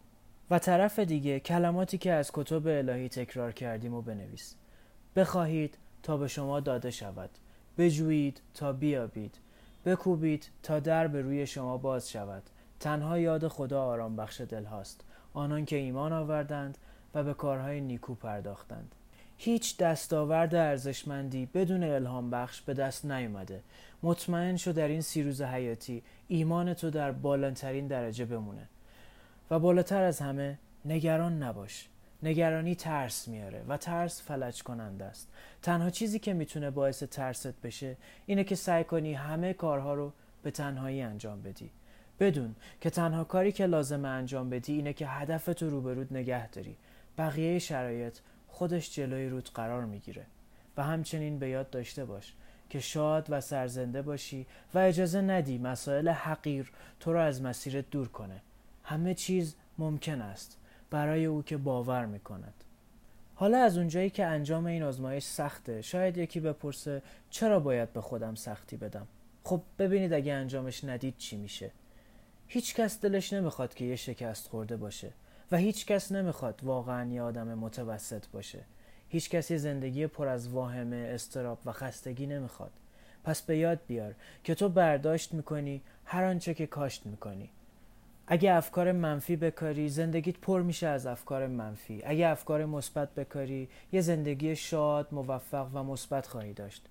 و 0.50 0.58
طرف 0.58 0.98
دیگه 0.98 1.40
کلماتی 1.40 1.98
که 1.98 2.12
از 2.12 2.30
کتب 2.34 2.66
الهی 2.66 3.08
تکرار 3.08 3.52
کردیم 3.52 3.94
و 3.94 4.02
بنویس. 4.02 4.54
بخواهید 5.16 5.78
تا 6.02 6.16
به 6.16 6.28
شما 6.28 6.60
داده 6.60 6.90
شود. 6.90 7.30
بجویید 7.78 8.40
تا 8.54 8.72
بیابید. 8.72 9.38
بکوبید 9.84 10.50
تا 10.62 10.80
در 10.80 11.06
به 11.06 11.22
روی 11.22 11.46
شما 11.46 11.76
باز 11.76 12.10
شود. 12.10 12.42
تنها 12.80 13.18
یاد 13.18 13.48
خدا 13.48 13.84
آرام 13.84 14.16
بخش 14.16 14.40
دل 14.40 14.64
هاست. 14.64 15.04
آنان 15.34 15.64
که 15.64 15.76
ایمان 15.76 16.12
آوردند 16.12 16.78
و 17.14 17.24
به 17.24 17.34
کارهای 17.34 17.80
نیکو 17.80 18.14
پرداختند. 18.14 18.94
هیچ 19.36 19.76
دستاورد 19.76 20.54
ارزشمندی 20.54 21.46
بدون 21.46 21.84
الهام 21.84 22.30
بخش 22.30 22.60
به 22.60 22.74
دست 22.74 23.04
نیومده. 23.04 23.62
مطمئن 24.02 24.56
شو 24.56 24.72
در 24.72 24.88
این 24.88 25.00
سی 25.00 25.22
روز 25.22 25.42
حیاتی 25.42 26.02
ایمان 26.28 26.74
تو 26.74 26.90
در 26.90 27.12
بالاترین 27.12 27.86
درجه 27.86 28.24
بمونه. 28.24 28.68
و 29.50 29.58
بالاتر 29.58 30.02
از 30.02 30.20
همه 30.20 30.58
نگران 30.84 31.42
نباش. 31.42 31.88
نگرانی 32.24 32.74
ترس 32.74 33.28
میاره 33.28 33.64
و 33.68 33.76
ترس 33.76 34.22
فلج 34.22 34.62
کننده 34.62 35.04
است. 35.04 35.28
تنها 35.62 35.90
چیزی 35.90 36.18
که 36.18 36.32
می‌تونه 36.32 36.70
باعث 36.70 37.02
ترست 37.02 37.60
بشه 37.60 37.96
اینه 38.26 38.44
که 38.44 38.54
سعی 38.54 38.84
کنی 38.84 39.14
همه 39.14 39.52
کارها 39.52 39.94
رو 39.94 40.12
به 40.42 40.50
تنهایی 40.50 41.02
انجام 41.02 41.42
بدی. 41.42 41.70
بدون 42.20 42.54
که 42.80 42.90
تنها 42.90 43.24
کاری 43.24 43.52
که 43.52 43.66
لازم 43.66 44.04
انجام 44.04 44.50
بدی 44.50 44.72
اینه 44.72 44.92
که 44.92 45.06
هدفت 45.06 45.62
رو 45.62 45.70
روبرود 45.70 46.12
نگه 46.12 46.48
داری. 46.48 46.76
بقیه 47.18 47.58
شرایط 47.58 48.18
خودش 48.48 48.94
جلوی 48.94 49.28
رود 49.28 49.50
قرار 49.54 49.84
می‌گیره. 49.84 50.26
و 50.76 50.82
همچنین 50.82 51.38
به 51.38 51.48
یاد 51.48 51.70
داشته 51.70 52.04
باش 52.04 52.34
که 52.70 52.80
شاد 52.80 53.26
و 53.30 53.40
سرزنده 53.40 54.02
باشی 54.02 54.46
و 54.74 54.78
اجازه 54.78 55.20
ندی 55.20 55.58
مسائل 55.58 56.08
حقیر 56.08 56.72
تو 57.00 57.12
را 57.12 57.24
از 57.24 57.42
مسیرت 57.42 57.90
دور 57.90 58.08
کنه. 58.08 58.42
همه 58.84 59.14
چیز 59.14 59.54
ممکن 59.78 60.20
است. 60.20 60.58
برای 60.94 61.24
او 61.24 61.42
که 61.42 61.56
باور 61.56 62.06
می‌کند. 62.06 62.54
حالا 63.34 63.58
از 63.58 63.78
اونجایی 63.78 64.10
که 64.10 64.26
انجام 64.26 64.66
این 64.66 64.82
آزمایش 64.82 65.24
سخته 65.24 65.82
شاید 65.82 66.18
یکی 66.18 66.40
بپرسه 66.40 67.02
چرا 67.30 67.60
باید 67.60 67.92
به 67.92 68.00
خودم 68.00 68.34
سختی 68.34 68.76
بدم؟ 68.76 69.06
خب 69.44 69.62
ببینید 69.78 70.12
اگه 70.12 70.32
انجامش 70.32 70.84
ندید 70.84 71.16
چی 71.18 71.36
میشه. 71.36 71.70
هیچ 72.46 72.74
کس 72.74 73.00
دلش 73.00 73.32
نمی‌خواد 73.32 73.74
که 73.74 73.84
یه 73.84 73.96
شکست 73.96 74.48
خورده 74.48 74.76
باشه 74.76 75.12
و 75.52 75.56
هیچ 75.56 75.86
کس 75.86 76.12
نمی‌خواد 76.12 76.60
واقعا 76.62 77.10
یه 77.10 77.22
آدم 77.22 77.54
متوسط 77.54 78.26
باشه. 78.32 78.64
هیچ 79.08 79.30
کسی 79.30 79.58
زندگی 79.58 80.06
پر 80.06 80.28
از 80.28 80.48
واهمه 80.48 81.10
استراب 81.14 81.58
و 81.64 81.72
خستگی 81.72 82.26
نمی‌خواد. 82.26 82.72
پس 83.24 83.42
به 83.42 83.56
یاد 83.56 83.80
بیار 83.86 84.14
که 84.44 84.54
تو 84.54 84.68
برداشت 84.68 85.34
می‌کنی 85.34 85.82
هر 86.04 86.24
آنچه 86.24 86.54
که 86.54 86.66
کاشت 86.66 87.06
می‌کنی. 87.06 87.50
اگه 88.26 88.52
افکار 88.52 88.92
منفی 88.92 89.36
بکاری 89.36 89.88
زندگیت 89.88 90.38
پر 90.38 90.62
میشه 90.62 90.86
از 90.86 91.06
افکار 91.06 91.46
منفی. 91.46 92.02
اگه 92.04 92.28
افکار 92.28 92.64
مثبت 92.64 93.14
بکاری 93.14 93.68
یه 93.92 94.00
زندگی 94.00 94.56
شاد 94.56 95.08
موفق 95.12 95.68
و 95.74 95.82
مثبت 95.82 96.26
خواهی 96.26 96.52
داشت. 96.52 96.86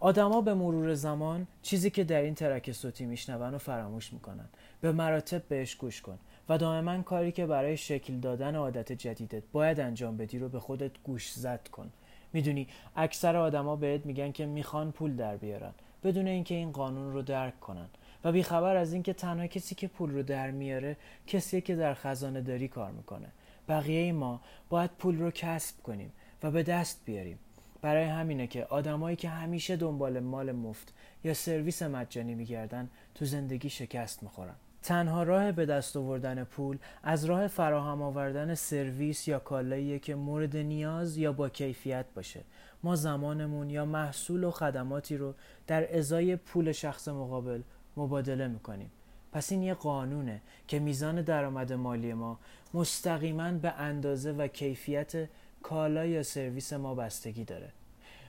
آدما 0.00 0.40
به 0.40 0.54
مرور 0.54 0.94
زمان 0.94 1.46
چیزی 1.62 1.90
که 1.90 2.04
در 2.04 2.22
این 2.22 2.34
ترک 2.34 2.72
صوتی 2.72 3.06
میشنون 3.06 3.54
و 3.54 3.58
فراموش 3.58 4.12
می‌کنن. 4.12 4.48
به 4.80 4.92
مراتب 4.92 5.42
بهش 5.48 5.74
گوش 5.74 6.00
کن 6.00 6.18
و 6.48 6.58
دائما 6.58 7.02
کاری 7.02 7.32
که 7.32 7.46
برای 7.46 7.76
شکل 7.76 8.14
دادن 8.14 8.54
عادت 8.54 8.92
جدیدت 8.92 9.42
باید 9.52 9.80
انجام 9.80 10.16
بدی 10.16 10.38
رو 10.38 10.48
به 10.48 10.60
خودت 10.60 10.90
گوش 11.04 11.32
زد 11.32 11.68
کن. 11.68 11.90
می‌دونی 12.32 12.68
اکثر 12.96 13.36
آدما 13.36 13.76
بهت 13.76 14.06
میگن 14.06 14.32
که 14.32 14.46
می‌خوان 14.46 14.92
پول 14.92 15.16
در 15.16 15.36
بیارن 15.36 15.72
بدون 16.04 16.26
اینکه 16.26 16.54
این 16.54 16.72
قانون 16.72 17.12
رو 17.12 17.22
درک 17.22 17.60
کنن. 17.60 17.88
و 18.24 18.32
بیخبر 18.32 18.76
از 18.76 18.92
اینکه 18.92 19.12
تنها 19.12 19.46
کسی 19.46 19.74
که 19.74 19.88
پول 19.88 20.10
رو 20.10 20.22
در 20.22 20.50
میاره 20.50 20.96
کسیه 21.26 21.60
که 21.60 21.76
در 21.76 21.94
خزانه 21.94 22.40
داری 22.40 22.68
کار 22.68 22.90
می‌کنه. 22.90 23.28
بقیه 23.68 24.12
ما 24.12 24.40
باید 24.68 24.90
پول 24.98 25.18
رو 25.18 25.30
کسب 25.30 25.82
کنیم 25.82 26.12
و 26.42 26.50
به 26.50 26.62
دست 26.62 27.02
بیاریم. 27.04 27.38
برای 27.82 28.04
همینه 28.04 28.46
که 28.46 28.64
آدمایی 28.64 29.16
که 29.16 29.28
همیشه 29.28 29.76
دنبال 29.76 30.20
مال 30.20 30.52
مفت 30.52 30.94
یا 31.24 31.34
سرویس 31.34 31.82
مجانی 31.82 32.34
میگردن 32.34 32.90
تو 33.14 33.24
زندگی 33.24 33.70
شکست 33.70 34.22
می‌خورن. 34.22 34.54
تنها 34.82 35.22
راه 35.22 35.52
به 35.52 35.66
دست 35.66 35.96
آوردن 35.96 36.44
پول 36.44 36.78
از 37.02 37.24
راه 37.24 37.46
فراهم 37.46 38.02
آوردن 38.02 38.54
سرویس 38.54 39.28
یا 39.28 39.38
کالاییه 39.38 39.98
که 39.98 40.14
مورد 40.14 40.56
نیاز 40.56 41.16
یا 41.16 41.32
با 41.32 41.48
کیفیت 41.48 42.06
باشه. 42.14 42.40
ما 42.82 42.96
زمانمون 42.96 43.70
یا 43.70 43.84
محصول 43.84 44.44
و 44.44 44.50
خدماتی 44.50 45.16
رو 45.16 45.34
در 45.66 45.98
ازای 45.98 46.36
پول 46.36 46.72
شخص 46.72 47.08
مقابل 47.08 47.62
مبادله 47.96 48.48
می‌کنیم. 48.48 48.90
پس 49.32 49.52
این 49.52 49.62
یه 49.62 49.74
قانونه 49.74 50.40
که 50.68 50.78
میزان 50.78 51.22
درآمد 51.22 51.72
مالی 51.72 52.12
ما 52.12 52.38
مستقیما 52.74 53.52
به 53.52 53.72
اندازه 53.72 54.32
و 54.32 54.46
کیفیت 54.46 55.28
کالا 55.62 56.06
یا 56.06 56.22
سرویس 56.22 56.72
ما 56.72 56.94
بستگی 56.94 57.44
داره. 57.44 57.68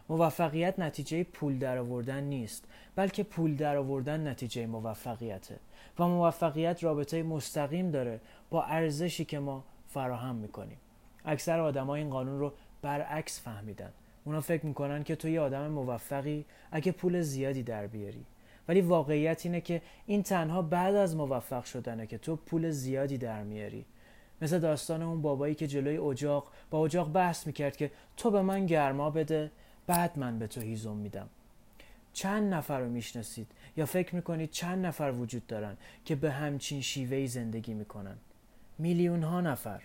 موفقیت 0.10 0.80
نتیجه 0.80 1.24
پول 1.24 1.58
درآوردن 1.58 2.24
نیست 2.24 2.68
بلکه 2.96 3.24
پول 3.24 3.56
درآوردن 3.56 4.28
نتیجه 4.28 4.66
موفقیته 4.66 5.60
و 6.00 6.08
موفقیت 6.08 6.84
رابطه 6.84 7.24
مستقیم 7.24 7.92
داره 7.92 8.20
با 8.50 8.64
ارزشی 8.64 9.26
که 9.26 9.40
ما 9.40 9.64
فراهم 9.88 10.36
می‌کنیم. 10.36 10.78
اکثر 11.26 11.60
آدمای 11.60 12.02
این 12.02 12.10
قانون 12.10 12.40
رو 12.40 12.54
برعکس 12.82 13.42
فهمیدن. 13.42 13.90
اونا 14.24 14.42
فکر 14.42 14.66
می‌کنن 14.66 15.04
که 15.04 15.16
تو 15.16 15.30
یه 15.30 15.42
آدم 15.42 15.68
موفقی 15.68 16.46
اگه 16.72 16.92
پول 16.92 17.22
زیادی 17.22 17.64
در 17.64 17.88
بیاری. 17.88 18.26
ولی 18.68 18.82
واقعیت 18.82 19.46
اینه 19.46 19.62
که 19.62 19.82
این 20.06 20.24
تنها 20.24 20.62
بعد 20.62 20.96
از 20.96 21.16
موفق 21.16 21.64
شدنه 21.64 22.08
که 22.08 22.18
تو 22.18 22.36
پول 22.36 22.70
زیادی 22.70 23.18
در 23.18 23.44
میاری. 23.44 23.86
مثل 24.42 24.60
داستان 24.60 25.02
اون 25.02 25.22
بابایی 25.22 25.56
که 25.56 25.68
جلوی 25.68 25.98
اجاق 25.98 26.52
با 26.70 26.86
اجاق 26.86 27.12
بحث 27.12 27.48
می‌کرد 27.48 27.78
که 27.78 27.92
تو 28.18 28.32
به 28.32 28.42
من 28.42 28.66
گرما 28.66 29.10
بده 29.10 29.52
بعد 29.88 30.20
من 30.20 30.40
به 30.40 30.48
تو 30.48 30.62
هیزم 30.62 30.96
میدم. 30.96 31.30
چند 32.14 32.54
نفر 32.54 32.80
رو 32.80 32.90
می‌شناسید 32.90 33.48
یا 33.78 33.86
فکر 33.86 34.16
می‌کنید 34.16 34.52
چند 34.52 34.86
نفر 34.86 35.14
وجود 35.20 35.48
دارن 35.48 35.78
که 36.06 36.16
به 36.16 36.32
همچین 36.32 36.82
شیوهی 36.82 37.28
زندگی 37.28 37.74
می‌کنن؟ 37.74 38.18
میلیون 38.78 39.24
ها 39.24 39.42
نفر. 39.42 39.82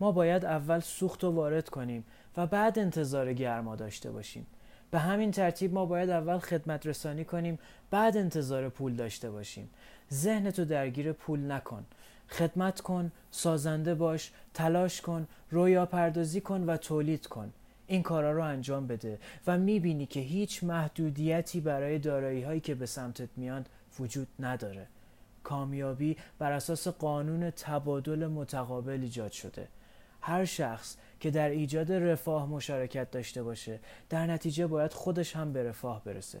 ما 0.00 0.12
باید 0.12 0.44
اول 0.44 0.80
سوخت 0.80 1.24
و 1.24 1.30
وارد 1.30 1.68
کنیم 1.68 2.04
و 2.36 2.46
بعد 2.46 2.78
انتظار 2.78 3.32
گرما 3.32 3.76
داشته 3.76 4.10
باشیم. 4.10 4.46
به 4.92 4.98
همین 4.98 5.30
ترتیب 5.30 5.74
ما 5.74 5.86
باید 5.86 6.10
اول 6.10 6.38
خدمت 6.38 6.86
رسانی 6.86 7.24
کنیم 7.24 7.58
بعد 7.90 8.16
انتظار 8.16 8.68
پول 8.68 8.96
داشته 8.96 9.30
باشیم. 9.30 9.70
ذهن 10.12 10.50
تو 10.50 10.64
درگیر 10.64 11.12
پول 11.12 11.52
نکن. 11.52 11.84
خدمت 12.28 12.80
کن 12.80 13.12
سازنده 13.30 13.94
باش 13.94 14.32
تلاش 14.54 15.00
کن 15.00 15.26
رویا 15.50 15.86
پردازی 15.86 16.40
کن 16.40 16.64
و 16.64 16.76
تولید 16.76 17.26
کن. 17.26 17.52
این 17.86 18.02
کارا 18.02 18.32
رو 18.32 18.42
انجام 18.42 18.86
بده 18.86 19.18
و 19.46 19.58
می‌بینی 19.58 20.06
که 20.06 20.20
هیچ 20.20 20.64
محدودیتی 20.64 21.60
برای 21.60 21.98
دارایی 21.98 22.42
هایی 22.42 22.60
که 22.60 22.74
به 22.74 22.86
سمتت 22.86 23.28
میان 23.36 23.64
وجود 24.00 24.28
نداره. 24.40 24.86
کامیابی 25.42 26.16
بر 26.38 26.52
اساس 26.52 26.88
قانون 26.88 27.50
تبادل 27.50 28.26
متقابل 28.26 29.00
ایجاد 29.02 29.32
شده. 29.32 29.68
هر 30.20 30.44
شخص 30.44 30.96
که 31.22 31.30
در 31.30 31.48
ایجاد 31.48 31.92
رفاه 31.92 32.46
مشارکت 32.46 33.10
داشته 33.10 33.42
باشه. 33.42 33.80
در 34.10 34.26
نتیجه 34.26 34.66
باید 34.66 34.92
خودش 34.92 35.36
هم 35.36 35.52
به 35.52 35.62
رفاه 35.62 36.04
برسه. 36.04 36.40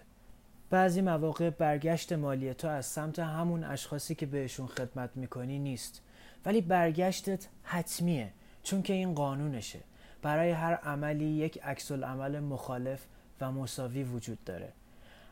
بعضی 0.70 1.00
مواقع 1.00 1.50
برگشت 1.50 2.12
مالی 2.12 2.54
تو 2.54 2.68
از 2.68 2.86
سمت 2.86 3.18
همون 3.18 3.64
اشخاصی 3.64 4.14
که 4.14 4.26
بهشون 4.26 4.66
خدمت 4.66 5.10
می‌کنی 5.14 5.58
نیست. 5.58 6.02
ولی 6.44 6.60
برگشتت 6.60 7.48
حتمیه 7.62 8.32
چون 8.62 8.82
که 8.82 8.92
این 8.92 9.14
قانونشه. 9.14 9.78
برای 10.22 10.50
هر 10.50 10.74
عملی 10.74 11.24
یک 11.24 11.62
عکس 11.62 11.92
عمل 11.92 12.40
مخالف 12.40 13.06
و 13.40 13.52
مساوی 13.52 14.02
وجود 14.02 14.44
داره. 14.44 14.72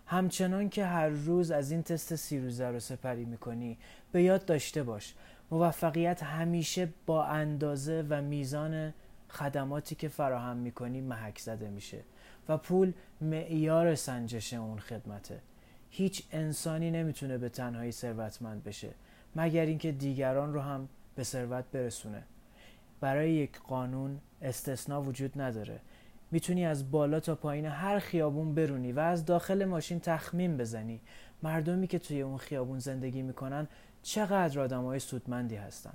همچنان 0.07 0.69
که 0.69 0.85
هر 0.85 1.09
روز 1.09 1.51
از 1.51 1.71
این 1.71 1.83
تست 1.83 2.15
سیروزه 2.15 2.69
رو 2.69 2.81
سپری 2.81 3.25
می‌کنی 3.25 3.79
به 4.13 4.23
یاد 4.23 4.45
داشته 4.45 4.83
باش. 4.83 5.15
موفقیت 5.51 6.23
همیشه 6.23 6.89
با 7.07 7.25
اندازه 7.25 8.05
و 8.09 8.23
میزان 8.23 8.93
خدماتی 9.31 9.95
که 9.95 10.09
فراهم 10.09 10.57
می‌کنی 10.57 11.01
محک 11.01 11.39
زده 11.39 11.69
میشه 11.69 12.01
و 12.49 12.57
پول 12.57 12.93
معیار 13.21 13.95
سنجش 13.95 14.55
اون 14.55 14.79
خدمته. 14.79 15.41
هیچ 15.91 16.23
انسانی 16.33 16.91
نمی‌تونه 16.91 17.39
به 17.39 17.49
تنهایی 17.49 17.93
ثروتمند 17.93 18.65
بشه 18.65 18.91
مگر 19.37 19.67
اینکه 19.67 19.93
دیگران 19.93 20.55
رو 20.55 20.61
هم 20.61 20.89
به 21.15 21.25
ثروت 21.25 21.65
برسونه. 21.73 22.23
برای 23.01 23.33
یک 23.33 23.61
قانون 23.61 24.21
استثنا 24.43 25.03
وجود 25.03 25.41
نداره. 25.41 25.81
می‌تونی 26.31 26.67
از 26.67 26.91
بالا 26.91 27.21
تا 27.21 27.35
پایین 27.35 27.67
هر 27.67 27.99
خیابون 27.99 28.55
برونی 28.55 28.93
و 28.93 29.01
از 29.01 29.25
داخل 29.25 29.65
ماشین 29.65 30.01
تخمین 30.01 30.57
بزنی. 30.57 31.01
مردمی 31.43 31.87
که 31.87 31.99
توی 31.99 32.23
اون 32.23 32.39
خیابون 32.39 32.79
زندگی 32.79 33.23
می‌کنن 33.23 33.69
چقدر 34.03 34.61
آدمای 34.61 34.99
سودمندی 34.99 35.57
هستن؟ 35.57 35.95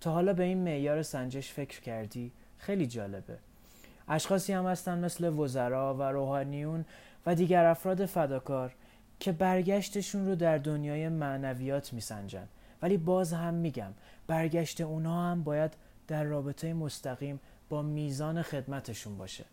تا 0.00 0.12
حالا 0.12 0.32
به 0.32 0.42
این 0.42 0.58
معیار 0.58 1.02
سنجش 1.02 1.52
فکر 1.52 1.80
کردی؟ 1.80 2.32
خیلی 2.62 2.86
جالبه. 2.86 3.38
اشخاصی 4.08 4.52
هم 4.52 4.66
هستن 4.66 4.98
مثل 4.98 5.38
وزرا 5.38 5.94
و 5.94 6.02
روحانیون 6.02 6.84
و 7.26 7.34
دیگر 7.34 7.64
افراد 7.64 8.06
فداکار 8.06 8.74
که 9.20 9.32
برگشتشون 9.32 10.26
رو 10.26 10.34
در 10.34 10.58
دنیای 10.58 11.08
معنویات 11.08 11.92
میسنجن. 11.92 12.48
ولی 12.82 12.96
باز 12.96 13.32
هم 13.32 13.54
میگم 13.54 13.92
برگشت 14.26 14.80
اونها 14.80 15.30
هم 15.30 15.42
باید 15.42 15.70
در 16.08 16.24
رابطه 16.24 16.74
مستقیم 16.74 17.40
با 17.68 17.82
میزان 17.82 18.42
خدمتشون 18.42 19.18
باشه. 19.18 19.44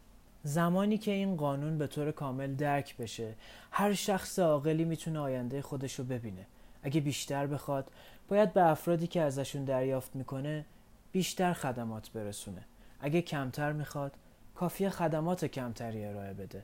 زمانی 0.44 0.98
که 0.98 1.12
این 1.12 1.36
قانون 1.36 1.78
به 1.78 1.88
طور 1.88 2.12
کامل 2.12 2.56
درک 2.56 2.98
بشه 2.98 3.34
هر 3.72 3.94
شخص 3.94 4.40
عاقلی 4.40 4.84
می‌تونه 4.84 5.20
آینده 5.20 5.62
خودش 5.62 6.00
رو 6.00 6.06
ببینه. 6.06 6.46
اگه 6.84 7.02
بیشتر 7.02 7.48
بخواد 7.48 7.92
باید 8.28 8.54
به 8.54 8.64
افرادی 8.64 9.08
که 9.08 9.22
ازشون 9.22 9.66
دریافت 9.66 10.16
می‌کنه 10.16 10.66
بیشتر 11.12 11.54
خدمات 11.54 12.10
برسونه. 12.10 12.62
اگه 13.02 13.22
کمتر 13.22 13.72
می‌خواد 13.72 14.12
کافی 14.56 14.90
خدمات 14.90 15.46
کمتری 15.46 16.06
ارائه 16.06 16.34
بده. 16.34 16.64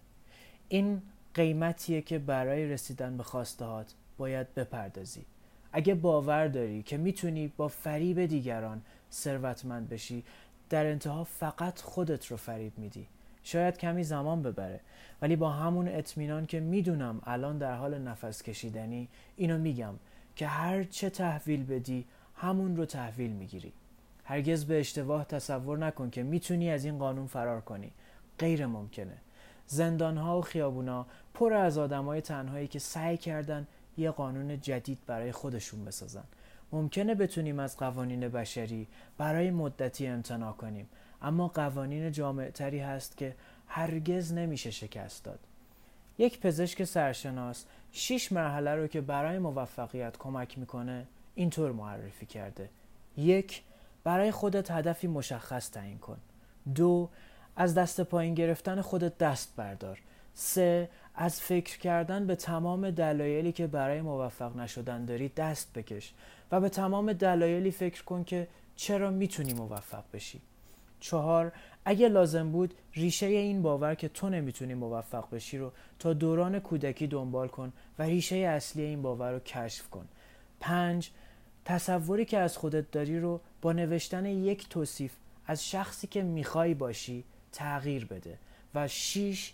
این 0.69 1.01
قیمتیه 1.33 2.01
که 2.01 2.19
برای 2.19 2.69
رسیدن 2.69 3.17
به 3.17 3.23
خواستهات 3.23 3.93
باید 4.17 4.53
بپردازی. 4.53 5.25
اگه 5.71 5.95
باور 5.95 6.47
داری 6.47 6.83
که 6.83 6.97
می‌تونی 6.97 7.47
با 7.47 7.67
فریب 7.67 8.25
دیگران 8.25 8.81
ثروتمند 9.11 9.89
بشی 9.89 10.23
در 10.69 10.85
انتها 10.85 11.23
فقط 11.23 11.81
خودت 11.81 12.27
رو 12.27 12.37
فریب 12.37 12.79
میدی. 12.79 13.07
شاید 13.43 13.77
کمی 13.77 14.03
زمان 14.03 14.43
ببره 14.43 14.79
ولی 15.21 15.35
با 15.35 15.49
همون 15.49 15.87
اطمینان 15.87 16.45
که 16.45 16.59
می‌دونم 16.59 17.21
الان 17.23 17.57
در 17.57 17.75
حال 17.75 17.97
نفس 17.97 18.43
کشیدنی 18.43 19.07
اینو 19.37 19.57
میگم 19.57 19.93
که 20.35 20.47
هر 20.47 20.83
چه 20.83 21.09
تحویل 21.09 21.65
بدی 21.65 22.05
همون 22.35 22.77
رو 22.77 22.85
تحویل 22.85 23.31
می‌گیری. 23.31 23.73
هرگز 24.25 24.65
به 24.65 24.79
اشتباه 24.79 25.25
تصور 25.25 25.77
نکن 25.77 26.09
که 26.09 26.23
می‌تونی 26.23 26.69
از 26.69 26.85
این 26.85 26.97
قانون 26.97 27.27
فرار 27.27 27.61
کنی. 27.61 27.91
غیر 28.39 28.65
ممکنه. 28.65 29.17
زندانها 29.67 30.39
و 30.39 30.41
خیابونا 30.41 31.05
پر 31.33 31.53
از 31.53 31.77
آدمای 31.77 32.21
تنهایی 32.21 32.67
که 32.67 32.79
سعی 32.79 33.17
کردن 33.17 33.67
یه 33.97 34.11
قانون 34.11 34.61
جدید 34.61 34.99
برای 35.07 35.31
خودشون 35.31 35.85
بسازن. 35.85 36.23
ممکنه 36.71 37.15
بتونیم 37.15 37.59
از 37.59 37.77
قوانین 37.77 38.27
بشری 38.27 38.87
برای 39.17 39.51
مدتی 39.51 40.07
امتناع 40.07 40.53
کنیم 40.53 40.89
اما 41.21 41.47
قوانین 41.47 42.11
جامع 42.11 42.49
تری 42.49 42.79
هست 42.79 43.17
که 43.17 43.35
هرگز 43.67 44.33
نمیشه 44.33 44.71
شکست 44.71 45.23
داد. 45.23 45.39
یک 46.17 46.39
پزشک 46.39 46.83
سرشناس 46.83 47.65
شیش 47.91 48.31
مرحله 48.31 48.75
رو 48.75 48.87
که 48.87 49.01
برای 49.01 49.39
موفقیت 49.39 50.17
کمک 50.17 50.57
می‌کنه 50.57 51.07
اینطور 51.35 51.71
معرفی 51.71 52.25
کرده. 52.25 52.69
یک 53.17 53.63
برای 54.05 54.31
خودت 54.31 54.71
هدفی 54.71 55.07
مشخص 55.07 55.71
تعیین 55.71 55.97
کن. 55.97 56.17
دو 56.75 57.09
از 57.55 57.75
دست 57.75 58.01
پایین 58.01 58.33
گرفتن 58.33 58.81
خودت 58.81 59.17
دست 59.17 59.53
بردار. 59.55 59.99
سه 60.33 60.89
از 61.15 61.41
فکر 61.41 61.79
کردن 61.79 62.27
به 62.27 62.35
تمام 62.35 62.89
دلایلی 62.89 63.51
که 63.51 63.67
برای 63.67 64.01
موفق 64.01 64.57
نشدن 64.57 65.05
داری 65.05 65.29
دست 65.29 65.73
بکش 65.73 66.13
و 66.51 66.61
به 66.61 66.69
تمام 66.69 67.13
دلایلی 67.13 67.71
فکر 67.71 68.03
کن 68.03 68.23
که 68.23 68.47
چرا 68.75 69.11
می‌تونی 69.11 69.53
موفق 69.53 70.03
بشی. 70.13 70.41
چهار 70.99 71.51
اگه 71.85 72.07
لازم 72.07 72.51
بود 72.51 72.73
ریشه 72.93 73.25
این 73.25 73.61
باور 73.61 73.95
که 73.95 74.09
تو 74.09 74.29
نمی‌تونی 74.29 74.73
موفق 74.73 75.29
بشی 75.31 75.57
رو 75.57 75.71
تا 75.99 76.13
دوران 76.13 76.59
کودکی 76.59 77.07
دنبال 77.07 77.47
کن 77.47 77.73
و 77.99 78.03
ریشه 78.03 78.35
اصلی 78.35 78.81
این 78.83 79.01
باور 79.01 79.31
رو 79.31 79.39
کشف 79.39 79.89
کن. 79.89 80.07
پنج 80.59 81.09
تصوری 81.65 82.25
که 82.25 82.37
از 82.37 82.57
خودت 82.57 82.91
داری 82.91 83.19
رو 83.19 83.41
با 83.61 83.73
نوشتن 83.73 84.25
یک 84.25 84.69
توصیف 84.69 85.13
از 85.47 85.69
شخصی 85.69 86.07
که 86.07 86.23
می‌خوای 86.23 86.73
باشی 86.73 87.23
تغییر 87.51 88.05
بده 88.05 88.37
و 88.75 88.87
شیش 88.87 89.53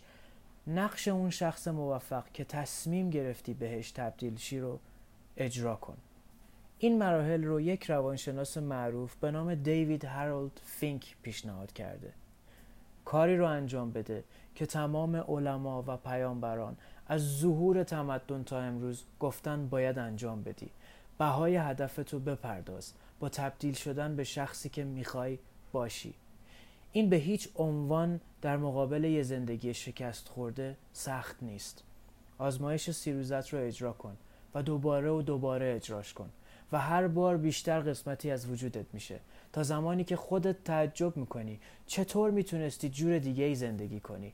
نقش 0.68 1.07
اون 1.07 1.30
شخص 1.30 1.68
موفق 1.68 2.24
که 2.34 2.43
تصمیم 2.43 3.09
گرفتی 3.09 3.53
بهش 3.53 3.91
تبدیل 3.91 4.38
شی 4.38 4.59
رو 4.59 4.80
اجرا 5.38 5.76
کن. 5.76 5.97
این 6.80 6.97
مراحل 6.97 7.43
رو 7.43 7.62
یک 7.62 7.84
روانشناس 7.84 8.57
معروف 8.57 9.16
به 9.16 9.32
نام 9.32 9.55
دیوید 9.55 10.05
هارولد 10.05 10.62
فینک 10.66 11.16
پیشنهاد 11.22 11.74
کرده. 11.74 12.14
کاری 13.05 13.38
رو 13.38 13.45
انجام 13.45 13.91
بده 13.91 14.24
که 14.55 14.66
تمام 14.66 15.16
علما 15.16 15.84
و 15.88 15.97
پیامبران 15.97 16.78
از 17.07 17.22
ظهور 17.39 17.84
تمدن 17.84 18.43
تا 18.43 18.59
امروز 18.62 19.03
گفتن 19.20 19.68
باید 19.70 19.99
انجام 19.99 20.43
بدی. 20.43 20.70
بهای 21.22 21.55
هدفتو 21.55 22.19
بپرداز. 22.19 22.93
با 23.19 23.30
تبدیل 23.30 23.74
شدن 23.74 24.15
به 24.15 24.24
شخصی 24.24 24.69
که 24.69 24.84
می‌خوای 24.84 25.39
باشی. 25.72 26.13
این 26.91 27.09
به 27.09 27.15
هیچ 27.15 27.49
عنوان 27.55 28.19
در 28.41 28.57
مقابل 28.57 29.03
یه 29.03 29.24
زندگی 29.24 29.74
شکست 29.74 30.28
خورده 30.28 30.78
سخت 30.93 31.43
نیست. 31.43 31.84
آزمایش 32.38 32.91
سیروزت 32.91 33.53
رو 33.53 33.59
اجرا 33.59 33.93
کن 33.93 34.17
و 34.55 34.63
دوباره 34.63 35.09
و 35.09 35.22
دوباره 35.22 35.76
اجراش 35.76 36.13
کن 36.13 36.30
و 36.72 36.80
هر 36.80 37.07
بار 37.07 37.38
بیشتر 37.38 37.80
قسمتی 37.80 38.32
از 38.32 38.49
وجودت 38.49 38.86
میشه. 38.93 39.19
تا 39.53 39.63
زمانی 39.63 40.03
که 40.03 40.15
خودت 40.15 40.63
تعجب 40.63 41.17
می‌کنی 41.17 41.59
چطور 41.88 42.32
می‌تونستی 42.32 42.89
جور 42.89 43.19
دیگه 43.19 43.43
ای 43.43 43.55
زندگی 43.55 43.99
کنی. 43.99 44.34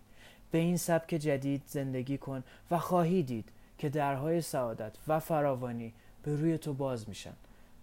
به 0.51 0.57
این 0.57 0.77
سبک 0.77 1.09
جدید 1.09 1.61
زندگی 1.65 2.17
کن 2.17 2.43
و 2.71 2.79
خواهی 2.79 3.23
دید 3.23 3.49
که 3.77 3.89
درهای 3.89 4.41
سعادت 4.41 4.95
و 5.07 5.19
فراوانی 5.19 5.93
به 6.27 6.35
روی 6.35 6.57
تو 6.57 6.73
باز 6.73 7.09
میشن. 7.09 7.33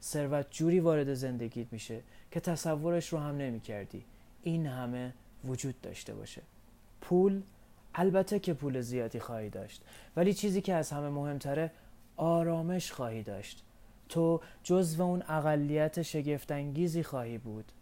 ثروت 0.03 0.47
جوری 0.51 0.81
وارد 0.81 1.15
زندگیت 1.15 1.73
میشه 1.73 2.01
که 2.31 2.41
تصورش 2.41 3.09
رو 3.09 3.19
هم 3.19 3.37
نمی‌کردی. 3.37 4.05
این 4.43 4.67
همه 4.67 5.13
وجود 5.45 5.81
داشته 5.81 6.15
باشه. 6.15 6.43
پول 7.01 7.43
البته 7.95 8.39
که 8.39 8.55
پول 8.55 8.81
زیادی 8.81 9.21
خواهی 9.21 9.51
داشت 9.51 9.83
ولی 10.17 10.35
چیزی 10.35 10.61
که 10.61 10.75
از 10.75 10.91
همه 10.91 11.09
مهمتره 11.09 11.71
آرامش 12.17 12.93
خواهی 12.93 13.23
داشت. 13.23 13.63
تو 14.09 14.41
جزو 14.63 15.03
اون 15.03 15.23
اقلیت 15.29 16.03
شگفتانگیزی 16.03 17.03
خواهی 17.03 17.39
بود 17.39 17.73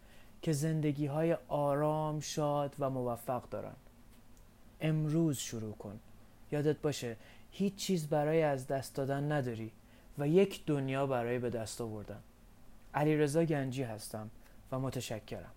که 0.41 0.53
زندگی 0.53 1.05
های 1.05 1.37
آرام 1.47 2.19
شاد 2.19 2.75
و 2.79 2.89
موفق 2.89 3.49
دارن. 3.49 3.75
امروز 4.81 5.37
شروع 5.37 5.73
کن. 5.73 5.99
یادت 6.51 6.77
باشه 6.81 7.15
هیچ 7.51 7.75
چیز 7.75 8.07
برای 8.07 8.43
از 8.43 8.67
دست 8.67 8.95
دادن 8.95 9.31
نداری. 9.31 9.71
و 10.17 10.27
یک 10.27 10.65
دنیا 10.65 11.07
برای 11.07 11.39
به 11.39 11.49
دست 11.49 11.81
آوردن. 11.81 12.19
علی 12.93 13.17
رضا 13.17 13.43
گنجی 13.43 13.83
هستم 13.83 14.29
و 14.71 14.79
متشکرم. 14.79 15.51